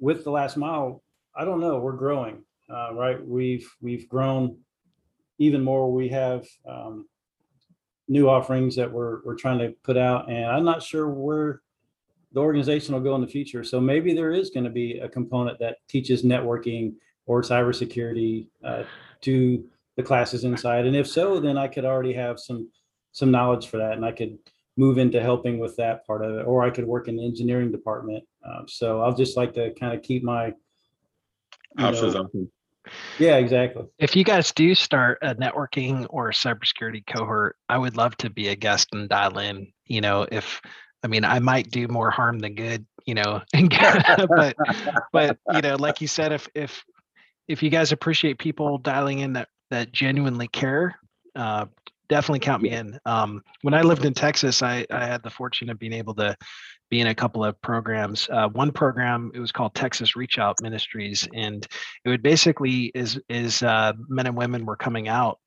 with 0.00 0.24
the 0.24 0.30
last 0.30 0.56
mile, 0.56 1.02
I 1.34 1.44
don't 1.44 1.60
know. 1.60 1.78
We're 1.78 1.92
growing, 1.92 2.42
uh, 2.72 2.94
right? 2.94 3.24
We've 3.24 3.68
we've 3.80 4.08
grown 4.08 4.58
even 5.38 5.62
more. 5.62 5.92
We 5.92 6.08
have 6.08 6.46
um, 6.68 7.08
new 8.08 8.28
offerings 8.28 8.76
that 8.76 8.90
we're 8.90 9.20
we're 9.24 9.36
trying 9.36 9.58
to 9.58 9.74
put 9.82 9.96
out, 9.96 10.30
and 10.30 10.46
I'm 10.46 10.64
not 10.64 10.82
sure 10.82 11.08
where 11.08 11.62
the 12.32 12.40
organization 12.40 12.94
will 12.94 13.00
go 13.00 13.14
in 13.14 13.20
the 13.20 13.26
future. 13.26 13.64
So 13.64 13.80
maybe 13.80 14.14
there 14.14 14.32
is 14.32 14.50
going 14.50 14.64
to 14.64 14.70
be 14.70 14.98
a 14.98 15.08
component 15.08 15.58
that 15.60 15.76
teaches 15.88 16.22
networking 16.22 16.94
or 17.26 17.42
cybersecurity 17.42 18.48
uh, 18.64 18.84
to 19.22 19.64
the 19.96 20.02
classes 20.02 20.44
inside, 20.44 20.86
and 20.86 20.96
if 20.96 21.08
so, 21.08 21.40
then 21.40 21.58
I 21.58 21.68
could 21.68 21.84
already 21.84 22.12
have 22.12 22.38
some 22.38 22.70
some 23.12 23.30
knowledge 23.30 23.66
for 23.66 23.78
that, 23.78 23.94
and 23.94 24.04
I 24.04 24.12
could 24.12 24.38
move 24.76 24.98
into 24.98 25.20
helping 25.20 25.58
with 25.58 25.74
that 25.76 26.06
part 26.06 26.24
of 26.24 26.36
it, 26.36 26.46
or 26.46 26.62
I 26.62 26.70
could 26.70 26.86
work 26.86 27.08
in 27.08 27.16
the 27.16 27.24
engineering 27.24 27.72
department. 27.72 28.22
Um, 28.44 28.66
so 28.68 29.00
I'll 29.00 29.14
just 29.14 29.36
like 29.36 29.52
to 29.54 29.74
kind 29.74 29.92
of 29.92 30.02
keep 30.02 30.22
my 30.22 30.54
Options 31.78 32.14
open. 32.14 32.50
yeah, 33.18 33.36
exactly. 33.36 33.84
If 33.98 34.16
you 34.16 34.24
guys 34.24 34.52
do 34.52 34.74
start 34.74 35.18
a 35.22 35.34
networking 35.34 36.06
or 36.10 36.30
cybersecurity 36.30 37.06
cohort, 37.06 37.56
I 37.68 37.76
would 37.76 37.96
love 37.96 38.16
to 38.18 38.30
be 38.30 38.48
a 38.48 38.56
guest 38.56 38.88
and 38.92 39.08
dial 39.08 39.38
in. 39.38 39.72
You 39.86 40.00
know, 40.00 40.26
if 40.30 40.60
I 41.02 41.06
mean, 41.06 41.24
I 41.24 41.38
might 41.38 41.70
do 41.70 41.88
more 41.88 42.10
harm 42.10 42.38
than 42.38 42.54
good. 42.54 42.86
You 43.06 43.14
know, 43.14 43.42
but 44.28 44.56
but 45.12 45.38
you 45.54 45.62
know, 45.62 45.76
like 45.76 46.00
you 46.00 46.08
said, 46.08 46.32
if 46.32 46.48
if 46.54 46.84
if 47.46 47.62
you 47.62 47.70
guys 47.70 47.92
appreciate 47.92 48.38
people 48.38 48.78
dialing 48.78 49.20
in 49.20 49.32
that 49.34 49.48
that 49.70 49.92
genuinely 49.92 50.48
care, 50.48 50.98
uh, 51.34 51.66
definitely 52.08 52.40
count 52.40 52.62
me 52.62 52.70
in. 52.70 52.98
Um, 53.06 53.42
when 53.62 53.74
I 53.74 53.82
lived 53.82 54.04
in 54.04 54.14
Texas, 54.14 54.62
I 54.62 54.86
I 54.90 55.06
had 55.06 55.22
the 55.22 55.30
fortune 55.30 55.70
of 55.70 55.78
being 55.78 55.92
able 55.92 56.14
to 56.16 56.36
be 56.90 57.00
in 57.00 57.08
a 57.08 57.14
couple 57.14 57.44
of 57.44 57.60
programs. 57.62 58.28
Uh, 58.30 58.48
one 58.48 58.72
program 58.72 59.30
it 59.34 59.40
was 59.40 59.52
called 59.52 59.74
Texas 59.74 60.16
Reach 60.16 60.38
Out 60.38 60.56
Ministries, 60.62 61.28
and 61.34 61.66
it 62.04 62.08
would 62.08 62.22
basically 62.22 62.90
is 62.94 63.20
is 63.28 63.62
uh, 63.62 63.92
men 64.08 64.26
and 64.26 64.36
women 64.36 64.66
were 64.66 64.76
coming 64.76 65.08
out. 65.08 65.38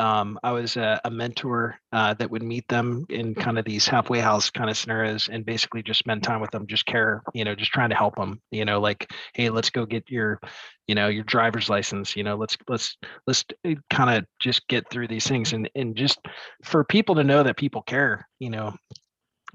Um, 0.00 0.38
I 0.42 0.52
was 0.52 0.78
a, 0.78 0.98
a 1.04 1.10
mentor 1.10 1.78
uh, 1.92 2.14
that 2.14 2.30
would 2.30 2.42
meet 2.42 2.66
them 2.68 3.04
in 3.10 3.34
kind 3.34 3.58
of 3.58 3.66
these 3.66 3.86
halfway 3.86 4.18
house 4.18 4.48
kind 4.48 4.70
of 4.70 4.78
scenarios, 4.78 5.28
and 5.30 5.44
basically 5.44 5.82
just 5.82 5.98
spend 5.98 6.22
time 6.22 6.40
with 6.40 6.50
them, 6.52 6.66
just 6.66 6.86
care, 6.86 7.22
you 7.34 7.44
know, 7.44 7.54
just 7.54 7.70
trying 7.70 7.90
to 7.90 7.96
help 7.96 8.16
them. 8.16 8.40
You 8.50 8.64
know, 8.64 8.80
like, 8.80 9.12
hey, 9.34 9.50
let's 9.50 9.68
go 9.68 9.84
get 9.84 10.08
your, 10.08 10.40
you 10.86 10.94
know, 10.94 11.08
your 11.08 11.24
driver's 11.24 11.68
license. 11.68 12.16
You 12.16 12.24
know, 12.24 12.36
let's 12.36 12.56
let's 12.66 12.96
let's 13.26 13.44
kind 13.90 14.16
of 14.16 14.24
just 14.40 14.66
get 14.68 14.88
through 14.90 15.08
these 15.08 15.26
things, 15.26 15.52
and 15.52 15.68
and 15.74 15.94
just 15.94 16.18
for 16.64 16.82
people 16.82 17.14
to 17.16 17.24
know 17.24 17.42
that 17.42 17.58
people 17.58 17.82
care. 17.82 18.26
You 18.38 18.48
know, 18.48 18.74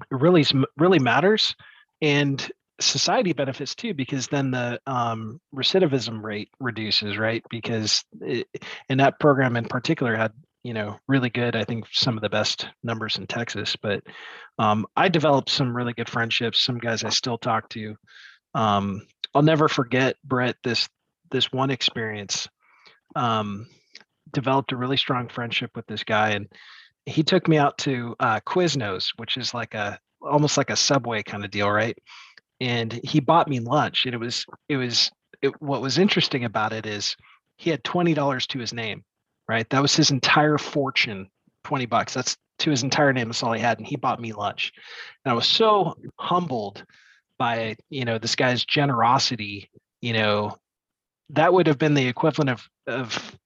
it 0.00 0.16
really 0.20 0.44
really 0.76 1.00
matters, 1.00 1.56
and 2.00 2.48
society 2.80 3.32
benefits 3.32 3.74
too 3.74 3.94
because 3.94 4.28
then 4.28 4.50
the 4.50 4.80
um, 4.86 5.40
recidivism 5.54 6.22
rate 6.22 6.50
reduces 6.60 7.16
right? 7.16 7.42
Because 7.50 8.04
it, 8.20 8.46
and 8.88 9.00
that 9.00 9.18
program 9.20 9.56
in 9.56 9.64
particular 9.64 10.14
had 10.16 10.32
you 10.66 10.74
know 10.74 10.98
really 11.06 11.30
good 11.30 11.54
i 11.54 11.62
think 11.62 11.84
some 11.92 12.16
of 12.16 12.22
the 12.22 12.28
best 12.28 12.66
numbers 12.82 13.18
in 13.18 13.26
texas 13.28 13.76
but 13.80 14.02
um, 14.58 14.84
i 14.96 15.08
developed 15.08 15.48
some 15.48 15.76
really 15.76 15.92
good 15.92 16.08
friendships 16.08 16.60
some 16.60 16.78
guys 16.78 17.04
i 17.04 17.08
still 17.08 17.38
talk 17.38 17.68
to. 17.68 17.94
Um, 18.52 19.06
i'll 19.32 19.42
never 19.42 19.68
forget 19.68 20.16
brett 20.24 20.56
this 20.64 20.88
this 21.30 21.52
one 21.52 21.70
experience. 21.70 22.48
Um, 23.14 23.68
developed 24.32 24.72
a 24.72 24.76
really 24.76 24.96
strong 24.96 25.28
friendship 25.28 25.70
with 25.76 25.86
this 25.86 26.02
guy 26.02 26.30
and 26.30 26.48
he 27.06 27.22
took 27.22 27.46
me 27.46 27.58
out 27.58 27.78
to 27.78 28.16
uh, 28.18 28.40
quiznos 28.40 29.10
which 29.16 29.36
is 29.36 29.54
like 29.54 29.74
a 29.74 30.00
almost 30.20 30.56
like 30.56 30.70
a 30.70 30.76
subway 30.76 31.22
kind 31.22 31.44
of 31.44 31.50
deal 31.52 31.70
right 31.70 31.96
and 32.60 32.92
he 33.04 33.20
bought 33.20 33.48
me 33.48 33.60
lunch 33.60 34.06
and 34.06 34.14
it 34.14 34.18
was 34.18 34.46
it 34.68 34.76
was 34.76 35.10
it, 35.42 35.60
what 35.60 35.82
was 35.82 35.98
interesting 35.98 36.44
about 36.44 36.72
it 36.72 36.86
is 36.86 37.16
he 37.56 37.70
had 37.70 37.82
$20 37.84 38.46
to 38.46 38.58
his 38.58 38.72
name 38.72 39.04
right? 39.48 39.68
That 39.70 39.82
was 39.82 39.94
his 39.94 40.10
entire 40.10 40.58
fortune 40.58 41.28
20 41.64 41.86
bucks. 41.86 42.14
That's 42.14 42.36
to 42.58 42.70
his 42.70 42.82
entire 42.82 43.12
name 43.12 43.28
that's 43.28 43.42
all 43.42 43.52
he 43.52 43.60
had 43.60 43.78
and 43.78 43.86
he 43.86 43.96
bought 43.96 44.20
me 44.20 44.32
lunch. 44.32 44.72
And 45.24 45.32
i 45.32 45.34
was 45.34 45.46
so 45.46 45.94
humbled 46.18 46.84
by 47.38 47.76
you 47.90 48.04
know 48.04 48.18
this 48.18 48.34
guy's 48.34 48.64
generosity 48.64 49.70
you 50.00 50.12
know? 50.12 50.56
That 51.30 51.52
would 51.52 51.66
have 51.66 51.78
been 51.78 51.94
the 51.94 52.06
equivalent 52.06 52.50
of 52.50 52.68
of 52.86 53.36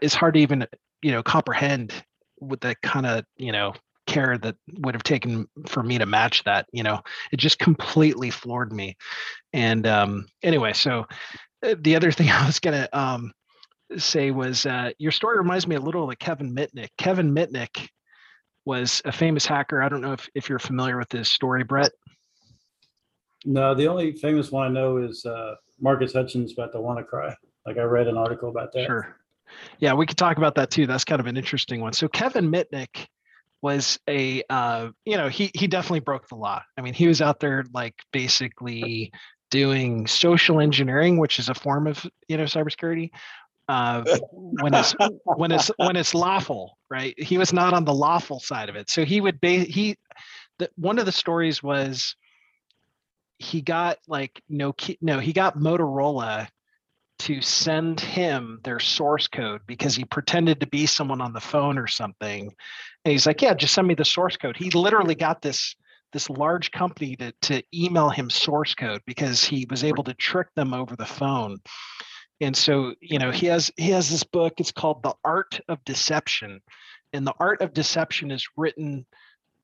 it's 0.00 0.14
hard 0.14 0.34
to 0.34 0.40
even 0.40 0.66
you 1.02 1.10
know 1.10 1.22
comprehend 1.22 1.92
with 2.40 2.60
the 2.60 2.76
kind 2.76 3.06
of 3.06 3.24
you 3.36 3.50
know 3.50 3.74
care 4.08 4.38
that 4.38 4.56
would 4.78 4.94
have 4.94 5.04
taken 5.04 5.46
for 5.66 5.82
me 5.82 5.98
to 5.98 6.06
match 6.06 6.42
that 6.44 6.66
you 6.72 6.82
know 6.82 7.00
it 7.30 7.36
just 7.36 7.58
completely 7.58 8.30
floored 8.30 8.72
me 8.72 8.96
and 9.52 9.86
um 9.86 10.26
anyway 10.42 10.72
so 10.72 11.06
uh, 11.64 11.74
the 11.80 11.94
other 11.94 12.10
thing 12.18 12.30
i 12.30 12.46
was 12.46 12.58
gonna 12.58 12.88
um 12.92 13.32
say 13.96 14.30
was 14.30 14.66
uh 14.66 14.90
your 14.98 15.12
story 15.12 15.38
reminds 15.38 15.66
me 15.66 15.76
a 15.76 15.80
little 15.80 16.10
of 16.10 16.18
kevin 16.18 16.54
mitnick 16.54 16.88
kevin 16.98 17.34
mitnick 17.34 17.88
was 18.64 19.00
a 19.04 19.12
famous 19.12 19.46
hacker 19.46 19.82
i 19.82 19.88
don't 19.88 20.00
know 20.00 20.12
if, 20.12 20.28
if 20.34 20.48
you're 20.48 20.58
familiar 20.58 20.98
with 20.98 21.12
his 21.12 21.30
story 21.30 21.62
brett 21.62 21.92
No, 23.44 23.74
the 23.74 23.86
only 23.86 24.12
famous 24.12 24.50
one 24.50 24.66
I 24.66 24.70
know 24.70 24.96
is 24.96 25.24
uh, 25.24 25.54
Marcus 25.80 26.12
Hutchins 26.12 26.52
about 26.52 26.72
the 26.72 26.78
WannaCry. 26.78 27.34
Like 27.64 27.78
I 27.78 27.82
read 27.82 28.08
an 28.08 28.16
article 28.16 28.48
about 28.50 28.72
that. 28.72 28.86
Sure. 28.86 29.16
Yeah, 29.78 29.94
we 29.94 30.06
could 30.06 30.18
talk 30.18 30.38
about 30.38 30.54
that 30.56 30.70
too. 30.70 30.86
That's 30.86 31.04
kind 31.04 31.20
of 31.20 31.26
an 31.26 31.36
interesting 31.36 31.80
one. 31.80 31.92
So 31.92 32.08
Kevin 32.08 32.50
Mitnick 32.50 33.06
was 33.62 33.98
a 34.08 34.42
uh, 34.48 34.88
you 35.04 35.16
know, 35.16 35.28
he 35.28 35.50
he 35.54 35.66
definitely 35.66 36.00
broke 36.00 36.28
the 36.28 36.36
law. 36.36 36.62
I 36.76 36.80
mean, 36.80 36.94
he 36.94 37.06
was 37.06 37.20
out 37.20 37.40
there 37.40 37.64
like 37.72 37.94
basically 38.12 39.12
doing 39.50 40.06
social 40.06 40.60
engineering, 40.60 41.18
which 41.18 41.38
is 41.38 41.48
a 41.48 41.54
form 41.54 41.86
of, 41.86 42.04
you 42.28 42.36
know, 42.36 42.44
cybersecurity. 42.44 43.10
Uh, 43.68 44.04
when 44.32 44.74
it's 44.74 44.94
when 45.24 45.52
it's 45.52 45.70
when 45.76 45.96
it's 45.96 46.14
lawful, 46.14 46.78
right? 46.90 47.14
He 47.18 47.38
was 47.38 47.52
not 47.52 47.74
on 47.74 47.84
the 47.84 47.94
lawful 47.94 48.40
side 48.40 48.68
of 48.68 48.76
it. 48.76 48.90
So 48.90 49.04
he 49.04 49.20
would 49.20 49.40
be 49.40 49.64
he 49.64 49.96
the, 50.58 50.70
one 50.76 50.98
of 50.98 51.06
the 51.06 51.12
stories 51.12 51.62
was 51.62 52.14
he 53.38 53.60
got 53.60 53.98
like 54.08 54.42
no 54.48 54.74
no 55.00 55.18
he 55.18 55.32
got 55.32 55.58
Motorola 55.58 56.48
to 57.20 57.40
send 57.40 58.00
him 58.00 58.60
their 58.62 58.80
source 58.80 59.26
code 59.26 59.60
because 59.66 59.94
he 59.94 60.04
pretended 60.04 60.60
to 60.60 60.66
be 60.66 60.86
someone 60.86 61.20
on 61.20 61.32
the 61.32 61.40
phone 61.40 61.78
or 61.78 61.86
something. 61.86 62.52
And 63.04 63.12
he's 63.12 63.26
like, 63.26 63.42
"Yeah, 63.42 63.54
just 63.54 63.74
send 63.74 63.88
me 63.88 63.94
the 63.94 64.04
source 64.04 64.36
code." 64.36 64.56
He 64.56 64.70
literally 64.70 65.14
got 65.14 65.42
this 65.42 65.74
this 66.12 66.30
large 66.30 66.70
company 66.70 67.16
to 67.16 67.32
to 67.42 67.62
email 67.74 68.08
him 68.08 68.30
source 68.30 68.74
code 68.74 69.02
because 69.06 69.44
he 69.44 69.66
was 69.68 69.84
able 69.84 70.04
to 70.04 70.14
trick 70.14 70.48
them 70.54 70.72
over 70.72 70.96
the 70.96 71.06
phone. 71.06 71.58
And 72.40 72.56
so, 72.56 72.94
you 73.00 73.18
know, 73.18 73.30
he 73.30 73.46
has 73.46 73.70
he 73.76 73.90
has 73.90 74.08
this 74.08 74.24
book. 74.24 74.54
It's 74.58 74.72
called 74.72 75.02
The 75.02 75.14
Art 75.24 75.60
of 75.68 75.84
Deception, 75.84 76.60
and 77.12 77.26
the 77.26 77.34
Art 77.40 77.62
of 77.62 77.72
Deception 77.72 78.30
is 78.30 78.46
written 78.56 79.06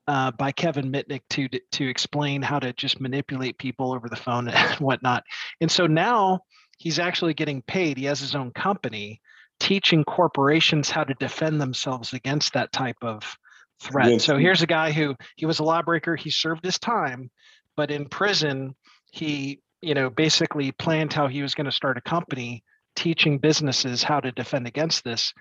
uh, 0.07 0.33
by 0.33 0.53
Kevin 0.53 0.91
Mitnick 0.91 1.23
to 1.31 1.49
to 1.49 1.89
explain 1.89 2.43
how 2.43 2.59
to 2.59 2.73
just 2.73 3.01
manipulate 3.01 3.59
people 3.59 3.93
over 3.93 4.09
the 4.09 4.17
phone 4.17 4.49
and 4.51 4.81
whatnot. 4.81 5.25
And 5.61 5.71
so 5.71 5.87
now 5.87 6.41
he's 6.79 6.99
actually 6.99 7.35
getting 7.35 7.63
paid. 7.63 7.97
He 7.97 8.05
has 8.05 8.21
his 8.21 8.35
own 8.35 8.51
company 8.53 9.21
teaching 9.61 10.05
corporations 10.05 10.91
how 10.91 11.05
to 11.05 11.15
defend 11.15 11.61
themselves 11.61 12.13
against 12.13 12.53
that 12.55 12.73
type 12.73 12.97
of 13.03 13.37
threat. 13.81 14.11
Yes. 14.11 14.25
So 14.25 14.37
here's 14.37 14.63
a 14.63 14.67
guy 14.67 14.93
who 14.93 15.15
he 15.37 15.47
was 15.47 15.59
a 15.59 15.65
lawbreaker, 15.65 16.17
he 16.17 16.31
served 16.31 16.65
his 16.65 16.79
time, 16.79 17.31
but 17.77 17.91
in 17.91 18.07
prison, 18.07 18.75
he, 19.13 19.61
you 19.81 19.95
know, 19.95 20.11
basically 20.11 20.73
planned 20.73 21.13
how 21.13 21.29
he 21.29 21.43
was 21.43 21.55
going 21.55 21.67
to 21.67 21.73
start 21.73 21.99
a 21.99 22.03
company 22.03 22.65
teaching 22.97 23.39
businesses 23.39 24.03
how 24.03 24.21
to 24.21 24.33
defend 24.33 24.67
against 24.67 25.05
this. 25.05 25.33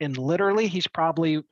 And 0.00 0.16
literally, 0.16 0.68
he's 0.68 0.86
probably 0.86 1.42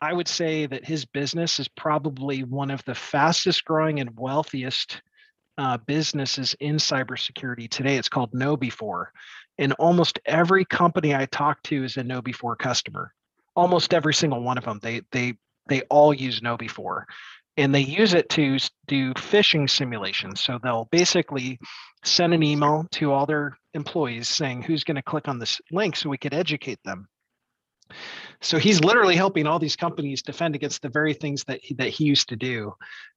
I 0.00 0.12
would 0.12 0.28
say 0.28 0.66
that 0.66 0.84
his 0.84 1.04
business 1.04 1.58
is 1.58 1.68
probably 1.68 2.44
one 2.44 2.70
of 2.70 2.84
the 2.84 2.94
fastest 2.94 3.64
growing 3.64 3.98
and 3.98 4.10
wealthiest 4.16 5.00
uh, 5.58 5.78
businesses 5.78 6.54
in 6.60 6.76
cybersecurity 6.76 7.68
today. 7.68 7.96
It's 7.96 8.08
called 8.08 8.32
KnowBe4. 8.32 9.06
And 9.58 9.72
almost 9.74 10.18
every 10.26 10.64
company 10.64 11.14
I 11.14 11.26
talk 11.26 11.62
to 11.64 11.84
is 11.84 11.96
a 11.96 12.02
KnowBe4 12.02 12.58
customer. 12.58 13.12
Almost 13.54 13.94
every 13.94 14.14
single 14.14 14.42
one 14.42 14.58
of 14.58 14.64
them. 14.64 14.80
They 14.82 15.02
they 15.12 15.34
they 15.68 15.82
all 15.82 16.12
use 16.12 16.40
KnowBe4. 16.40 17.04
And 17.56 17.74
they 17.74 17.80
use 17.80 18.12
it 18.12 18.28
to 18.30 18.58
do 18.86 19.14
phishing 19.14 19.68
simulations. 19.68 20.42
So 20.42 20.58
they'll 20.62 20.88
basically 20.90 21.58
send 22.04 22.34
an 22.34 22.42
email 22.42 22.86
to 22.92 23.12
all 23.12 23.24
their 23.24 23.56
employees 23.72 24.28
saying 24.28 24.62
who's 24.62 24.84
going 24.84 24.96
to 24.96 25.02
click 25.02 25.26
on 25.26 25.38
this 25.38 25.60
link 25.70 25.96
so 25.96 26.10
we 26.10 26.18
could 26.18 26.34
educate 26.34 26.78
them. 26.84 27.08
So 28.40 28.58
he's 28.58 28.82
literally 28.82 29.16
helping 29.16 29.46
all 29.46 29.58
these 29.58 29.76
companies 29.76 30.22
defend 30.22 30.54
against 30.54 30.82
the 30.82 30.88
very 30.88 31.14
things 31.14 31.44
that 31.44 31.60
he, 31.62 31.74
that 31.74 31.88
he 31.88 32.04
used 32.04 32.28
to 32.28 32.36
do. 32.36 32.74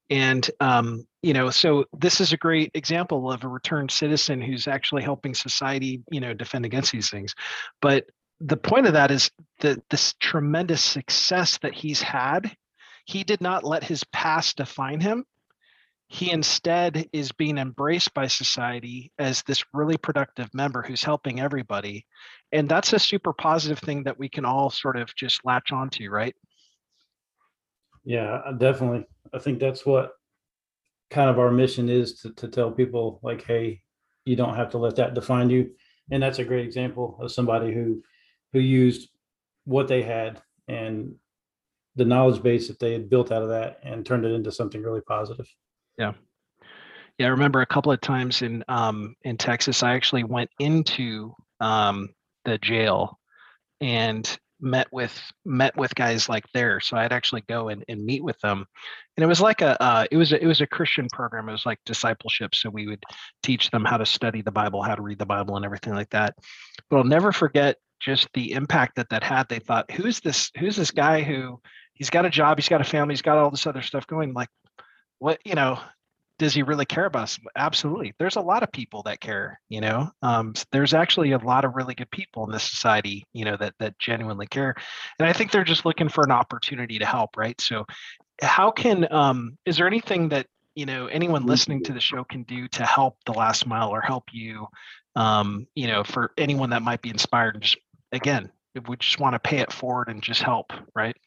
And 0.10 0.50
um, 0.60 1.06
you 1.22 1.34
know, 1.34 1.50
so 1.50 1.86
this 1.98 2.20
is 2.20 2.34
a 2.34 2.38
great 2.38 2.72
example 2.74 3.32
of 3.32 3.44
a 3.44 3.48
returned 3.48 3.92
citizen 3.92 4.42
who's 4.42 4.68
actually 4.68 5.04
helping 5.04 5.34
society, 5.34 6.02
you 6.12 6.20
know, 6.20 6.34
defend 6.34 6.66
against 6.66 6.92
these 6.92 7.10
things. 7.10 7.36
But 7.82 8.06
the 8.40 8.58
point 8.58 8.88
of 8.88 8.94
that 8.94 9.12
is 9.12 9.30
that 9.60 9.80
this 9.90 10.14
tremendous 10.20 10.82
success 10.82 11.58
that 11.60 11.74
he's 11.74 12.02
had, 12.02 12.56
he 13.06 13.24
did 13.24 13.42
not 13.42 13.64
let 13.64 13.84
his 13.84 14.04
past 14.06 14.58
define 14.58 15.02
him. 15.02 15.26
He 16.12 16.32
instead 16.32 17.08
is 17.14 17.32
being 17.32 17.58
embraced 17.58 18.14
by 18.14 18.28
society 18.28 19.12
as 19.20 19.44
this 19.44 19.64
really 19.74 19.98
productive 19.98 20.52
member 20.54 20.82
who's 20.82 21.04
helping 21.04 21.40
everybody 21.40 22.06
and 22.52 22.68
that's 22.68 22.94
a 22.94 23.00
super 23.00 23.34
positive 23.34 23.80
thing 23.80 24.04
that 24.04 24.18
we 24.18 24.28
can 24.28 24.46
all 24.46 24.70
sort 24.70 24.98
of 24.98 25.14
just 25.16 25.46
latch 25.46 25.72
onto 25.72 26.10
right 26.10 26.36
Yeah, 28.04 28.42
uh, 28.46 28.54
definitely. 28.54 29.06
I 29.34 29.40
think 29.40 29.60
that's 29.60 29.86
what 29.86 30.14
kind 31.10 31.30
of 31.30 31.40
our 31.40 31.52
mission 31.52 31.90
is 31.90 32.22
to, 32.22 32.34
to 32.36 32.48
tell 32.48 32.72
people 32.72 33.20
like, 33.24 33.44
hey, 33.44 33.82
you 34.26 34.36
don't 34.36 34.56
have 34.56 34.72
to 34.72 34.78
let 34.78 34.96
that 34.96 35.14
define 35.14 35.50
you. 35.50 35.72
And 36.12 36.22
that's 36.22 36.40
a 36.40 36.46
great 36.46 36.66
example 36.66 37.18
of 37.22 37.32
somebody 37.32 37.74
who 37.74 38.02
who 38.54 38.60
used 38.60 39.10
what 39.66 39.88
they 39.88 40.02
had 40.02 40.42
and 40.68 41.14
the 41.96 42.06
knowledge 42.06 42.42
base 42.42 42.68
that 42.68 42.80
they 42.80 42.94
had 42.94 43.10
built 43.10 43.32
out 43.32 43.44
of 43.44 43.50
that 43.50 43.80
and 43.84 44.06
turned 44.06 44.26
it 44.26 44.32
into 44.32 44.52
something 44.52 44.82
really 44.82 45.02
positive. 45.02 45.48
Yeah. 46.00 46.14
Yeah, 47.18 47.28
i 47.28 47.30
remember 47.30 47.62
a 47.62 47.66
couple 47.66 47.92
of 47.92 48.00
times 48.02 48.42
in 48.42 48.64
um 48.68 49.16
in 49.24 49.38
texas 49.38 49.84
i 49.84 49.94
actually 49.94 50.24
went 50.24 50.50
into 50.60 51.34
um 51.60 52.10
the 52.46 52.58
jail 52.58 53.20
and 53.82 54.40
met 54.62 54.88
with 54.92 55.18
met 55.46 55.76
with 55.78 55.94
guys 55.96 56.28
like 56.28 56.46
there 56.54 56.80
so 56.80 56.98
i'd 56.98 57.14
actually 57.14 57.44
go 57.48 57.70
and, 57.70 57.84
and 57.88 58.04
meet 58.04 58.24
with 58.24 58.40
them. 58.40 58.66
And 59.16 59.24
it 59.24 59.28
was 59.28 59.42
like 59.42 59.62
a 59.62 59.82
uh, 59.82 60.06
it 60.12 60.18
was 60.18 60.32
a, 60.32 60.42
it 60.42 60.48
was 60.48 60.62
a 60.62 60.68
christian 60.68 61.08
program 61.12 61.50
it 61.50 61.54
was 61.54 61.66
like 61.66 61.80
discipleship 61.86 62.56
so 62.56 62.70
we 62.70 62.88
would 62.88 63.04
teach 63.44 63.70
them 63.70 63.84
how 63.84 63.98
to 63.98 64.06
study 64.06 64.42
the 64.42 64.52
bible 64.52 64.82
how 64.82 64.96
to 64.96 65.02
read 65.02 65.20
the 65.20 65.26
bible 65.26 65.58
and 65.58 65.66
everything 65.66 65.94
like 65.94 66.10
that. 66.12 66.36
But 66.90 66.98
i'll 66.98 67.04
never 67.04 67.32
forget 67.32 67.78
just 68.00 68.30
the 68.34 68.54
impact 68.54 68.96
that 68.96 69.10
that 69.10 69.24
had. 69.24 69.48
They 69.50 69.60
thought 69.60 69.92
who's 69.92 70.20
this 70.20 70.52
who's 70.58 70.76
this 70.76 70.92
guy 70.92 71.22
who 71.22 71.60
he's 71.94 72.10
got 72.10 72.26
a 72.26 72.30
job 72.30 72.58
he's 72.58 72.70
got 72.70 72.82
a 72.82 72.86
family 72.86 73.14
he's 73.14 73.22
got 73.22 73.38
all 73.38 73.52
this 73.52 73.68
other 73.68 73.82
stuff 73.82 74.08
going? 74.08 74.34
Like 74.34 74.50
what 75.20 75.40
you 75.46 75.56
know 75.56 75.80
does 76.38 76.54
he 76.54 76.64
really 76.64 76.86
care 76.86 77.06
about 77.06 77.24
us 77.24 77.40
absolutely 77.56 78.14
there's 78.18 78.38
a 78.38 78.42
lot 78.42 78.64
of 78.64 78.72
people 78.72 79.04
that 79.04 79.20
care 79.20 79.60
you 79.70 79.82
know 79.82 80.10
um, 80.22 80.54
there's 80.72 80.94
actually 80.94 81.32
a 81.32 81.38
lot 81.38 81.66
of 81.66 81.76
really 81.76 81.94
good 81.94 82.10
people 82.12 82.46
in 82.46 82.52
this 82.52 82.64
society 82.64 83.26
you 83.34 83.46
know 83.46 83.58
that 83.58 83.74
that 83.80 83.98
genuinely 84.00 84.48
care 84.48 84.74
and 85.20 85.28
i 85.28 85.34
think 85.34 85.52
they're 85.52 85.64
just 85.64 85.86
looking 85.86 86.10
for 86.10 86.24
an 86.24 86.32
opportunity 86.32 86.98
to 86.98 87.06
help 87.06 87.38
right 87.38 87.60
so 87.62 87.86
how 88.42 88.72
can 88.72 89.12
um 89.14 89.58
is 89.66 89.78
there 89.78 89.88
anything 89.88 90.30
that 90.30 90.48
you 90.76 90.86
know 90.86 91.08
anyone 91.08 91.46
listening 91.46 91.84
to 91.84 91.94
the 91.94 92.00
show 92.00 92.24
can 92.24 92.44
do 92.44 92.68
to 92.70 92.86
help 92.86 93.18
the 93.26 93.34
last 93.34 93.68
mile 93.68 93.90
or 93.90 94.02
help 94.02 94.24
you 94.32 94.66
um 95.16 95.68
you 95.76 95.88
know 95.88 96.04
for 96.04 96.32
anyone 96.38 96.70
that 96.70 96.82
might 96.82 97.02
be 97.02 97.10
inspired 97.10 97.56
and 97.56 97.64
just 97.64 97.78
again 98.14 98.50
if 98.76 98.88
we 98.88 98.96
just 98.98 99.20
want 99.20 99.34
to 99.34 99.40
pay 99.40 99.58
it 99.58 99.74
forward 99.74 100.08
and 100.08 100.24
just 100.24 100.42
help 100.42 100.72
right 100.96 101.18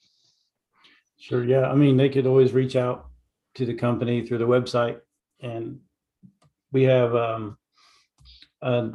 Sure. 1.22 1.45
Yeah. 1.45 1.70
I 1.70 1.76
mean, 1.76 1.97
they 1.97 2.09
could 2.09 2.26
always 2.26 2.53
reach 2.53 2.74
out 2.74 3.11
to 3.55 3.66
the 3.66 3.74
company 3.74 4.26
through 4.26 4.38
the 4.38 4.46
website. 4.46 4.98
And 5.40 5.80
we 6.72 6.84
have 6.84 7.14
um, 7.14 7.59
uh, 8.61 8.88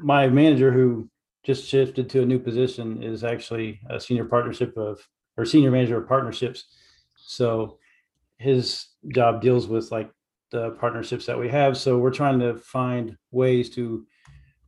my 0.00 0.28
manager 0.28 0.72
who 0.72 1.08
just 1.44 1.68
shifted 1.68 2.08
to 2.10 2.22
a 2.22 2.26
new 2.26 2.38
position 2.38 3.02
is 3.02 3.22
actually 3.22 3.80
a 3.90 4.00
senior 4.00 4.24
partnership 4.24 4.76
of 4.76 5.06
or 5.36 5.44
senior 5.44 5.70
manager 5.70 5.98
of 5.98 6.08
partnerships. 6.08 6.64
So 7.16 7.78
his 8.38 8.86
job 9.08 9.40
deals 9.40 9.66
with 9.66 9.90
like 9.90 10.10
the 10.50 10.70
partnerships 10.72 11.26
that 11.26 11.38
we 11.38 11.48
have. 11.48 11.76
So 11.76 11.98
we're 11.98 12.10
trying 12.10 12.38
to 12.40 12.56
find 12.56 13.16
ways 13.30 13.70
to 13.70 14.06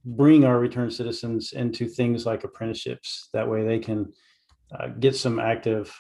bring 0.05 0.45
our 0.45 0.59
return 0.59 0.91
citizens 0.91 1.53
into 1.53 1.87
things 1.87 2.27
like 2.27 2.45
apprenticeships. 2.45 3.29
That 3.33 3.49
way 3.49 3.65
they 3.65 3.79
can 3.79 4.13
uh, 4.79 4.89
get 4.89 5.17
some 5.17 5.39
active 5.39 5.93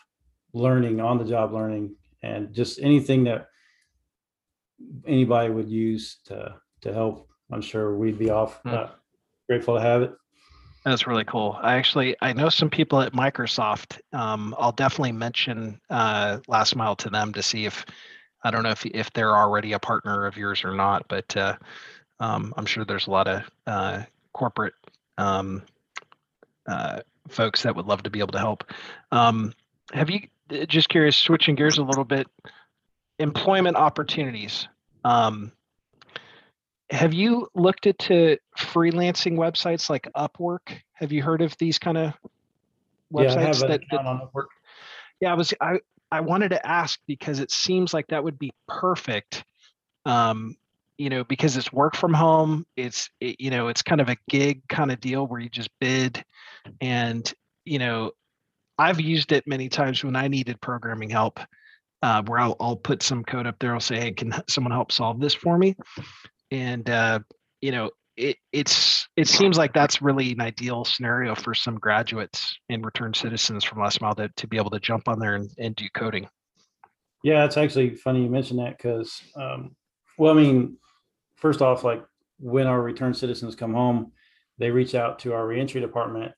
learning 0.52 1.00
on 1.00 1.18
the 1.18 1.24
job 1.24 1.52
learning 1.52 1.94
and 2.26 2.52
just 2.52 2.80
anything 2.80 3.24
that 3.24 3.48
anybody 5.06 5.50
would 5.50 5.68
use 5.68 6.18
to 6.26 6.54
to 6.82 6.92
help 6.92 7.28
i'm 7.52 7.62
sure 7.62 7.96
we'd 7.96 8.18
be 8.18 8.30
off 8.30 8.60
Hmm. 8.62 8.74
uh, 8.74 8.88
grateful 9.48 9.74
to 9.76 9.80
have 9.80 10.02
it 10.02 10.12
That's 10.84 11.06
really 11.06 11.24
cool. 11.24 11.58
I 11.62 11.74
actually 11.74 12.14
I 12.20 12.32
know 12.32 12.48
some 12.48 12.70
people 12.70 13.00
at 13.00 13.12
Microsoft. 13.12 13.98
Um, 14.12 14.54
I'll 14.56 14.70
definitely 14.84 15.12
mention 15.12 15.80
uh, 15.90 16.38
Last 16.46 16.76
Mile 16.76 16.94
to 16.96 17.10
them 17.10 17.32
to 17.32 17.42
see 17.42 17.64
if 17.66 17.84
I 18.44 18.52
don't 18.52 18.62
know 18.62 18.70
if 18.70 18.86
if 18.86 19.12
they're 19.12 19.36
already 19.36 19.72
a 19.72 19.80
partner 19.80 20.26
of 20.26 20.36
yours 20.36 20.62
or 20.64 20.74
not, 20.74 21.00
but 21.08 21.36
uh, 21.36 21.56
um, 22.20 22.54
I'm 22.56 22.66
sure 22.66 22.84
there's 22.84 23.08
a 23.08 23.10
lot 23.10 23.26
of 23.26 23.42
uh, 23.66 24.02
corporate 24.32 24.74
um, 25.18 25.62
uh, 26.68 27.00
folks 27.28 27.62
that 27.64 27.74
would 27.74 27.86
love 27.86 28.02
to 28.04 28.10
be 28.10 28.20
able 28.20 28.32
to 28.38 28.44
help. 28.48 28.62
Um, 29.10 29.52
have 29.92 30.08
you 30.08 30.20
just 30.68 30.88
curious, 30.88 31.16
switching 31.16 31.54
gears 31.54 31.78
a 31.78 31.82
little 31.82 32.04
bit, 32.04 32.26
employment 33.18 33.76
opportunities? 33.76 34.68
Um, 35.04 35.52
have 36.90 37.12
you 37.12 37.48
looked 37.54 37.86
into 37.86 38.38
freelancing 38.58 39.36
websites 39.36 39.90
like 39.90 40.08
Upwork? 40.16 40.80
Have 40.92 41.12
you 41.12 41.22
heard 41.22 41.42
of 41.42 41.56
these 41.58 41.78
kind 41.78 41.98
of 41.98 42.14
yeah 43.12 43.22
i 43.22 43.24
websites 43.24 43.40
have 43.40 43.62
an 43.62 43.68
that, 43.68 43.68
that 43.68 43.82
account 43.82 44.06
on 44.06 44.20
Upwork. 44.20 44.46
yeah, 45.20 45.32
I 45.32 45.34
was 45.34 45.54
I 45.60 45.78
I 46.10 46.20
wanted 46.20 46.50
to 46.50 46.66
ask 46.66 47.00
because 47.06 47.40
it 47.40 47.50
seems 47.50 47.92
like 47.92 48.06
that 48.08 48.22
would 48.22 48.38
be 48.38 48.52
perfect. 48.68 49.44
Um, 50.04 50.56
you 50.98 51.10
know, 51.10 51.24
because 51.24 51.56
it's 51.56 51.72
work 51.72 51.94
from 51.94 52.14
home, 52.14 52.64
it's 52.76 53.10
it, 53.20 53.40
you 53.40 53.50
know, 53.50 53.68
it's 53.68 53.82
kind 53.82 54.00
of 54.00 54.08
a 54.08 54.16
gig 54.30 54.66
kind 54.68 54.90
of 54.90 55.00
deal 55.00 55.26
where 55.26 55.40
you 55.40 55.48
just 55.48 55.70
bid, 55.80 56.24
and 56.80 57.32
you 57.64 57.78
know, 57.78 58.12
I've 58.78 59.00
used 59.00 59.32
it 59.32 59.46
many 59.46 59.68
times 59.68 60.04
when 60.04 60.16
I 60.16 60.28
needed 60.28 60.60
programming 60.60 61.10
help, 61.10 61.40
uh, 62.02 62.22
where 62.26 62.38
I'll, 62.38 62.56
I'll 62.60 62.76
put 62.76 63.02
some 63.02 63.24
code 63.24 63.46
up 63.46 63.56
there. 63.58 63.72
I'll 63.72 63.80
say, 63.80 63.98
"Hey, 63.98 64.12
can 64.12 64.34
someone 64.48 64.72
help 64.72 64.92
solve 64.92 65.20
this 65.20 65.34
for 65.34 65.56
me?" 65.58 65.76
And 66.50 66.88
uh, 66.88 67.20
you 67.60 67.72
know, 67.72 67.90
it 68.16 68.36
it's 68.52 69.08
it 69.16 69.28
seems 69.28 69.58
like 69.58 69.72
that's 69.72 70.02
really 70.02 70.32
an 70.32 70.40
ideal 70.40 70.84
scenario 70.84 71.34
for 71.34 71.54
some 71.54 71.76
graduates 71.76 72.56
and 72.68 72.84
return 72.84 73.14
citizens 73.14 73.64
from 73.64 73.80
last 73.80 74.00
mile 74.00 74.14
to, 74.14 74.28
to 74.36 74.46
be 74.46 74.56
able 74.56 74.70
to 74.70 74.80
jump 74.80 75.08
on 75.08 75.18
there 75.18 75.34
and, 75.34 75.50
and 75.58 75.76
do 75.76 75.86
coding. 75.94 76.28
Yeah, 77.22 77.44
it's 77.44 77.56
actually 77.56 77.94
funny 77.94 78.22
you 78.22 78.30
mentioned 78.30 78.60
that 78.60 78.76
because, 78.76 79.20
um, 79.36 79.74
well, 80.18 80.32
I 80.32 80.40
mean, 80.40 80.76
first 81.36 81.60
off, 81.60 81.82
like 81.82 82.04
when 82.38 82.66
our 82.66 82.80
return 82.80 83.14
citizens 83.14 83.56
come 83.56 83.74
home, 83.74 84.12
they 84.58 84.70
reach 84.70 84.94
out 84.94 85.18
to 85.20 85.32
our 85.32 85.46
reentry 85.46 85.80
department. 85.80 86.32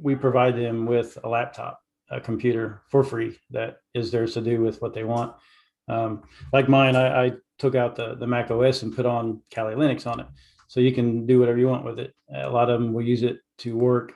We 0.00 0.14
provide 0.14 0.56
them 0.56 0.86
with 0.86 1.18
a 1.24 1.28
laptop, 1.28 1.80
a 2.10 2.20
computer 2.20 2.82
for 2.88 3.02
free 3.04 3.38
that 3.50 3.78
is 3.94 4.10
theirs 4.10 4.34
to 4.34 4.40
do 4.40 4.60
with 4.60 4.80
what 4.80 4.94
they 4.94 5.04
want. 5.04 5.34
Um, 5.88 6.22
like 6.52 6.68
mine, 6.68 6.96
I, 6.96 7.26
I 7.26 7.32
took 7.58 7.74
out 7.74 7.96
the, 7.96 8.14
the 8.14 8.26
Mac 8.26 8.50
OS 8.50 8.82
and 8.82 8.94
put 8.94 9.06
on 9.06 9.42
Kali 9.52 9.74
Linux 9.74 10.06
on 10.06 10.20
it. 10.20 10.26
So 10.68 10.80
you 10.80 10.92
can 10.92 11.26
do 11.26 11.40
whatever 11.40 11.58
you 11.58 11.68
want 11.68 11.84
with 11.84 11.98
it. 11.98 12.14
A 12.34 12.50
lot 12.50 12.70
of 12.70 12.80
them 12.80 12.92
will 12.92 13.02
use 13.02 13.22
it 13.22 13.38
to 13.58 13.76
work 13.76 14.12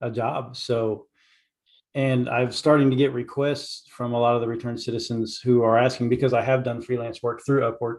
a 0.00 0.10
job. 0.10 0.56
So, 0.56 1.06
and 1.94 2.28
I'm 2.28 2.52
starting 2.52 2.90
to 2.90 2.96
get 2.96 3.12
requests 3.12 3.88
from 3.90 4.12
a 4.12 4.20
lot 4.20 4.36
of 4.36 4.40
the 4.40 4.46
return 4.46 4.78
citizens 4.78 5.40
who 5.42 5.62
are 5.62 5.78
asking 5.78 6.08
because 6.08 6.32
I 6.32 6.42
have 6.42 6.62
done 6.62 6.80
freelance 6.80 7.22
work 7.22 7.40
through 7.44 7.62
Upwork. 7.62 7.98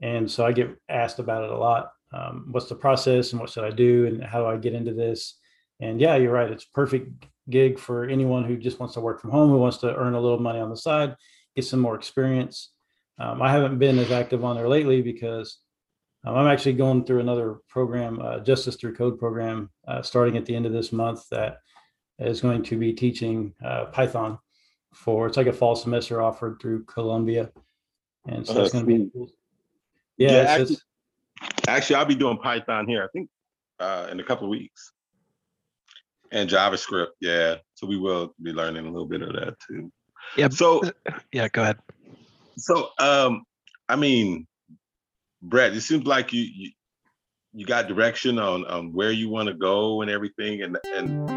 And 0.00 0.30
so 0.30 0.46
I 0.46 0.52
get 0.52 0.76
asked 0.88 1.18
about 1.18 1.44
it 1.44 1.50
a 1.50 1.58
lot. 1.58 1.90
Um, 2.12 2.48
what's 2.50 2.68
the 2.68 2.74
process 2.74 3.32
and 3.32 3.40
what 3.40 3.50
should 3.50 3.64
I 3.64 3.70
do 3.70 4.06
and 4.06 4.22
how 4.22 4.40
do 4.40 4.46
I 4.46 4.56
get 4.56 4.74
into 4.74 4.94
this? 4.94 5.39
And 5.80 6.00
yeah, 6.00 6.16
you're 6.16 6.32
right. 6.32 6.50
It's 6.50 6.64
perfect 6.64 7.26
gig 7.48 7.78
for 7.78 8.04
anyone 8.04 8.44
who 8.44 8.56
just 8.56 8.78
wants 8.78 8.94
to 8.94 9.00
work 9.00 9.20
from 9.20 9.30
home, 9.30 9.50
who 9.50 9.58
wants 9.58 9.78
to 9.78 9.94
earn 9.96 10.14
a 10.14 10.20
little 10.20 10.38
money 10.38 10.60
on 10.60 10.70
the 10.70 10.76
side, 10.76 11.16
get 11.56 11.64
some 11.64 11.80
more 11.80 11.94
experience. 11.96 12.70
Um, 13.18 13.42
I 13.42 13.50
haven't 13.50 13.78
been 13.78 13.98
as 13.98 14.10
active 14.10 14.44
on 14.44 14.56
there 14.56 14.68
lately 14.68 15.02
because 15.02 15.58
um, 16.24 16.36
I'm 16.36 16.46
actually 16.46 16.74
going 16.74 17.04
through 17.04 17.20
another 17.20 17.58
program, 17.68 18.20
uh, 18.20 18.40
Justice 18.40 18.76
Through 18.76 18.94
Code 18.94 19.18
program, 19.18 19.70
uh, 19.88 20.02
starting 20.02 20.36
at 20.36 20.46
the 20.46 20.54
end 20.54 20.66
of 20.66 20.72
this 20.72 20.92
month 20.92 21.28
that 21.30 21.58
is 22.18 22.40
going 22.40 22.62
to 22.64 22.78
be 22.78 22.92
teaching 22.92 23.54
uh, 23.64 23.86
Python 23.86 24.38
for 24.92 25.26
it's 25.26 25.36
like 25.36 25.46
a 25.46 25.52
fall 25.52 25.76
semester 25.76 26.20
offered 26.20 26.58
through 26.60 26.84
Columbia, 26.84 27.50
and 28.26 28.46
so 28.46 28.54
Oh, 28.58 28.64
it's 28.64 28.72
going 28.72 28.84
to 28.86 28.90
be 29.04 29.10
sweet. 29.10 29.30
yeah. 30.18 30.30
Yeah, 30.32 30.40
it's 30.42 30.50
actually- 30.72 30.76
Actually, 31.68 31.96
I'll 31.96 32.04
be 32.04 32.14
doing 32.16 32.36
Python 32.36 32.86
here, 32.86 33.02
I 33.04 33.08
think, 33.14 33.30
uh, 33.78 34.08
in 34.10 34.20
a 34.20 34.24
couple 34.24 34.44
of 34.44 34.50
weeks. 34.50 34.92
And 36.32 36.48
JavaScript, 36.48 37.08
yeah. 37.20 37.56
So 37.74 37.86
we 37.86 37.98
will 37.98 38.34
be 38.42 38.52
learning 38.52 38.86
a 38.86 38.90
little 38.90 39.06
bit 39.08 39.22
of 39.22 39.32
that 39.32 39.54
too. 39.66 39.90
Yeah. 40.36 40.48
So, 40.48 40.80
Yeah, 41.32 41.48
go 41.48 41.62
ahead. 41.62 41.78
so, 42.56 42.90
um, 42.98 43.42
I 43.88 43.96
mean, 43.96 44.46
Brett, 45.42 45.74
it 45.74 45.80
seems 45.80 46.06
like 46.06 46.32
you, 46.32 46.42
you, 46.42 46.70
you 47.52 47.66
got 47.66 47.88
direction 47.88 48.38
on, 48.38 48.64
on 48.66 48.92
where 48.92 49.10
you 49.10 49.28
want 49.28 49.48
to 49.48 49.54
go 49.54 50.02
and 50.02 50.10
everything. 50.10 50.62
And, 50.62 50.78
and 50.94 51.28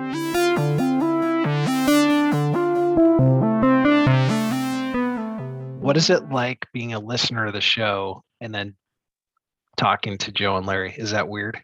What 5.83 5.97
is 5.97 6.09
it 6.09 6.29
like 6.29 6.65
being 6.71 6.93
a 6.93 6.99
listener 6.99 7.45
to 7.45 7.51
the 7.51 7.59
show 7.59 8.23
and 8.39 8.55
then 8.55 8.75
talking 9.75 10.17
to 10.19 10.31
Joe 10.31 10.55
and 10.55 10.65
Larry? 10.65 10.93
Is 10.97 11.11
that 11.11 11.27
weird? 11.27 11.59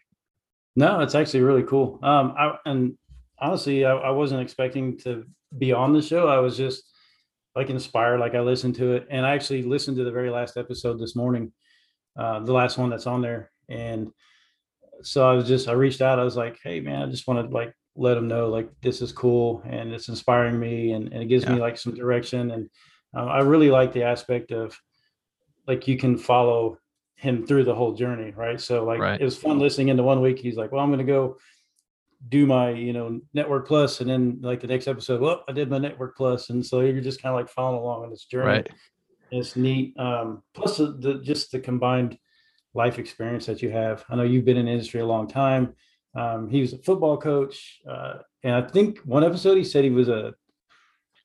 No, 0.76 1.00
it's 1.00 1.14
actually 1.14 1.40
really 1.40 1.62
cool. 1.62 1.98
Um, 2.02 2.34
I, 2.38 2.56
and 2.66 2.98
honestly, 3.40 3.84
I, 3.84 3.92
I 3.92 4.10
wasn't 4.10 4.42
expecting 4.42 4.98
to 4.98 5.24
be 5.56 5.72
on 5.72 5.92
the 5.92 6.02
show. 6.02 6.28
I 6.28 6.38
was 6.38 6.56
just 6.56 6.84
like 7.56 7.70
inspired, 7.70 8.20
like 8.20 8.34
I 8.34 8.40
listened 8.40 8.76
to 8.76 8.92
it, 8.92 9.06
and 9.10 9.26
I 9.26 9.34
actually 9.34 9.62
listened 9.62 9.96
to 9.96 10.04
the 10.04 10.12
very 10.12 10.30
last 10.30 10.56
episode 10.56 11.00
this 11.00 11.16
morning, 11.16 11.52
uh, 12.18 12.40
the 12.40 12.52
last 12.52 12.78
one 12.78 12.90
that's 12.90 13.06
on 13.06 13.22
there. 13.22 13.50
And 13.68 14.10
so 15.02 15.28
I 15.28 15.34
was 15.34 15.48
just, 15.48 15.68
I 15.68 15.72
reached 15.72 16.00
out. 16.00 16.18
I 16.18 16.24
was 16.24 16.36
like, 16.36 16.58
hey 16.62 16.80
man, 16.80 17.02
I 17.02 17.10
just 17.10 17.26
want 17.26 17.48
to 17.48 17.54
like 17.54 17.74
let 17.96 18.14
them 18.14 18.28
know 18.28 18.48
like 18.48 18.70
this 18.82 19.02
is 19.02 19.12
cool 19.12 19.62
and 19.66 19.92
it's 19.92 20.08
inspiring 20.08 20.58
me 20.58 20.92
and, 20.92 21.12
and 21.12 21.22
it 21.22 21.26
gives 21.26 21.46
me 21.46 21.56
like 21.56 21.76
some 21.76 21.94
direction. 21.94 22.50
And 22.50 22.70
um, 23.14 23.28
I 23.28 23.40
really 23.40 23.70
like 23.70 23.92
the 23.92 24.04
aspect 24.04 24.52
of 24.52 24.78
like 25.66 25.88
you 25.88 25.96
can 25.96 26.16
follow 26.16 26.78
him 27.16 27.46
through 27.46 27.64
the 27.64 27.74
whole 27.74 27.92
journey, 27.92 28.32
right? 28.36 28.60
So 28.60 28.84
like 28.84 29.00
Right. 29.00 29.20
it 29.20 29.24
was 29.24 29.36
fun 29.36 29.58
listening 29.58 29.88
into 29.88 30.02
one 30.02 30.20
week. 30.20 30.38
He's 30.38 30.56
like, 30.56 30.72
well, 30.72 30.82
I'm 30.82 30.90
going 30.90 31.04
to 31.04 31.12
go 31.12 31.36
do 32.28 32.46
my, 32.46 32.70
you 32.70 32.92
know, 32.92 33.20
network 33.32 33.66
plus, 33.66 34.00
and 34.00 34.10
then 34.10 34.38
like 34.42 34.60
the 34.60 34.66
next 34.66 34.88
episode, 34.88 35.20
well, 35.20 35.42
I 35.48 35.52
did 35.52 35.70
my 35.70 35.78
network 35.78 36.16
plus, 36.16 36.50
and 36.50 36.64
so 36.64 36.80
you're 36.80 37.00
just 37.00 37.22
kind 37.22 37.34
of 37.34 37.40
like 37.40 37.48
following 37.48 37.80
along 37.80 38.04
on 38.04 38.10
this 38.10 38.24
journey. 38.24 38.46
Right. 38.46 38.68
It's 39.30 39.56
neat. 39.56 39.98
Um, 39.98 40.42
plus 40.54 40.78
the, 40.78 40.96
the 40.98 41.14
just 41.22 41.52
the 41.52 41.60
combined 41.60 42.18
life 42.74 42.98
experience 42.98 43.46
that 43.46 43.62
you 43.62 43.70
have. 43.70 44.04
I 44.08 44.16
know 44.16 44.22
you've 44.22 44.44
been 44.44 44.56
in 44.56 44.66
the 44.66 44.72
industry 44.72 45.00
a 45.00 45.06
long 45.06 45.28
time. 45.28 45.74
Um, 46.14 46.50
he 46.50 46.60
was 46.60 46.72
a 46.72 46.78
football 46.78 47.16
coach, 47.16 47.80
uh, 47.88 48.18
and 48.42 48.54
I 48.54 48.62
think 48.62 48.98
one 49.04 49.24
episode 49.24 49.56
he 49.56 49.64
said 49.64 49.84
he 49.84 49.90
was 49.90 50.08
a 50.08 50.34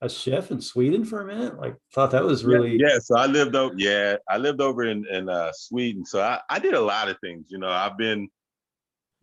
a 0.01 0.09
chef 0.09 0.51
in 0.51 0.61
Sweden 0.61 1.03
for 1.03 1.21
a 1.21 1.25
minute. 1.25 1.57
Like, 1.57 1.75
thought 1.93 2.11
that 2.11 2.23
was 2.23 2.45
really 2.45 2.77
yeah, 2.79 2.99
so 2.99 3.17
I 3.17 3.25
lived 3.25 3.55
over, 3.55 3.73
yeah, 3.77 4.17
I 4.29 4.37
lived 4.37 4.61
over 4.61 4.83
in, 4.83 5.05
in 5.09 5.29
uh, 5.29 5.51
Sweden. 5.53 6.05
So 6.05 6.21
I, 6.21 6.39
I 6.49 6.59
did 6.59 6.73
a 6.73 6.81
lot 6.81 7.09
of 7.09 7.17
things, 7.19 7.45
you 7.49 7.57
know, 7.57 7.69
I've 7.69 7.97
been 7.97 8.29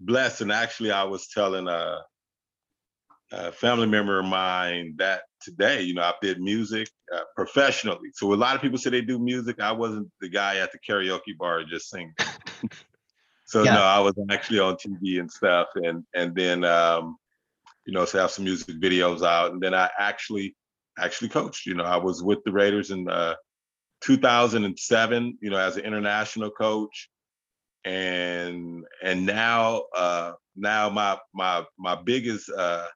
blessed. 0.05 0.43
And 0.43 0.53
actually 0.53 0.91
I 0.91 1.05
was 1.05 1.29
telling 1.29 1.69
a, 1.69 1.99
a 3.33 3.53
family 3.53 3.87
member 3.87 4.19
of 4.19 4.27
mine 4.27 4.95
that 4.99 5.23
today, 5.41 5.83
you 5.83 5.95
know, 5.95 6.03
I 6.03 6.13
did 6.21 6.41
music 6.41 6.89
uh, 7.15 7.23
professionally. 7.35 8.11
So 8.15 8.33
a 8.33 8.37
lot 8.37 8.55
of 8.55 8.63
people 8.63 8.79
say 8.79 8.91
they 8.91 9.01
do 9.01 9.19
music. 9.19 9.61
I 9.61 9.73
wasn't 9.73 10.11
the 10.21 10.29
guy 10.29 10.59
at 10.59 10.71
the 10.73 10.79
karaoke 10.79 11.37
bar 11.39 11.65
just 11.65 11.91
singing. 11.91 12.15
so 13.45 13.65
Yeah. 13.65 13.75
no, 13.75 13.83
I 13.83 14.01
was 14.01 14.15
actually 14.31 14.61
on 14.61 14.77
TV 14.77 15.21
and 15.21 15.31
stuff. 15.31 15.69
And, 15.75 16.05
and 16.15 16.35
then, 16.35 16.65
um, 16.65 17.17
you 17.87 17.93
know, 17.93 18.05
so 18.05 18.19
have 18.21 18.31
some 18.31 18.45
music 18.45 18.81
videos 18.81 19.23
out. 19.23 19.53
And 19.53 19.61
then 19.61 19.75
I 19.75 19.91
actually, 19.99 20.55
actually 20.99 21.31
coached, 21.31 21.67
you 21.67 21.75
know, 21.75 21.85
I 21.85 21.97
was 21.97 22.23
with 22.23 22.39
the 22.45 22.53
Raiders 22.53 22.91
in, 22.91 23.09
uh, 23.09 23.35
2007, 24.03 25.39
you 25.41 25.51
know, 25.51 25.59
as 25.59 25.77
an 25.77 25.85
international 25.85 26.51
coach. 26.51 27.09
And 27.85 28.85
and 29.03 29.26
now 29.26 29.85
uh 29.97 30.33
now 30.57 30.89
my 30.91 31.18
my 31.35 31.64
my 31.78 31.97
biggest 31.97 32.51
uh 32.57 32.87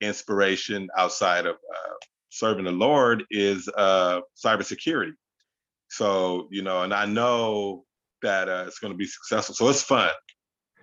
inspiration 0.00 0.88
outside 0.96 1.46
of 1.46 1.54
uh 1.54 1.94
serving 2.28 2.64
the 2.64 2.72
Lord 2.72 3.24
is 3.30 3.68
uh 3.76 4.20
cybersecurity. 4.36 5.12
So, 5.88 6.48
you 6.50 6.62
know, 6.62 6.82
and 6.82 6.94
I 6.94 7.04
know 7.04 7.84
that 8.22 8.48
uh, 8.48 8.64
it's 8.66 8.78
going 8.78 8.92
to 8.92 8.96
be 8.96 9.06
successful. 9.06 9.54
So 9.54 9.68
it's 9.68 9.82
fun. 9.82 10.10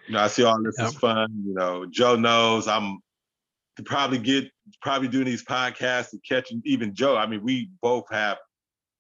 You 0.08 0.14
know, 0.14 0.20
I 0.22 0.28
see 0.28 0.44
all 0.44 0.62
this 0.62 0.78
is 0.80 0.94
fun. 0.96 1.30
You 1.46 1.54
know, 1.56 1.86
Joe 1.90 2.16
knows 2.16 2.68
I'm 2.68 3.00
to 3.78 3.84
probably 3.84 4.20
get 4.20 4.52
probably 4.82 5.08
doing 5.08 5.26
these 5.26 5.44
podcasts 5.44 6.12
and 6.12 6.22
catching 6.28 6.62
even 6.66 6.94
Joe. 6.94 7.16
I 7.16 7.26
mean, 7.26 7.44
we 7.44 7.70
both 7.82 8.06
have 8.12 8.38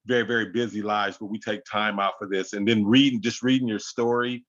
very, 0.05 0.23
very 0.23 0.51
busy 0.51 0.81
lives, 0.81 1.17
but 1.19 1.27
we 1.27 1.39
take 1.39 1.61
time 1.69 1.99
out 1.99 2.13
for 2.17 2.27
this. 2.27 2.53
And 2.53 2.67
then 2.67 2.85
reading, 2.85 3.21
just 3.21 3.43
reading 3.43 3.67
your 3.67 3.79
story 3.79 4.45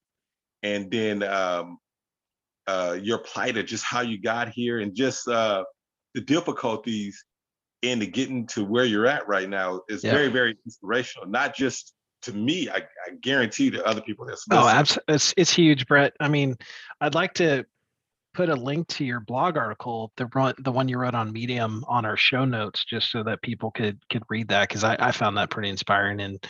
and 0.63 0.91
then 0.91 1.23
um 1.23 1.77
uh 2.67 2.97
your 3.01 3.17
plight 3.17 3.57
of 3.57 3.65
just 3.65 3.83
how 3.83 4.01
you 4.01 4.21
got 4.21 4.49
here 4.49 4.79
and 4.79 4.93
just 4.95 5.27
uh 5.27 5.63
the 6.13 6.21
difficulties 6.21 7.23
into 7.81 8.05
getting 8.05 8.45
to 8.45 8.63
where 8.63 8.85
you're 8.85 9.07
at 9.07 9.27
right 9.27 9.49
now 9.49 9.81
is 9.89 10.03
Yeah. 10.03 10.11
very, 10.11 10.27
very 10.27 10.55
inspirational. 10.65 11.27
Not 11.27 11.55
just 11.55 11.93
to 12.23 12.33
me, 12.33 12.69
I, 12.69 12.77
I 12.77 13.15
guarantee 13.21 13.71
to 13.71 13.83
other 13.85 14.01
people 14.01 14.25
that's 14.27 14.45
Oh, 14.51 14.67
absolutely. 14.67 15.15
It's, 15.15 15.33
it's 15.37 15.51
huge, 15.51 15.87
Brett. 15.87 16.13
I 16.19 16.27
mean, 16.27 16.55
I'd 16.99 17.15
like 17.15 17.33
to 17.35 17.65
put 18.33 18.49
a 18.49 18.55
link 18.55 18.87
to 18.89 19.05
your 19.05 19.19
blog 19.19 19.57
article, 19.57 20.11
the 20.17 20.27
run, 20.27 20.53
the 20.59 20.71
one 20.71 20.87
you 20.87 20.97
wrote 20.97 21.15
on 21.15 21.31
Medium 21.31 21.83
on 21.87 22.05
our 22.05 22.17
show 22.17 22.45
notes, 22.45 22.85
just 22.85 23.11
so 23.11 23.23
that 23.23 23.41
people 23.41 23.71
could 23.71 23.99
could 24.09 24.23
read 24.29 24.47
that 24.49 24.69
because 24.69 24.83
I, 24.83 24.95
I 24.99 25.11
found 25.11 25.37
that 25.37 25.49
pretty 25.49 25.69
inspiring 25.69 26.21
and 26.21 26.45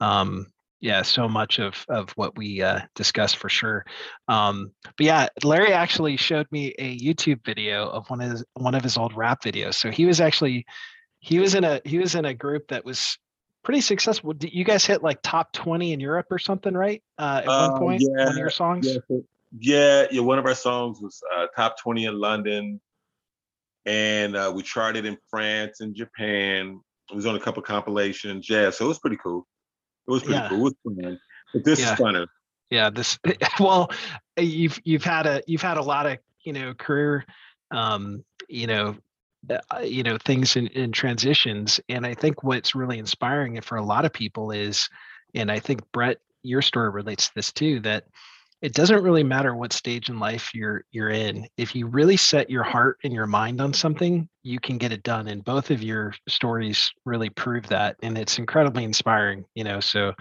um 0.00 0.46
yeah, 0.80 1.02
so 1.02 1.28
much 1.28 1.60
of 1.60 1.86
of 1.88 2.10
what 2.16 2.36
we 2.36 2.60
uh, 2.60 2.80
discussed 2.96 3.36
for 3.36 3.48
sure. 3.48 3.86
Um, 4.26 4.72
but 4.84 5.06
yeah, 5.06 5.28
Larry 5.44 5.72
actually 5.72 6.16
showed 6.16 6.48
me 6.50 6.74
a 6.76 6.98
YouTube 6.98 7.44
video 7.44 7.88
of 7.88 8.10
one 8.10 8.20
of 8.20 8.32
his 8.32 8.44
one 8.54 8.74
of 8.74 8.82
his 8.82 8.96
old 8.98 9.16
rap 9.16 9.42
videos. 9.44 9.74
So 9.74 9.90
he 9.92 10.06
was 10.06 10.20
actually 10.20 10.66
he 11.20 11.38
was 11.38 11.54
in 11.54 11.62
a 11.62 11.80
he 11.84 11.98
was 11.98 12.16
in 12.16 12.24
a 12.24 12.34
group 12.34 12.66
that 12.68 12.84
was 12.84 13.16
pretty 13.62 13.80
successful. 13.80 14.32
Did 14.32 14.52
you 14.52 14.64
guys 14.64 14.84
hit 14.84 15.04
like 15.04 15.20
top 15.22 15.52
20 15.52 15.92
in 15.92 16.00
Europe 16.00 16.26
or 16.30 16.40
something, 16.40 16.74
right? 16.74 17.00
Uh, 17.16 17.42
at 17.44 17.48
Uh, 17.48 17.70
one 17.70 17.78
point, 17.78 18.02
one 18.02 18.28
of 18.28 18.34
yeah, 18.34 18.40
your 18.40 18.50
songs. 18.50 18.98
Yeah, 19.08 19.18
yeah, 19.58 20.06
yeah. 20.10 20.20
One 20.20 20.38
of 20.38 20.46
our 20.46 20.54
songs 20.54 20.98
was 21.00 21.20
uh, 21.36 21.46
top 21.56 21.78
20 21.80 22.04
in 22.06 22.18
London. 22.18 22.80
And 23.84 24.36
uh, 24.36 24.52
we 24.54 24.62
charted 24.62 25.04
in 25.06 25.18
France 25.28 25.80
and 25.80 25.94
Japan. 25.94 26.80
It 27.10 27.14
was 27.16 27.26
on 27.26 27.34
a 27.34 27.40
couple 27.40 27.62
compilations. 27.62 28.48
Yeah, 28.48 28.70
so 28.70 28.84
it 28.84 28.88
was 28.88 28.98
pretty 29.00 29.18
cool. 29.22 29.46
It 30.06 30.10
was 30.12 30.22
pretty 30.22 30.38
Yeah. 30.38 30.48
cool. 30.48 30.58
It 30.68 30.76
was 30.84 30.96
fun. 31.02 31.18
But 31.52 31.64
this 31.64 31.80
Yeah. 31.80 31.92
is 31.94 31.98
funner. 31.98 32.26
yeah 32.70 32.88
this 32.88 33.18
well 33.60 33.90
you've 34.38 34.80
you've 34.84 35.04
had 35.04 35.26
a 35.26 35.42
you've 35.46 35.60
had 35.60 35.76
a 35.76 35.82
lot 35.82 36.06
of 36.06 36.16
you 36.42 36.54
know 36.54 36.72
career 36.72 37.22
um 37.70 38.24
you 38.48 38.66
know 38.66 38.96
uh, 39.50 39.80
you 39.80 40.02
know 40.02 40.16
things 40.16 40.56
in, 40.56 40.68
in 40.68 40.90
transitions 40.90 41.78
and 41.90 42.06
i 42.06 42.14
think 42.14 42.42
what's 42.42 42.74
really 42.74 42.98
inspiring 42.98 43.60
for 43.60 43.76
a 43.76 43.84
lot 43.84 44.06
of 44.06 44.12
people 44.14 44.50
is 44.52 44.88
and 45.34 45.52
i 45.52 45.58
think 45.58 45.80
brett 45.92 46.16
your 46.42 46.62
story 46.62 46.88
relates 46.90 47.26
to 47.28 47.34
this 47.34 47.52
too 47.52 47.78
that 47.80 48.04
it 48.62 48.74
doesn't 48.74 49.02
really 49.02 49.24
matter 49.24 49.54
what 49.54 49.72
stage 49.72 50.08
in 50.08 50.18
life 50.18 50.54
you're 50.54 50.84
you're 50.92 51.10
in 51.10 51.46
if 51.56 51.74
you 51.74 51.86
really 51.86 52.16
set 52.16 52.48
your 52.48 52.62
heart 52.62 52.98
and 53.04 53.12
your 53.12 53.26
mind 53.26 53.60
on 53.60 53.72
something 53.72 54.28
you 54.42 54.58
can 54.60 54.78
get 54.78 54.92
it 54.92 55.02
done 55.02 55.28
and 55.28 55.44
both 55.44 55.70
of 55.70 55.82
your 55.82 56.14
stories 56.28 56.90
really 57.04 57.28
prove 57.30 57.66
that 57.66 57.96
and 58.02 58.16
it's 58.16 58.38
incredibly 58.38 58.84
inspiring 58.84 59.44
you 59.54 59.64
know 59.64 59.80
so 59.80 60.12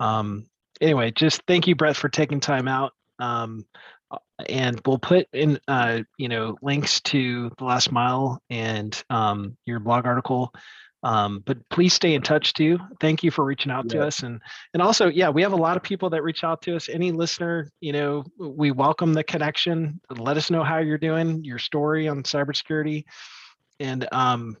um 0.00 0.46
anyway, 0.80 1.10
just 1.10 1.42
thank 1.46 1.66
you, 1.66 1.74
Brett, 1.74 1.96
for 1.96 2.08
taking 2.08 2.40
time 2.40 2.68
out. 2.68 2.92
Um, 3.18 3.64
uh, 4.10 4.18
and 4.48 4.80
we'll 4.86 4.98
put 4.98 5.26
in, 5.32 5.58
uh, 5.68 6.00
you 6.18 6.28
know, 6.28 6.56
links 6.62 7.00
to 7.02 7.50
the 7.58 7.64
last 7.64 7.92
mile 7.92 8.40
and 8.50 9.02
um, 9.10 9.56
your 9.66 9.80
blog 9.80 10.06
article. 10.06 10.52
Um, 11.04 11.42
but 11.44 11.58
please 11.68 11.92
stay 11.92 12.14
in 12.14 12.22
touch 12.22 12.54
too. 12.54 12.78
Thank 13.00 13.22
you 13.22 13.30
for 13.30 13.44
reaching 13.44 13.70
out 13.70 13.88
to 13.90 14.02
us, 14.02 14.22
and 14.22 14.40
and 14.72 14.82
also, 14.82 15.08
yeah, 15.08 15.28
we 15.28 15.42
have 15.42 15.52
a 15.52 15.56
lot 15.56 15.76
of 15.76 15.82
people 15.82 16.10
that 16.10 16.22
reach 16.22 16.42
out 16.42 16.62
to 16.62 16.76
us. 16.76 16.88
Any 16.88 17.12
listener, 17.12 17.70
you 17.80 17.92
know, 17.92 18.24
we 18.38 18.70
welcome 18.70 19.12
the 19.12 19.22
connection. 19.22 20.00
Let 20.10 20.38
us 20.38 20.50
know 20.50 20.64
how 20.64 20.78
you're 20.78 20.98
doing, 20.98 21.44
your 21.44 21.58
story 21.58 22.08
on 22.08 22.22
cybersecurity, 22.22 23.04
and 23.78 24.08
um, 24.12 24.56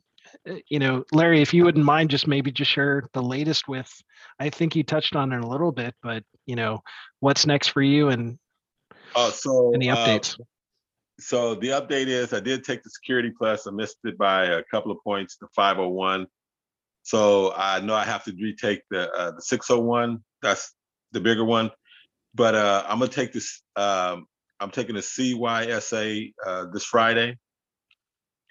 uh, 0.48 0.56
you 0.68 0.78
know, 0.78 1.04
Larry, 1.12 1.40
if 1.40 1.54
you 1.54 1.64
wouldn't 1.64 1.84
mind, 1.84 2.10
just 2.10 2.26
maybe 2.26 2.52
just 2.52 2.70
share 2.70 3.04
the 3.14 3.22
latest 3.22 3.66
with. 3.66 3.90
I 4.38 4.50
think 4.50 4.76
you 4.76 4.82
touched 4.82 5.16
on 5.16 5.32
it 5.32 5.42
a 5.42 5.46
little 5.46 5.72
bit, 5.72 5.94
but 6.02 6.24
you 6.44 6.56
know, 6.56 6.82
what's 7.20 7.46
next 7.46 7.68
for 7.68 7.80
you 7.80 8.10
and 8.10 8.38
Oh, 9.16 9.30
so 9.30 9.72
any 9.74 9.90
uh, 9.90 9.96
updates? 9.96 10.38
So 11.20 11.54
the 11.54 11.68
update 11.68 12.08
is 12.08 12.32
I 12.32 12.40
did 12.40 12.64
take 12.64 12.82
the 12.82 12.90
security 12.90 13.32
plus. 13.36 13.66
I 13.66 13.70
missed 13.70 13.98
it 14.04 14.18
by 14.18 14.46
a 14.46 14.62
couple 14.64 14.90
of 14.90 14.98
points 15.04 15.36
to 15.38 15.46
501. 15.54 16.26
So 17.02 17.52
I 17.56 17.80
know 17.80 17.94
I 17.94 18.04
have 18.04 18.24
to 18.24 18.32
retake 18.32 18.82
the 18.90 19.10
uh, 19.12 19.32
the 19.32 19.42
601. 19.42 20.22
That's 20.42 20.74
the 21.12 21.20
bigger 21.20 21.44
one. 21.44 21.70
But 22.34 22.54
uh, 22.54 22.84
I'm 22.88 22.98
gonna 22.98 23.10
take 23.10 23.32
this. 23.32 23.62
Um, 23.76 24.26
I'm 24.60 24.70
taking 24.70 24.94
the 24.94 25.02
CYSA 25.02 26.32
uh, 26.44 26.66
this 26.72 26.84
Friday. 26.84 27.38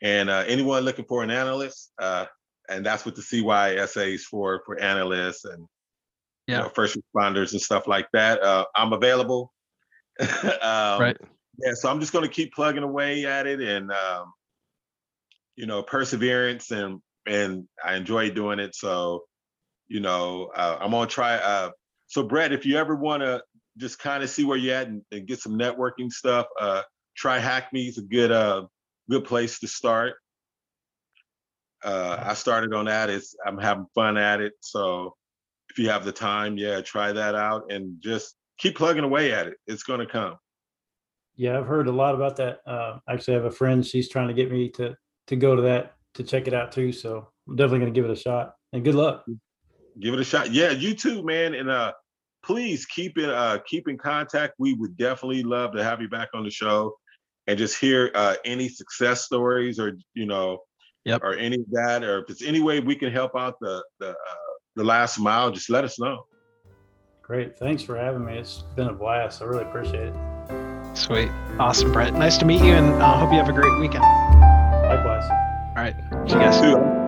And 0.01 0.29
uh, 0.29 0.43
anyone 0.47 0.83
looking 0.83 1.05
for 1.05 1.23
an 1.23 1.31
analyst, 1.31 1.91
uh, 1.97 2.25
and 2.69 2.85
that's 2.85 3.05
what 3.05 3.15
the 3.15 3.21
CYSA 3.21 4.13
is 4.15 4.25
for 4.25 4.61
for 4.65 4.79
analysts 4.79 5.45
and 5.45 5.65
you 6.47 6.63
know, 6.63 6.69
first 6.69 6.97
responders 6.97 7.53
and 7.53 7.61
stuff 7.61 7.87
like 7.87 8.07
that. 8.13 8.41
Uh, 8.43 8.65
I'm 8.75 8.93
available. 8.93 9.53
um, 10.21 11.01
Right. 11.01 11.17
Yeah, 11.59 11.73
so 11.73 11.89
I'm 11.89 11.99
just 11.99 12.13
going 12.13 12.25
to 12.25 12.31
keep 12.31 12.53
plugging 12.53 12.83
away 12.83 13.25
at 13.25 13.45
it, 13.45 13.61
and 13.61 13.91
um, 13.91 14.33
you 15.55 15.65
know, 15.65 15.83
perseverance, 15.83 16.71
and 16.71 16.99
and 17.27 17.67
I 17.83 17.95
enjoy 17.95 18.31
doing 18.31 18.59
it. 18.59 18.75
So, 18.75 19.23
you 19.87 19.99
know, 19.99 20.51
uh, 20.55 20.77
I'm 20.79 20.91
gonna 20.91 21.07
try. 21.07 21.35
Uh, 21.35 21.71
so, 22.07 22.23
Brett, 22.23 22.51
if 22.51 22.65
you 22.65 22.77
ever 22.77 22.95
want 22.95 23.21
to 23.21 23.43
just 23.77 23.99
kind 23.99 24.23
of 24.23 24.29
see 24.29 24.43
where 24.43 24.57
you're 24.57 24.75
at 24.75 24.87
and, 24.87 25.01
and 25.11 25.27
get 25.27 25.39
some 25.39 25.57
networking 25.57 26.11
stuff, 26.11 26.47
uh, 26.59 26.81
TryHackMe. 27.21 27.87
It's 27.87 27.97
a 27.97 28.03
good 28.03 28.31
uh, 28.31 28.65
good 29.09 29.25
place 29.25 29.59
to 29.59 29.67
start. 29.67 30.15
Uh, 31.83 32.17
I 32.23 32.33
started 32.33 32.73
on 32.73 32.85
that. 32.85 33.09
It's 33.09 33.35
I'm 33.45 33.57
having 33.57 33.85
fun 33.93 34.17
at 34.17 34.41
it. 34.41 34.53
So, 34.61 35.15
if 35.69 35.77
you 35.77 35.89
have 35.89 36.05
the 36.05 36.11
time, 36.11 36.57
yeah, 36.57 36.81
try 36.81 37.11
that 37.11 37.35
out 37.35 37.71
and 37.71 38.01
just 38.01 38.35
keep 38.57 38.75
plugging 38.75 39.03
away 39.03 39.31
at 39.33 39.47
it. 39.47 39.55
It's 39.67 39.83
gonna 39.83 40.07
come. 40.07 40.35
Yeah, 41.35 41.57
I've 41.57 41.65
heard 41.67 41.87
a 41.87 41.91
lot 41.91 42.13
about 42.15 42.35
that. 42.37 42.59
Uh, 42.67 42.99
actually, 43.09 43.35
I 43.35 43.37
have 43.37 43.45
a 43.45 43.51
friend. 43.51 43.85
She's 43.85 44.07
trying 44.09 44.27
to 44.27 44.33
get 44.33 44.51
me 44.51 44.69
to 44.71 44.95
to 45.27 45.35
go 45.35 45.55
to 45.55 45.61
that 45.63 45.95
to 46.15 46.23
check 46.23 46.47
it 46.47 46.53
out 46.53 46.71
too. 46.71 46.91
So 46.91 47.27
I'm 47.47 47.55
definitely 47.55 47.79
going 47.79 47.93
to 47.93 47.99
give 47.99 48.09
it 48.09 48.13
a 48.13 48.19
shot. 48.19 48.53
And 48.73 48.83
good 48.83 48.95
luck. 48.95 49.25
give 49.99 50.13
it 50.13 50.19
a 50.19 50.23
shot. 50.23 50.51
Yeah, 50.51 50.69
you 50.71 50.93
too, 50.93 51.23
man. 51.23 51.53
And 51.55 51.69
uh 51.69 51.93
please 52.45 52.85
keep 52.85 53.17
it 53.17 53.29
uh 53.29 53.59
keep 53.67 53.87
in 53.87 53.97
contact. 53.97 54.53
We 54.59 54.73
would 54.75 54.95
definitely 54.97 55.43
love 55.43 55.73
to 55.73 55.83
have 55.83 56.01
you 56.01 56.09
back 56.09 56.29
on 56.33 56.43
the 56.43 56.51
show 56.51 56.95
and 57.47 57.57
just 57.57 57.79
hear 57.79 58.11
uh 58.15 58.35
any 58.45 58.69
success 58.69 59.23
stories 59.25 59.79
or 59.79 59.97
you 60.13 60.25
know 60.25 60.59
Yep. 61.05 61.21
or 61.23 61.33
any 61.35 61.57
of 61.57 61.69
that 61.71 62.03
or 62.03 62.19
if 62.23 62.29
it's 62.29 62.41
any 62.43 62.61
way 62.61 62.79
we 62.79 62.95
can 62.95 63.11
help 63.11 63.35
out 63.35 63.55
the 63.59 63.83
the 63.99 64.09
uh 64.09 64.53
the 64.75 64.83
last 64.83 65.19
mile, 65.19 65.51
just 65.51 65.69
let 65.69 65.83
us 65.83 65.99
know. 65.99 66.25
Great. 67.21 67.57
Thanks 67.57 67.81
for 67.83 67.97
having 67.97 68.25
me. 68.25 68.37
It's 68.37 68.63
been 68.75 68.87
a 68.87 68.93
blast. 68.93 69.41
I 69.41 69.45
really 69.45 69.63
appreciate 69.63 70.07
it. 70.07 70.32
Sweet, 70.93 71.29
awesome, 71.59 71.91
Brett. 71.91 72.13
Nice 72.13 72.37
to 72.37 72.45
meet 72.45 72.61
you, 72.63 72.73
and 72.73 73.01
uh, 73.01 73.17
hope 73.17 73.31
you 73.31 73.37
have 73.37 73.49
a 73.49 73.53
great 73.53 73.79
weekend. 73.79 74.03
Likewise. 74.03 75.27
All 75.75 75.83
right, 75.83 75.95
see 76.27 76.35
you 76.35 76.39
guys. 76.39 77.02